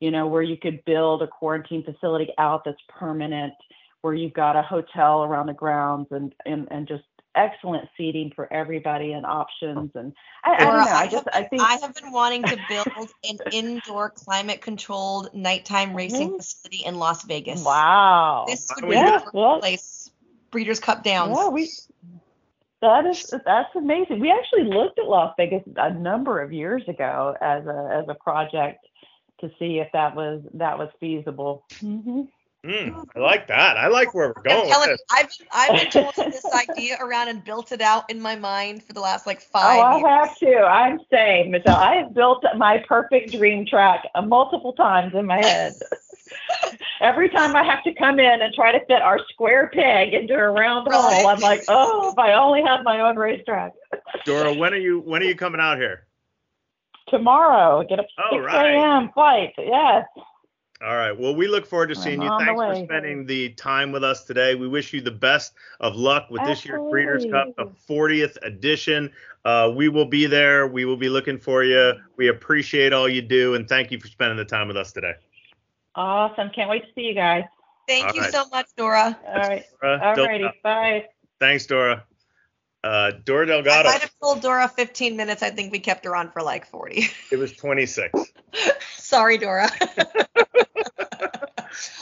you 0.00 0.10
know, 0.10 0.26
where 0.26 0.42
you 0.42 0.58
could 0.58 0.84
build 0.84 1.22
a 1.22 1.26
quarantine 1.26 1.82
facility 1.82 2.30
out 2.38 2.62
that's 2.66 2.76
permanent, 2.88 3.54
where 4.02 4.14
you've 4.14 4.34
got 4.34 4.56
a 4.56 4.62
hotel 4.62 5.24
around 5.24 5.46
the 5.46 5.54
grounds 5.54 6.08
and 6.10 6.34
and, 6.44 6.68
and 6.70 6.86
just 6.86 7.04
excellent 7.34 7.88
seating 7.96 8.30
for 8.36 8.52
everybody 8.52 9.12
and 9.12 9.24
options 9.24 9.90
and 9.94 10.12
I, 10.44 10.54
I 10.54 10.58
don't 10.58 10.74
know. 10.74 10.80
I 10.80 11.02
have 11.04 11.10
just 11.10 11.24
been- 11.24 11.34
I 11.34 11.42
think 11.44 11.62
I 11.62 11.76
have 11.76 11.94
been 11.94 12.12
wanting 12.12 12.42
to 12.42 12.58
build 12.68 13.10
an 13.24 13.38
indoor 13.50 14.10
climate 14.10 14.60
controlled 14.60 15.30
nighttime 15.32 15.96
racing 15.96 16.32
Mhm. 16.32 16.36
facility 16.36 16.84
in 16.84 16.96
Las 16.96 17.24
Vegas. 17.24 17.64
wow. 17.64 18.44
This 18.46 18.70
would 18.76 18.86
be 18.86 18.94
don't 18.94 19.04
the 19.06 19.12
perfect 19.12 19.34
well, 19.34 19.60
place. 19.60 20.10
Breeders' 20.50 20.80
Cup 20.80 21.02
Downs. 21.02 21.38
Yeah, 21.38 21.48
we. 21.48 21.70
That 22.82 23.06
is 23.06 23.32
that's 23.46 23.74
amazing. 23.76 24.20
We 24.20 24.30
actually 24.30 24.64
looked 24.64 24.98
at 24.98 25.06
Las 25.06 25.32
Vegas 25.38 25.62
a 25.76 25.94
number 25.94 26.42
of 26.42 26.52
years 26.52 26.82
ago 26.88 27.34
as 27.40 27.64
a 27.64 28.02
as 28.02 28.04
a 28.08 28.14
project 28.14 28.84
to 29.40 29.48
see 29.58 29.78
if 29.78 29.88
that 29.92 30.14
was 30.14 30.42
that 30.54 30.78
was 30.78 30.90
feasible. 31.00 31.64
hmm 31.80 32.22
Mm, 32.64 32.94
I 33.16 33.18
like 33.18 33.48
that. 33.48 33.76
I 33.76 33.88
like 33.88 34.14
where 34.14 34.28
we're 34.36 34.42
going 34.42 34.68
with 34.68 34.68
telling 34.68 34.88
this. 34.90 35.02
I've 35.10 35.28
been, 35.28 35.46
I've 35.52 35.76
been 35.76 35.90
tossing 35.90 36.30
this 36.30 36.52
idea 36.52 36.96
around 37.00 37.28
and 37.28 37.42
built 37.44 37.72
it 37.72 37.80
out 37.80 38.08
in 38.08 38.20
my 38.20 38.36
mind 38.36 38.84
for 38.84 38.92
the 38.92 39.00
last 39.00 39.26
like 39.26 39.40
Oh, 39.40 39.46
five 39.50 39.78
I 39.80 39.96
years. 39.96 40.08
have 40.08 40.38
to. 40.38 40.58
I'm 40.60 41.00
saying, 41.10 41.50
Michelle, 41.50 41.76
I 41.76 41.96
have 41.96 42.14
built 42.14 42.44
my 42.56 42.78
perfect 42.86 43.32
dream 43.32 43.66
track 43.66 44.04
multiple 44.26 44.74
times 44.74 45.12
in 45.14 45.26
my 45.26 45.38
head. 45.38 45.80
Every 47.00 47.28
time 47.30 47.56
I 47.56 47.64
have 47.64 47.82
to 47.82 47.92
come 47.94 48.20
in 48.20 48.42
and 48.42 48.54
try 48.54 48.70
to 48.70 48.84
fit 48.86 49.02
our 49.02 49.18
square 49.32 49.68
peg 49.74 50.14
into 50.14 50.34
a 50.34 50.48
round 50.50 50.86
Right. 50.88 50.94
hole, 50.94 51.26
I'm 51.26 51.40
like, 51.40 51.64
oh, 51.66 52.10
if 52.12 52.18
I 52.18 52.34
only 52.34 52.62
had 52.62 52.84
my 52.84 53.00
own 53.00 53.16
racetrack. 53.16 53.72
Dora, 54.24 54.54
when 54.54 54.72
are 54.72 54.76
you 54.78 55.00
when 55.00 55.20
are 55.20 55.26
you 55.26 55.34
coming 55.34 55.60
out 55.60 55.78
here? 55.78 56.06
Tomorrow, 57.08 57.82
get 57.88 57.98
up 57.98 58.06
All 58.30 58.38
6 58.38 58.44
right. 58.44 58.74
a.m. 58.74 59.10
flight. 59.12 59.52
Yes. 59.58 60.06
All 60.84 60.96
right. 60.96 61.16
Well, 61.16 61.34
we 61.34 61.46
look 61.46 61.64
forward 61.64 61.88
to 61.88 61.94
seeing 61.94 62.20
I'm 62.20 62.40
you. 62.40 62.46
Thanks 62.46 62.60
for 62.60 62.84
spending 62.86 63.24
the 63.24 63.50
time 63.50 63.92
with 63.92 64.02
us 64.02 64.24
today. 64.24 64.56
We 64.56 64.66
wish 64.66 64.92
you 64.92 65.00
the 65.00 65.12
best 65.12 65.52
of 65.78 65.94
luck 65.94 66.26
with 66.28 66.42
this 66.44 66.64
year's 66.64 66.80
Breeders' 66.90 67.24
Cup, 67.30 67.54
the 67.56 67.66
40th 67.88 68.36
edition. 68.42 69.12
Uh, 69.44 69.72
we 69.74 69.88
will 69.88 70.06
be 70.06 70.26
there. 70.26 70.66
We 70.66 70.84
will 70.84 70.96
be 70.96 71.08
looking 71.08 71.38
for 71.38 71.62
you. 71.62 71.92
We 72.16 72.28
appreciate 72.28 72.92
all 72.92 73.08
you 73.08 73.22
do, 73.22 73.54
and 73.54 73.68
thank 73.68 73.92
you 73.92 74.00
for 74.00 74.08
spending 74.08 74.36
the 74.36 74.44
time 74.44 74.66
with 74.66 74.76
us 74.76 74.92
today. 74.92 75.14
Awesome. 75.94 76.50
Can't 76.50 76.68
wait 76.68 76.84
to 76.84 76.88
see 76.94 77.02
you 77.02 77.14
guys. 77.14 77.44
Thank 77.86 78.08
All 78.08 78.14
you 78.14 78.20
right. 78.22 78.32
so 78.32 78.48
much, 78.48 78.66
Dora. 78.76 79.16
All 79.26 79.34
right. 79.34 79.64
Dora 79.80 80.00
All 80.02 80.26
righty. 80.26 80.48
Bye. 80.64 81.06
Thanks, 81.38 81.66
Dora. 81.66 82.04
Uh, 82.84 83.12
Dora 83.24 83.44
I 83.44 83.46
Delgado. 83.46 83.88
might 83.88 84.00
have 84.00 84.12
told 84.20 84.42
Dora 84.42 84.68
15 84.68 85.16
minutes. 85.16 85.42
I 85.42 85.50
think 85.50 85.70
we 85.72 85.78
kept 85.78 86.04
her 86.04 86.16
on 86.16 86.30
for 86.30 86.42
like 86.42 86.66
40. 86.66 87.06
It 87.30 87.38
was 87.38 87.52
26. 87.52 88.32
Sorry, 88.96 89.38
Dora. 89.38 89.68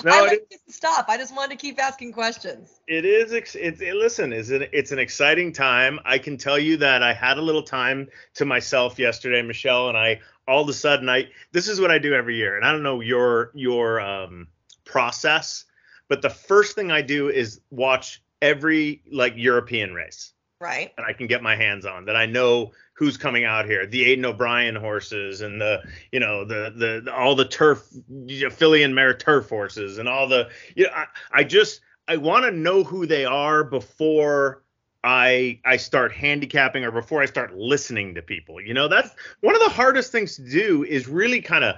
No, 0.05 0.25
I 0.25 0.33
it 0.33 0.51
didn't 0.51 0.73
stop. 0.73 1.07
I 1.09 1.17
just 1.17 1.35
wanted 1.35 1.51
to 1.51 1.57
keep 1.57 1.81
asking 1.81 2.13
questions. 2.13 2.81
It 2.89 3.05
is. 3.05 3.33
It's 3.33 3.55
it, 3.55 3.95
listen. 3.95 4.33
Is 4.33 4.51
it? 4.51 4.69
It's 4.73 4.93
an 4.93 4.99
exciting 4.99 5.53
time. 5.53 6.01
I 6.05 6.19
can 6.19 6.37
tell 6.37 6.59
you 6.59 6.77
that 6.79 7.03
I 7.03 7.13
had 7.13 7.39
a 7.39 7.43
little 7.43 7.63
time 7.63 8.09
to 8.35 8.45
myself 8.45 8.99
yesterday, 8.99 9.43
Michelle, 9.43 9.89
and 9.89 9.97
I 9.97 10.21
all 10.49 10.63
of 10.63 10.69
a 10.69 10.73
sudden 10.73 11.09
I. 11.09 11.29
This 11.53 11.69
is 11.69 11.81
what 11.81 11.91
I 11.91 11.99
do 11.99 12.15
every 12.15 12.37
year, 12.37 12.57
and 12.57 12.65
I 12.65 12.73
don't 12.73 12.83
know 12.83 13.01
your 13.01 13.53
your 13.55 14.01
um, 14.01 14.49
process, 14.85 15.67
but 16.09 16.23
the 16.23 16.31
first 16.31 16.75
thing 16.75 16.91
I 16.91 17.03
do 17.03 17.29
is 17.29 17.61
watch 17.71 18.23
every 18.43 19.03
like 19.11 19.35
European 19.37 19.95
race 19.95 20.33
Right. 20.61 20.95
that 20.97 21.07
I 21.07 21.15
can 21.15 21.27
get 21.27 21.43
my 21.43 21.57
hands 21.57 21.87
on 21.87 22.05
that 22.05 22.17
I 22.17 22.27
know 22.27 22.73
who's 22.93 23.17
coming 23.17 23.47
out 23.47 23.65
here. 23.65 23.87
The 23.87 24.05
Aidan 24.05 24.27
O'Brien 24.27 24.77
horses 24.77 25.41
and 25.41 25.59
the 25.59 25.83
you 26.13 26.21
know 26.21 26.45
the 26.45 26.71
the, 26.77 27.01
the 27.03 27.15
all 27.15 27.35
the 27.35 27.47
turf 27.47 27.89
Filly 28.53 28.83
and 28.83 28.95
Mare 28.95 29.15
turf 29.15 29.49
horses 29.49 29.97
and 29.97 30.07
all 30.07 30.29
the 30.29 30.51
you 30.75 30.85
know 30.85 30.93
I, 30.95 31.07
I 31.33 31.45
just 31.45 31.81
I 32.09 32.19
want 32.19 32.45
to 32.45 32.51
know 32.51 32.85
who 32.85 33.07
they 33.07 33.25
are 33.25 33.65
before 33.65 34.63
I 35.03 35.61
I 35.65 35.79
start 35.79 36.13
handicapping 36.13 36.85
or 36.85 36.91
before 36.91 37.23
I 37.23 37.27
start 37.27 37.57
listening 37.57 38.15
to 38.17 38.23
people. 38.23 38.61
You 38.61 38.75
know 38.75 38.87
that's 38.87 39.15
one 39.41 39.55
of 39.55 39.63
the 39.63 39.71
hardest 39.71 40.13
things 40.13 40.37
to 40.37 40.43
do 40.43 40.85
is 40.85 41.09
really 41.09 41.41
kind 41.41 41.65
of 41.65 41.77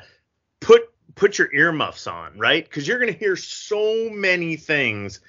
put 0.60 0.90
put 1.14 1.38
your 1.38 1.54
earmuffs 1.54 2.08
on, 2.08 2.36
right? 2.36 2.64
Because 2.64 2.88
you're 2.88 2.98
gonna 2.98 3.12
hear 3.12 3.36
so 3.36 4.10
many 4.10 4.56
things 4.56 5.20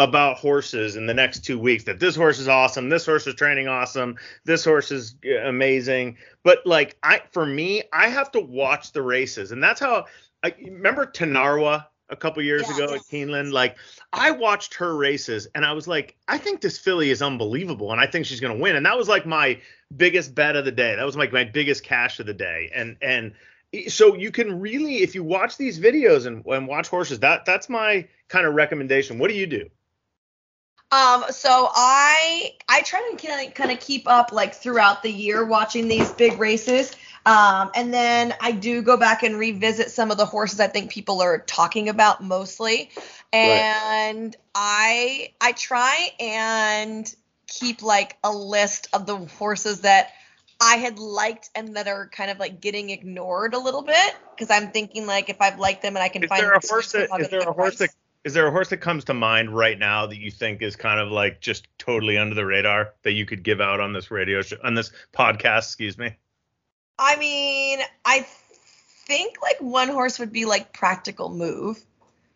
about 0.00 0.38
horses 0.38 0.96
in 0.96 1.06
the 1.06 1.14
next 1.14 1.44
two 1.44 1.58
weeks 1.58 1.84
that 1.84 2.00
this 2.00 2.16
horse 2.16 2.40
is 2.40 2.48
awesome, 2.48 2.88
this 2.88 3.06
horse 3.06 3.26
is 3.28 3.34
training 3.34 3.68
awesome, 3.68 4.16
this 4.44 4.64
horse 4.64 4.90
is 4.90 5.14
uh, 5.24 5.46
amazing. 5.46 6.16
But 6.42 6.66
like 6.66 6.96
I, 7.04 7.22
for 7.30 7.46
me, 7.46 7.82
I 7.92 8.08
have 8.08 8.32
to 8.32 8.40
watch 8.40 8.90
the 8.92 9.02
races, 9.02 9.52
and 9.52 9.62
that's 9.62 9.78
how. 9.78 10.06
I 10.42 10.54
remember 10.58 11.04
Tarnawa 11.04 11.84
a 12.08 12.16
couple 12.16 12.42
years 12.42 12.64
Yeah, 12.66 12.74
ago 12.74 12.86
yeah. 12.88 12.94
at 12.96 13.02
Keeneland. 13.02 13.52
Like 13.52 13.76
I 14.14 14.30
watched 14.30 14.72
her 14.74 14.96
races, 14.96 15.46
and 15.54 15.66
I 15.66 15.72
was 15.72 15.86
like, 15.86 16.16
I 16.28 16.38
think 16.38 16.62
this 16.62 16.78
filly 16.78 17.10
is 17.10 17.20
unbelievable, 17.20 17.92
and 17.92 18.00
I 18.00 18.06
think 18.06 18.24
she's 18.24 18.40
gonna 18.40 18.56
win. 18.56 18.74
And 18.76 18.86
that 18.86 18.96
was 18.96 19.06
like 19.06 19.26
my 19.26 19.60
biggest 19.96 20.34
bet 20.34 20.56
of 20.56 20.64
the 20.64 20.72
day. 20.72 20.96
That 20.96 21.04
was 21.04 21.14
like 21.14 21.30
my 21.30 21.44
biggest 21.44 21.84
cash 21.84 22.20
of 22.20 22.26
the 22.26 22.32
day. 22.32 22.70
And 22.74 22.96
and 23.02 23.32
so 23.88 24.16
you 24.16 24.30
can 24.30 24.58
really, 24.58 25.02
if 25.02 25.14
you 25.14 25.22
watch 25.22 25.56
these 25.56 25.78
videos 25.78 26.24
and, 26.26 26.44
and 26.46 26.66
watch 26.66 26.88
horses, 26.88 27.20
that 27.20 27.44
that's 27.44 27.68
my 27.68 28.08
kind 28.28 28.46
of 28.46 28.54
recommendation. 28.54 29.18
What 29.18 29.28
do 29.28 29.36
you 29.36 29.46
do? 29.46 29.68
Um, 30.92 31.24
so 31.30 31.68
I 31.72 32.54
I 32.68 32.82
try 32.82 33.14
to 33.16 33.50
kind 33.52 33.70
of 33.70 33.80
keep 33.80 34.08
up 34.08 34.32
like 34.32 34.54
throughout 34.54 35.02
the 35.02 35.10
year 35.10 35.44
watching 35.44 35.86
these 35.88 36.10
big 36.10 36.38
races. 36.38 36.90
Um, 37.26 37.70
and 37.74 37.92
then 37.92 38.34
I 38.40 38.52
do 38.52 38.82
go 38.82 38.96
back 38.96 39.22
and 39.22 39.38
revisit 39.38 39.90
some 39.90 40.10
of 40.10 40.16
the 40.16 40.24
horses 40.24 40.58
I 40.58 40.68
think 40.68 40.90
people 40.90 41.20
are 41.20 41.38
talking 41.38 41.88
about 41.88 42.22
mostly. 42.24 42.90
And 43.32 44.24
right. 44.24 44.36
I 44.54 45.32
I 45.40 45.52
try 45.52 46.10
and 46.18 47.14
keep 47.46 47.82
like 47.82 48.16
a 48.24 48.32
list 48.32 48.88
of 48.92 49.06
the 49.06 49.16
horses 49.16 49.82
that 49.82 50.10
I 50.60 50.76
had 50.76 50.98
liked 50.98 51.50
and 51.54 51.76
that 51.76 51.88
are 51.88 52.08
kind 52.08 52.30
of 52.30 52.38
like 52.38 52.60
getting 52.60 52.90
ignored 52.90 53.54
a 53.54 53.58
little 53.58 53.82
bit 53.82 54.16
because 54.34 54.50
I'm 54.50 54.72
thinking 54.72 55.06
like 55.06 55.30
if 55.30 55.40
I've 55.40 55.58
liked 55.58 55.82
them 55.82 55.96
and 55.96 56.02
I 56.02 56.08
can 56.08 56.24
is 56.24 56.28
find 56.28 56.42
there 56.42 56.52
a 56.52 56.60
horse 56.66 56.92
that 56.92 57.08
is 57.18 57.28
there 57.28 57.40
a 57.40 57.52
horse 57.52 57.78
that 57.78 57.90
is 58.24 58.34
there 58.34 58.46
a 58.46 58.50
horse 58.50 58.68
that 58.68 58.78
comes 58.78 59.04
to 59.04 59.14
mind 59.14 59.54
right 59.54 59.78
now 59.78 60.06
that 60.06 60.18
you 60.18 60.30
think 60.30 60.62
is 60.62 60.76
kind 60.76 61.00
of 61.00 61.10
like 61.10 61.40
just 61.40 61.66
totally 61.78 62.18
under 62.18 62.34
the 62.34 62.44
radar 62.44 62.92
that 63.02 63.12
you 63.12 63.24
could 63.24 63.42
give 63.42 63.60
out 63.60 63.80
on 63.80 63.92
this 63.92 64.10
radio 64.10 64.42
show 64.42 64.56
on 64.62 64.74
this 64.74 64.92
podcast 65.12 65.64
excuse 65.64 65.96
me? 65.96 66.16
I 66.98 67.16
mean 67.16 67.80
i 68.04 68.26
think 69.06 69.36
like 69.42 69.56
one 69.60 69.88
horse 69.88 70.18
would 70.18 70.32
be 70.32 70.44
like 70.44 70.72
practical 70.72 71.30
move. 71.30 71.82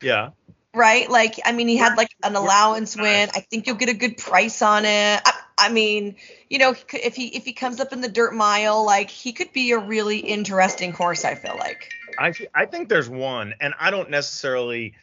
Yeah. 0.00 0.30
Right? 0.74 1.08
Like 1.10 1.34
i 1.44 1.52
mean 1.52 1.68
he 1.68 1.76
had 1.76 1.96
like 1.96 2.10
an 2.22 2.34
allowance 2.34 2.96
win. 2.96 3.28
I 3.34 3.40
think 3.40 3.66
you'll 3.66 3.76
get 3.76 3.90
a 3.90 3.94
good 3.94 4.16
price 4.16 4.62
on 4.62 4.84
it. 4.86 5.20
I, 5.24 5.32
I 5.58 5.68
mean 5.70 6.16
you 6.48 6.58
know 6.58 6.74
if 6.94 7.14
he 7.14 7.26
if 7.26 7.44
he 7.44 7.52
comes 7.52 7.78
up 7.78 7.92
in 7.92 8.00
the 8.00 8.08
dirt 8.08 8.34
mile 8.34 8.84
like 8.84 9.10
he 9.10 9.32
could 9.32 9.52
be 9.52 9.72
a 9.72 9.78
really 9.78 10.18
interesting 10.18 10.92
horse 10.92 11.24
i 11.26 11.34
feel 11.34 11.56
like. 11.58 11.90
I 12.18 12.32
i 12.54 12.64
think 12.64 12.88
there's 12.88 13.10
one 13.10 13.54
and 13.60 13.74
i 13.78 13.90
don't 13.90 14.08
necessarily 14.08 14.94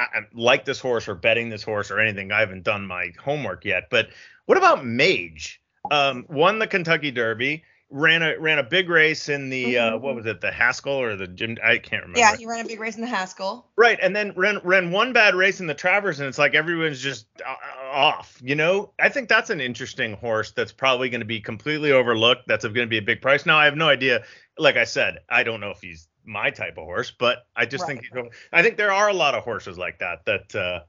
I, 0.00 0.20
like 0.32 0.64
this 0.64 0.80
horse 0.80 1.08
or 1.08 1.14
betting 1.14 1.48
this 1.48 1.62
horse 1.62 1.90
or 1.90 2.00
anything. 2.00 2.32
I 2.32 2.40
haven't 2.40 2.64
done 2.64 2.86
my 2.86 3.12
homework 3.22 3.64
yet. 3.64 3.88
But 3.90 4.08
what 4.46 4.58
about 4.58 4.84
Mage? 4.84 5.60
Um, 5.90 6.26
won 6.28 6.58
the 6.58 6.66
Kentucky 6.66 7.10
Derby, 7.10 7.64
ran 7.90 8.22
a 8.22 8.38
ran 8.38 8.58
a 8.58 8.62
big 8.62 8.88
race 8.88 9.28
in 9.28 9.50
the 9.50 9.78
uh, 9.78 9.82
mm-hmm. 9.82 9.94
uh, 9.94 9.98
what 9.98 10.14
was 10.14 10.26
it, 10.26 10.40
the 10.40 10.50
Haskell 10.50 11.00
or 11.00 11.16
the 11.16 11.26
Jim? 11.26 11.56
I 11.62 11.78
can't 11.78 12.02
remember. 12.02 12.18
Yeah, 12.18 12.36
he 12.36 12.46
ran 12.46 12.64
a 12.64 12.68
big 12.68 12.80
race 12.80 12.94
in 12.94 13.00
the 13.00 13.06
Haskell. 13.06 13.66
Right, 13.76 13.98
and 14.00 14.14
then 14.14 14.32
ran 14.36 14.60
ran 14.62 14.90
one 14.90 15.12
bad 15.12 15.34
race 15.34 15.60
in 15.60 15.66
the 15.66 15.74
Travers, 15.74 16.20
and 16.20 16.28
it's 16.28 16.38
like 16.38 16.54
everyone's 16.54 17.00
just 17.00 17.26
uh, 17.44 17.54
off. 17.90 18.38
You 18.42 18.54
know, 18.54 18.92
I 18.98 19.08
think 19.08 19.28
that's 19.28 19.50
an 19.50 19.60
interesting 19.60 20.14
horse 20.14 20.52
that's 20.52 20.72
probably 20.72 21.10
going 21.10 21.20
to 21.20 21.26
be 21.26 21.40
completely 21.40 21.92
overlooked. 21.92 22.46
That's 22.46 22.64
going 22.64 22.74
to 22.74 22.86
be 22.86 22.98
a 22.98 23.02
big 23.02 23.20
price. 23.20 23.46
Now 23.46 23.58
I 23.58 23.64
have 23.64 23.76
no 23.76 23.88
idea. 23.88 24.22
Like 24.58 24.76
I 24.76 24.84
said, 24.84 25.20
I 25.28 25.42
don't 25.42 25.60
know 25.60 25.70
if 25.70 25.80
he's 25.80 26.06
my 26.24 26.50
type 26.50 26.78
of 26.78 26.84
horse, 26.84 27.10
but 27.10 27.46
I 27.56 27.66
just 27.66 27.86
right. 27.88 28.00
think 28.00 28.32
I 28.52 28.62
think 28.62 28.76
there 28.76 28.92
are 28.92 29.08
a 29.08 29.14
lot 29.14 29.34
of 29.34 29.44
horses 29.44 29.78
like 29.78 29.98
that 29.98 30.24
that 30.26 30.54
uh, 30.54 30.80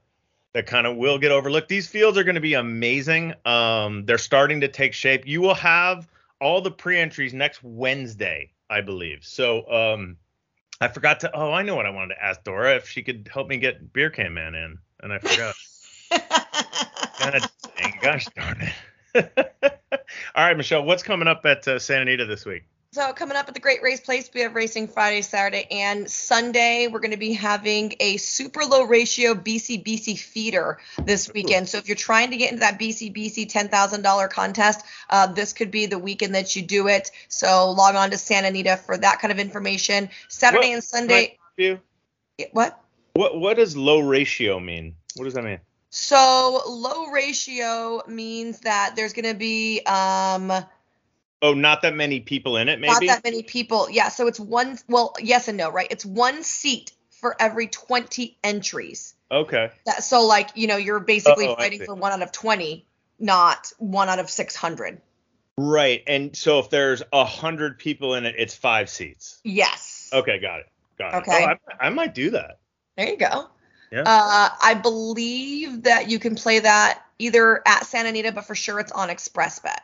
that 0.52 0.66
kind 0.66 0.86
of 0.86 0.96
will 0.96 1.18
get 1.18 1.32
overlooked. 1.32 1.68
These 1.68 1.88
fields 1.88 2.18
are 2.18 2.24
going 2.24 2.34
to 2.34 2.40
be 2.40 2.54
amazing. 2.54 3.34
Um, 3.44 4.04
they're 4.04 4.18
starting 4.18 4.60
to 4.60 4.68
take 4.68 4.94
shape. 4.94 5.26
You 5.26 5.40
will 5.40 5.54
have 5.54 6.08
all 6.40 6.60
the 6.60 6.70
pre-entries 6.70 7.32
next 7.32 7.62
Wednesday, 7.62 8.52
I 8.68 8.80
believe. 8.80 9.20
So 9.22 9.70
um, 9.70 10.16
I 10.80 10.88
forgot 10.88 11.20
to. 11.20 11.30
Oh, 11.34 11.52
I 11.52 11.62
know 11.62 11.76
what 11.76 11.86
I 11.86 11.90
wanted 11.90 12.14
to 12.14 12.24
ask 12.24 12.42
Dora 12.44 12.76
if 12.76 12.88
she 12.88 13.02
could 13.02 13.28
help 13.32 13.48
me 13.48 13.56
get 13.56 13.92
Beer 13.92 14.10
Can 14.10 14.34
Man 14.34 14.54
in, 14.54 14.78
and 15.00 15.12
I 15.12 15.18
forgot. 15.18 15.54
God 17.18 17.48
dang, 17.76 17.98
gosh 18.02 18.26
darn 18.34 18.60
it. 18.60 18.72
all 20.34 20.44
right, 20.44 20.56
Michelle, 20.56 20.82
what's 20.84 21.02
coming 21.02 21.28
up 21.28 21.46
at 21.46 21.66
uh, 21.68 21.78
Santa 21.78 22.02
Anita 22.02 22.26
this 22.26 22.44
week? 22.44 22.64
So 22.94 23.10
coming 23.14 23.38
up 23.38 23.48
at 23.48 23.54
the 23.54 23.60
Great 23.60 23.82
Race 23.82 24.00
Place, 24.00 24.28
we 24.34 24.42
have 24.42 24.54
racing 24.54 24.86
Friday, 24.86 25.22
Saturday, 25.22 25.66
and 25.70 26.10
Sunday. 26.10 26.88
We're 26.88 27.00
going 27.00 27.12
to 27.12 27.16
be 27.16 27.32
having 27.32 27.94
a 28.00 28.18
super 28.18 28.66
low 28.66 28.82
ratio 28.82 29.32
BCBC 29.32 30.18
feeder 30.18 30.76
this 31.02 31.32
weekend. 31.32 31.70
So 31.70 31.78
if 31.78 31.88
you're 31.88 31.96
trying 31.96 32.32
to 32.32 32.36
get 32.36 32.50
into 32.50 32.60
that 32.60 32.78
BCBC 32.78 33.50
$10,000 33.50 34.28
contest, 34.28 34.84
uh, 35.08 35.26
this 35.26 35.54
could 35.54 35.70
be 35.70 35.86
the 35.86 35.98
weekend 35.98 36.34
that 36.34 36.54
you 36.54 36.60
do 36.60 36.86
it. 36.88 37.10
So 37.28 37.70
log 37.70 37.94
on 37.94 38.10
to 38.10 38.18
Santa 38.18 38.48
Anita 38.48 38.76
for 38.76 38.98
that 38.98 39.20
kind 39.20 39.32
of 39.32 39.38
information. 39.38 40.10
Saturday 40.28 40.68
what, 40.68 40.74
and 40.74 40.84
Sunday. 40.84 41.38
What? 42.50 42.78
What 43.14 43.40
What 43.40 43.56
does 43.56 43.74
low 43.74 44.00
ratio 44.00 44.60
mean? 44.60 44.96
What 45.16 45.24
does 45.24 45.32
that 45.32 45.44
mean? 45.44 45.60
So 45.88 46.60
low 46.68 47.06
ratio 47.06 48.02
means 48.06 48.60
that 48.60 48.96
there's 48.96 49.14
going 49.14 49.32
to 49.32 49.38
be 49.38 49.80
um 49.86 50.52
Oh, 51.42 51.54
not 51.54 51.82
that 51.82 51.94
many 51.96 52.20
people 52.20 52.56
in 52.56 52.68
it, 52.68 52.78
maybe? 52.78 53.06
Not 53.06 53.06
that 53.06 53.24
many 53.24 53.42
people. 53.42 53.88
Yeah, 53.90 54.08
so 54.08 54.28
it's 54.28 54.38
one 54.38 54.78
well, 54.88 55.14
yes 55.20 55.48
and 55.48 55.58
no, 55.58 55.70
right? 55.70 55.88
It's 55.90 56.06
one 56.06 56.44
seat 56.44 56.92
for 57.10 57.34
every 57.40 57.66
20 57.66 58.38
entries. 58.44 59.14
Okay. 59.30 59.70
That, 59.86 60.04
so 60.04 60.24
like, 60.24 60.50
you 60.54 60.68
know, 60.68 60.76
you're 60.76 61.00
basically 61.00 61.48
oh, 61.48 61.56
fighting 61.56 61.84
for 61.84 61.94
one 61.94 62.12
out 62.12 62.22
of 62.22 62.30
20, 62.30 62.86
not 63.18 63.72
one 63.78 64.08
out 64.08 64.20
of 64.20 64.30
600. 64.30 65.00
Right. 65.56 66.02
And 66.06 66.36
so 66.36 66.60
if 66.60 66.70
there's 66.70 67.02
a 67.12 67.18
100 67.18 67.78
people 67.78 68.14
in 68.14 68.24
it, 68.24 68.36
it's 68.38 68.54
5 68.54 68.88
seats. 68.88 69.40
Yes. 69.42 70.10
Okay, 70.12 70.38
got 70.38 70.60
it. 70.60 70.66
Got 70.98 71.14
it. 71.14 71.16
Okay. 71.18 71.46
Oh, 71.48 71.74
I, 71.80 71.86
I 71.86 71.90
might 71.90 72.14
do 72.14 72.30
that. 72.30 72.58
There 72.96 73.08
you 73.08 73.16
go. 73.16 73.48
Yeah. 73.90 74.04
Uh, 74.06 74.48
I 74.62 74.74
believe 74.74 75.82
that 75.82 76.08
you 76.08 76.18
can 76.18 76.34
play 76.34 76.60
that 76.60 77.02
either 77.18 77.62
at 77.66 77.86
Santa 77.86 78.10
Anita, 78.10 78.32
but 78.32 78.44
for 78.44 78.54
sure 78.54 78.80
it's 78.80 78.92
on 78.92 79.08
XpressBet. 79.08 79.78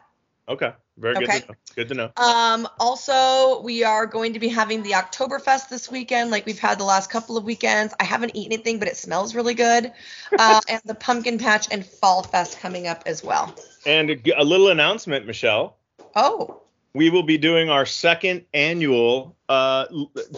Okay. 0.49 0.73
Very 0.99 1.17
okay. 1.17 1.27
good 1.27 1.41
to 1.41 1.49
know. 1.49 1.55
Good 1.77 1.89
to 1.89 1.95
know. 1.95 2.11
Um, 2.17 2.69
also, 2.81 3.63
we 3.63 3.85
are 3.85 4.05
going 4.05 4.33
to 4.33 4.41
be 4.41 4.49
having 4.49 4.83
the 4.83 4.93
Oktoberfest 4.93 5.69
this 5.69 5.91
weekend, 5.91 6.31
like 6.31 6.45
we've 6.45 6.59
had 6.59 6.79
the 6.79 6.85
last 6.85 7.09
couple 7.09 7.37
of 7.37 7.45
weekends. 7.45 7.95
I 8.01 8.05
haven't 8.05 8.35
eaten 8.35 8.53
anything, 8.53 8.81
but 8.81 8.89
it 8.89 8.97
smells 8.97 9.35
really 9.35 9.55
good. 9.55 9.93
Uh, 10.39 10.61
and 10.69 10.81
the 10.85 10.95
Pumpkin 10.95 11.39
Patch 11.39 11.67
and 11.71 11.85
Fall 11.85 12.23
Fest 12.23 12.61
coming 12.61 12.87
up 12.87 13.03
as 13.07 13.25
well. 13.25 13.55
And 13.87 14.11
a, 14.11 14.41
a 14.41 14.45
little 14.45 14.69
announcement, 14.69 15.27
Michelle. 15.27 15.77
Oh. 16.15 16.61
We 16.93 17.11
will 17.11 17.23
be 17.23 17.39
doing 17.39 17.71
our 17.71 17.87
second 17.87 18.45
annual 18.53 19.37
uh, 19.49 19.87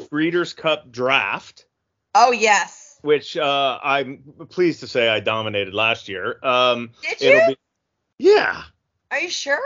Breeders' 0.09 0.53
Cup 0.53 0.91
draft. 0.91 1.67
Oh 2.15 2.33
yes. 2.33 2.99
Which 3.03 3.37
uh, 3.37 3.79
I'm 3.83 4.23
pleased 4.49 4.81
to 4.81 4.87
say 4.87 5.09
I 5.09 5.21
dominated 5.21 5.75
last 5.75 6.09
year. 6.09 6.39
Um, 6.43 6.93
Did 7.03 7.21
you? 7.21 7.47
Be, 7.49 7.57
yeah. 8.19 8.63
Are 9.11 9.19
you 9.19 9.31
sure? 9.31 9.59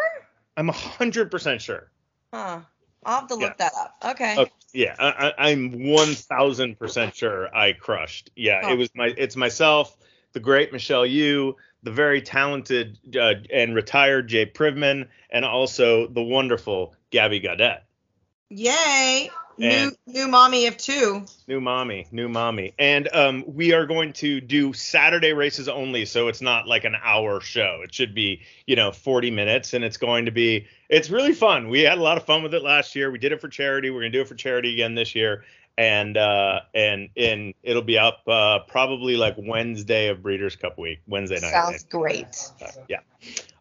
I'm 0.57 0.69
100% 0.69 1.61
sure. 1.61 1.91
Huh. 2.33 2.61
I'll 3.05 3.21
have 3.21 3.29
to 3.29 3.35
look 3.35 3.55
yeah. 3.59 3.71
that 3.71 3.73
up. 3.79 3.97
Okay. 4.13 4.37
okay. 4.39 4.53
Yeah, 4.73 4.95
I, 4.99 5.51
am 5.51 5.73
1,000% 5.73 7.15
sure 7.15 7.55
I 7.55 7.75
crushed. 7.75 8.31
Yeah, 8.35 8.61
huh. 8.63 8.73
it 8.73 8.79
was 8.79 8.91
my, 8.95 9.15
it's 9.17 9.37
myself, 9.37 9.97
the 10.33 10.41
great 10.41 10.73
Michelle 10.73 11.07
Yu, 11.07 11.57
the 11.83 11.93
very 11.93 12.23
talented 12.23 12.99
uh, 13.17 13.35
and 13.53 13.75
retired 13.75 14.29
Jay 14.29 14.47
Privman, 14.47 15.09
and 15.31 15.45
also 15.45 16.09
the 16.09 16.23
wonderful 16.23 16.97
Gabby 17.11 17.41
Gaudet. 17.41 17.85
Yay! 18.49 19.31
New 19.59 19.93
new 20.07 20.29
mommy 20.29 20.67
of 20.67 20.77
two. 20.77 21.25
New 21.47 21.61
mommy, 21.61 22.07
new 22.11 22.29
mommy, 22.29 22.75
and 22.79 23.09
um, 23.13 23.45
we 23.47 23.73
are 23.73 23.87
going 23.87 24.13
to 24.15 24.41
do 24.41 24.73
Saturday 24.73 25.33
races 25.33 25.69
only, 25.69 26.05
so 26.05 26.29
it's 26.29 26.41
not 26.41 26.67
like 26.67 26.85
an 26.85 26.97
hour 27.03 27.41
show. 27.41 27.81
It 27.83 27.95
should 27.95 28.15
be 28.15 28.43
you 28.67 28.77
know 28.77 28.93
40 28.93 29.31
minutes, 29.31 29.75
and 29.75 29.85
it's 29.85 29.97
going 29.97 30.27
to 30.27 30.31
be 30.31 30.67
it's 30.89 31.11
really 31.11 31.33
fun. 31.33 31.69
We 31.69 31.83
had 31.83 31.99
a 31.99 32.03
lot 32.03 32.17
of 32.17 32.25
fun 32.25 32.43
with 32.43 32.55
it 32.55 32.63
last 32.63 32.95
year. 32.95 33.11
We 33.11 33.19
did 33.19 33.33
it 33.33 33.41
for 33.41 33.49
charity. 33.49 33.91
We're 33.91 34.01
gonna 34.01 34.11
do 34.11 34.23
it 34.23 34.29
for 34.29 34.35
charity 34.35 34.73
again 34.73 34.95
this 34.95 35.15
year, 35.15 35.45
and 35.77 36.17
uh, 36.17 36.61
and 36.75 37.09
and 37.17 37.55
it'll 37.63 37.83
be 37.83 37.99
up 37.99 38.23
uh, 38.27 38.61
probably 38.61 39.17
like 39.17 39.35
Wednesday 39.39 40.09
of 40.09 40.23
Breeders' 40.23 40.57
Cup 40.57 40.79
week, 40.79 41.01
Wednesday 41.07 41.41
night. 41.41 41.53
Sounds 41.53 41.85
great. 41.85 42.37
Uh, 42.63 42.67
yeah. 42.89 43.01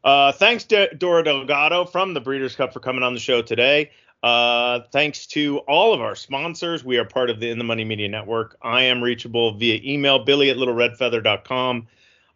Uh, 0.04 0.34
thanks 0.34 0.66
to 0.66 0.94
Dora 0.96 1.24
Delgado 1.24 1.86
from 1.86 2.14
the 2.14 2.20
Breeders' 2.20 2.56
Cup 2.56 2.74
for 2.74 2.82
coming 2.82 3.04
on 3.04 3.14
the 3.14 3.20
show 3.20 3.41
today. 3.41 3.91
Uh, 4.24 4.80
thanks 4.93 5.28
to 5.28 5.57
all 5.59 5.93
of 5.93 5.99
our 5.99 6.15
sponsors. 6.15 6.84
We 6.84 6.97
are 6.97 7.03
part 7.03 7.30
of 7.30 7.41
the 7.41 7.49
In 7.49 7.57
the 7.57 7.65
Money 7.65 7.84
Media 7.84 8.07
Network. 8.07 8.55
I 8.61 8.84
am 8.84 9.03
reachable 9.03 9.57
via 9.57 9.82
email, 9.84 10.24
billy 10.24 10.49
at 10.49 10.55
littleredfeather.com, 10.55 11.88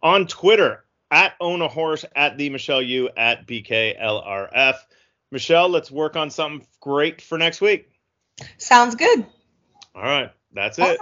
on 0.02 0.26
Twitter, 0.26 0.84
at 1.10 1.32
own 1.40 1.62
a 1.62 1.68
horse, 1.68 2.04
at 2.14 2.36
the 2.36 2.50
Michelle 2.50 2.82
Yu, 2.82 3.08
at 3.16 3.46
BKLRF. 3.46 4.74
Michelle, 5.30 5.70
let's 5.70 5.90
work 5.90 6.14
on 6.14 6.30
something 6.30 6.66
great 6.80 7.22
for 7.22 7.38
next 7.38 7.62
week. 7.62 7.90
Sounds 8.58 8.94
good. 8.94 9.26
All 9.94 10.02
right. 10.02 10.30
That's 10.52 10.78
it. 10.78 10.98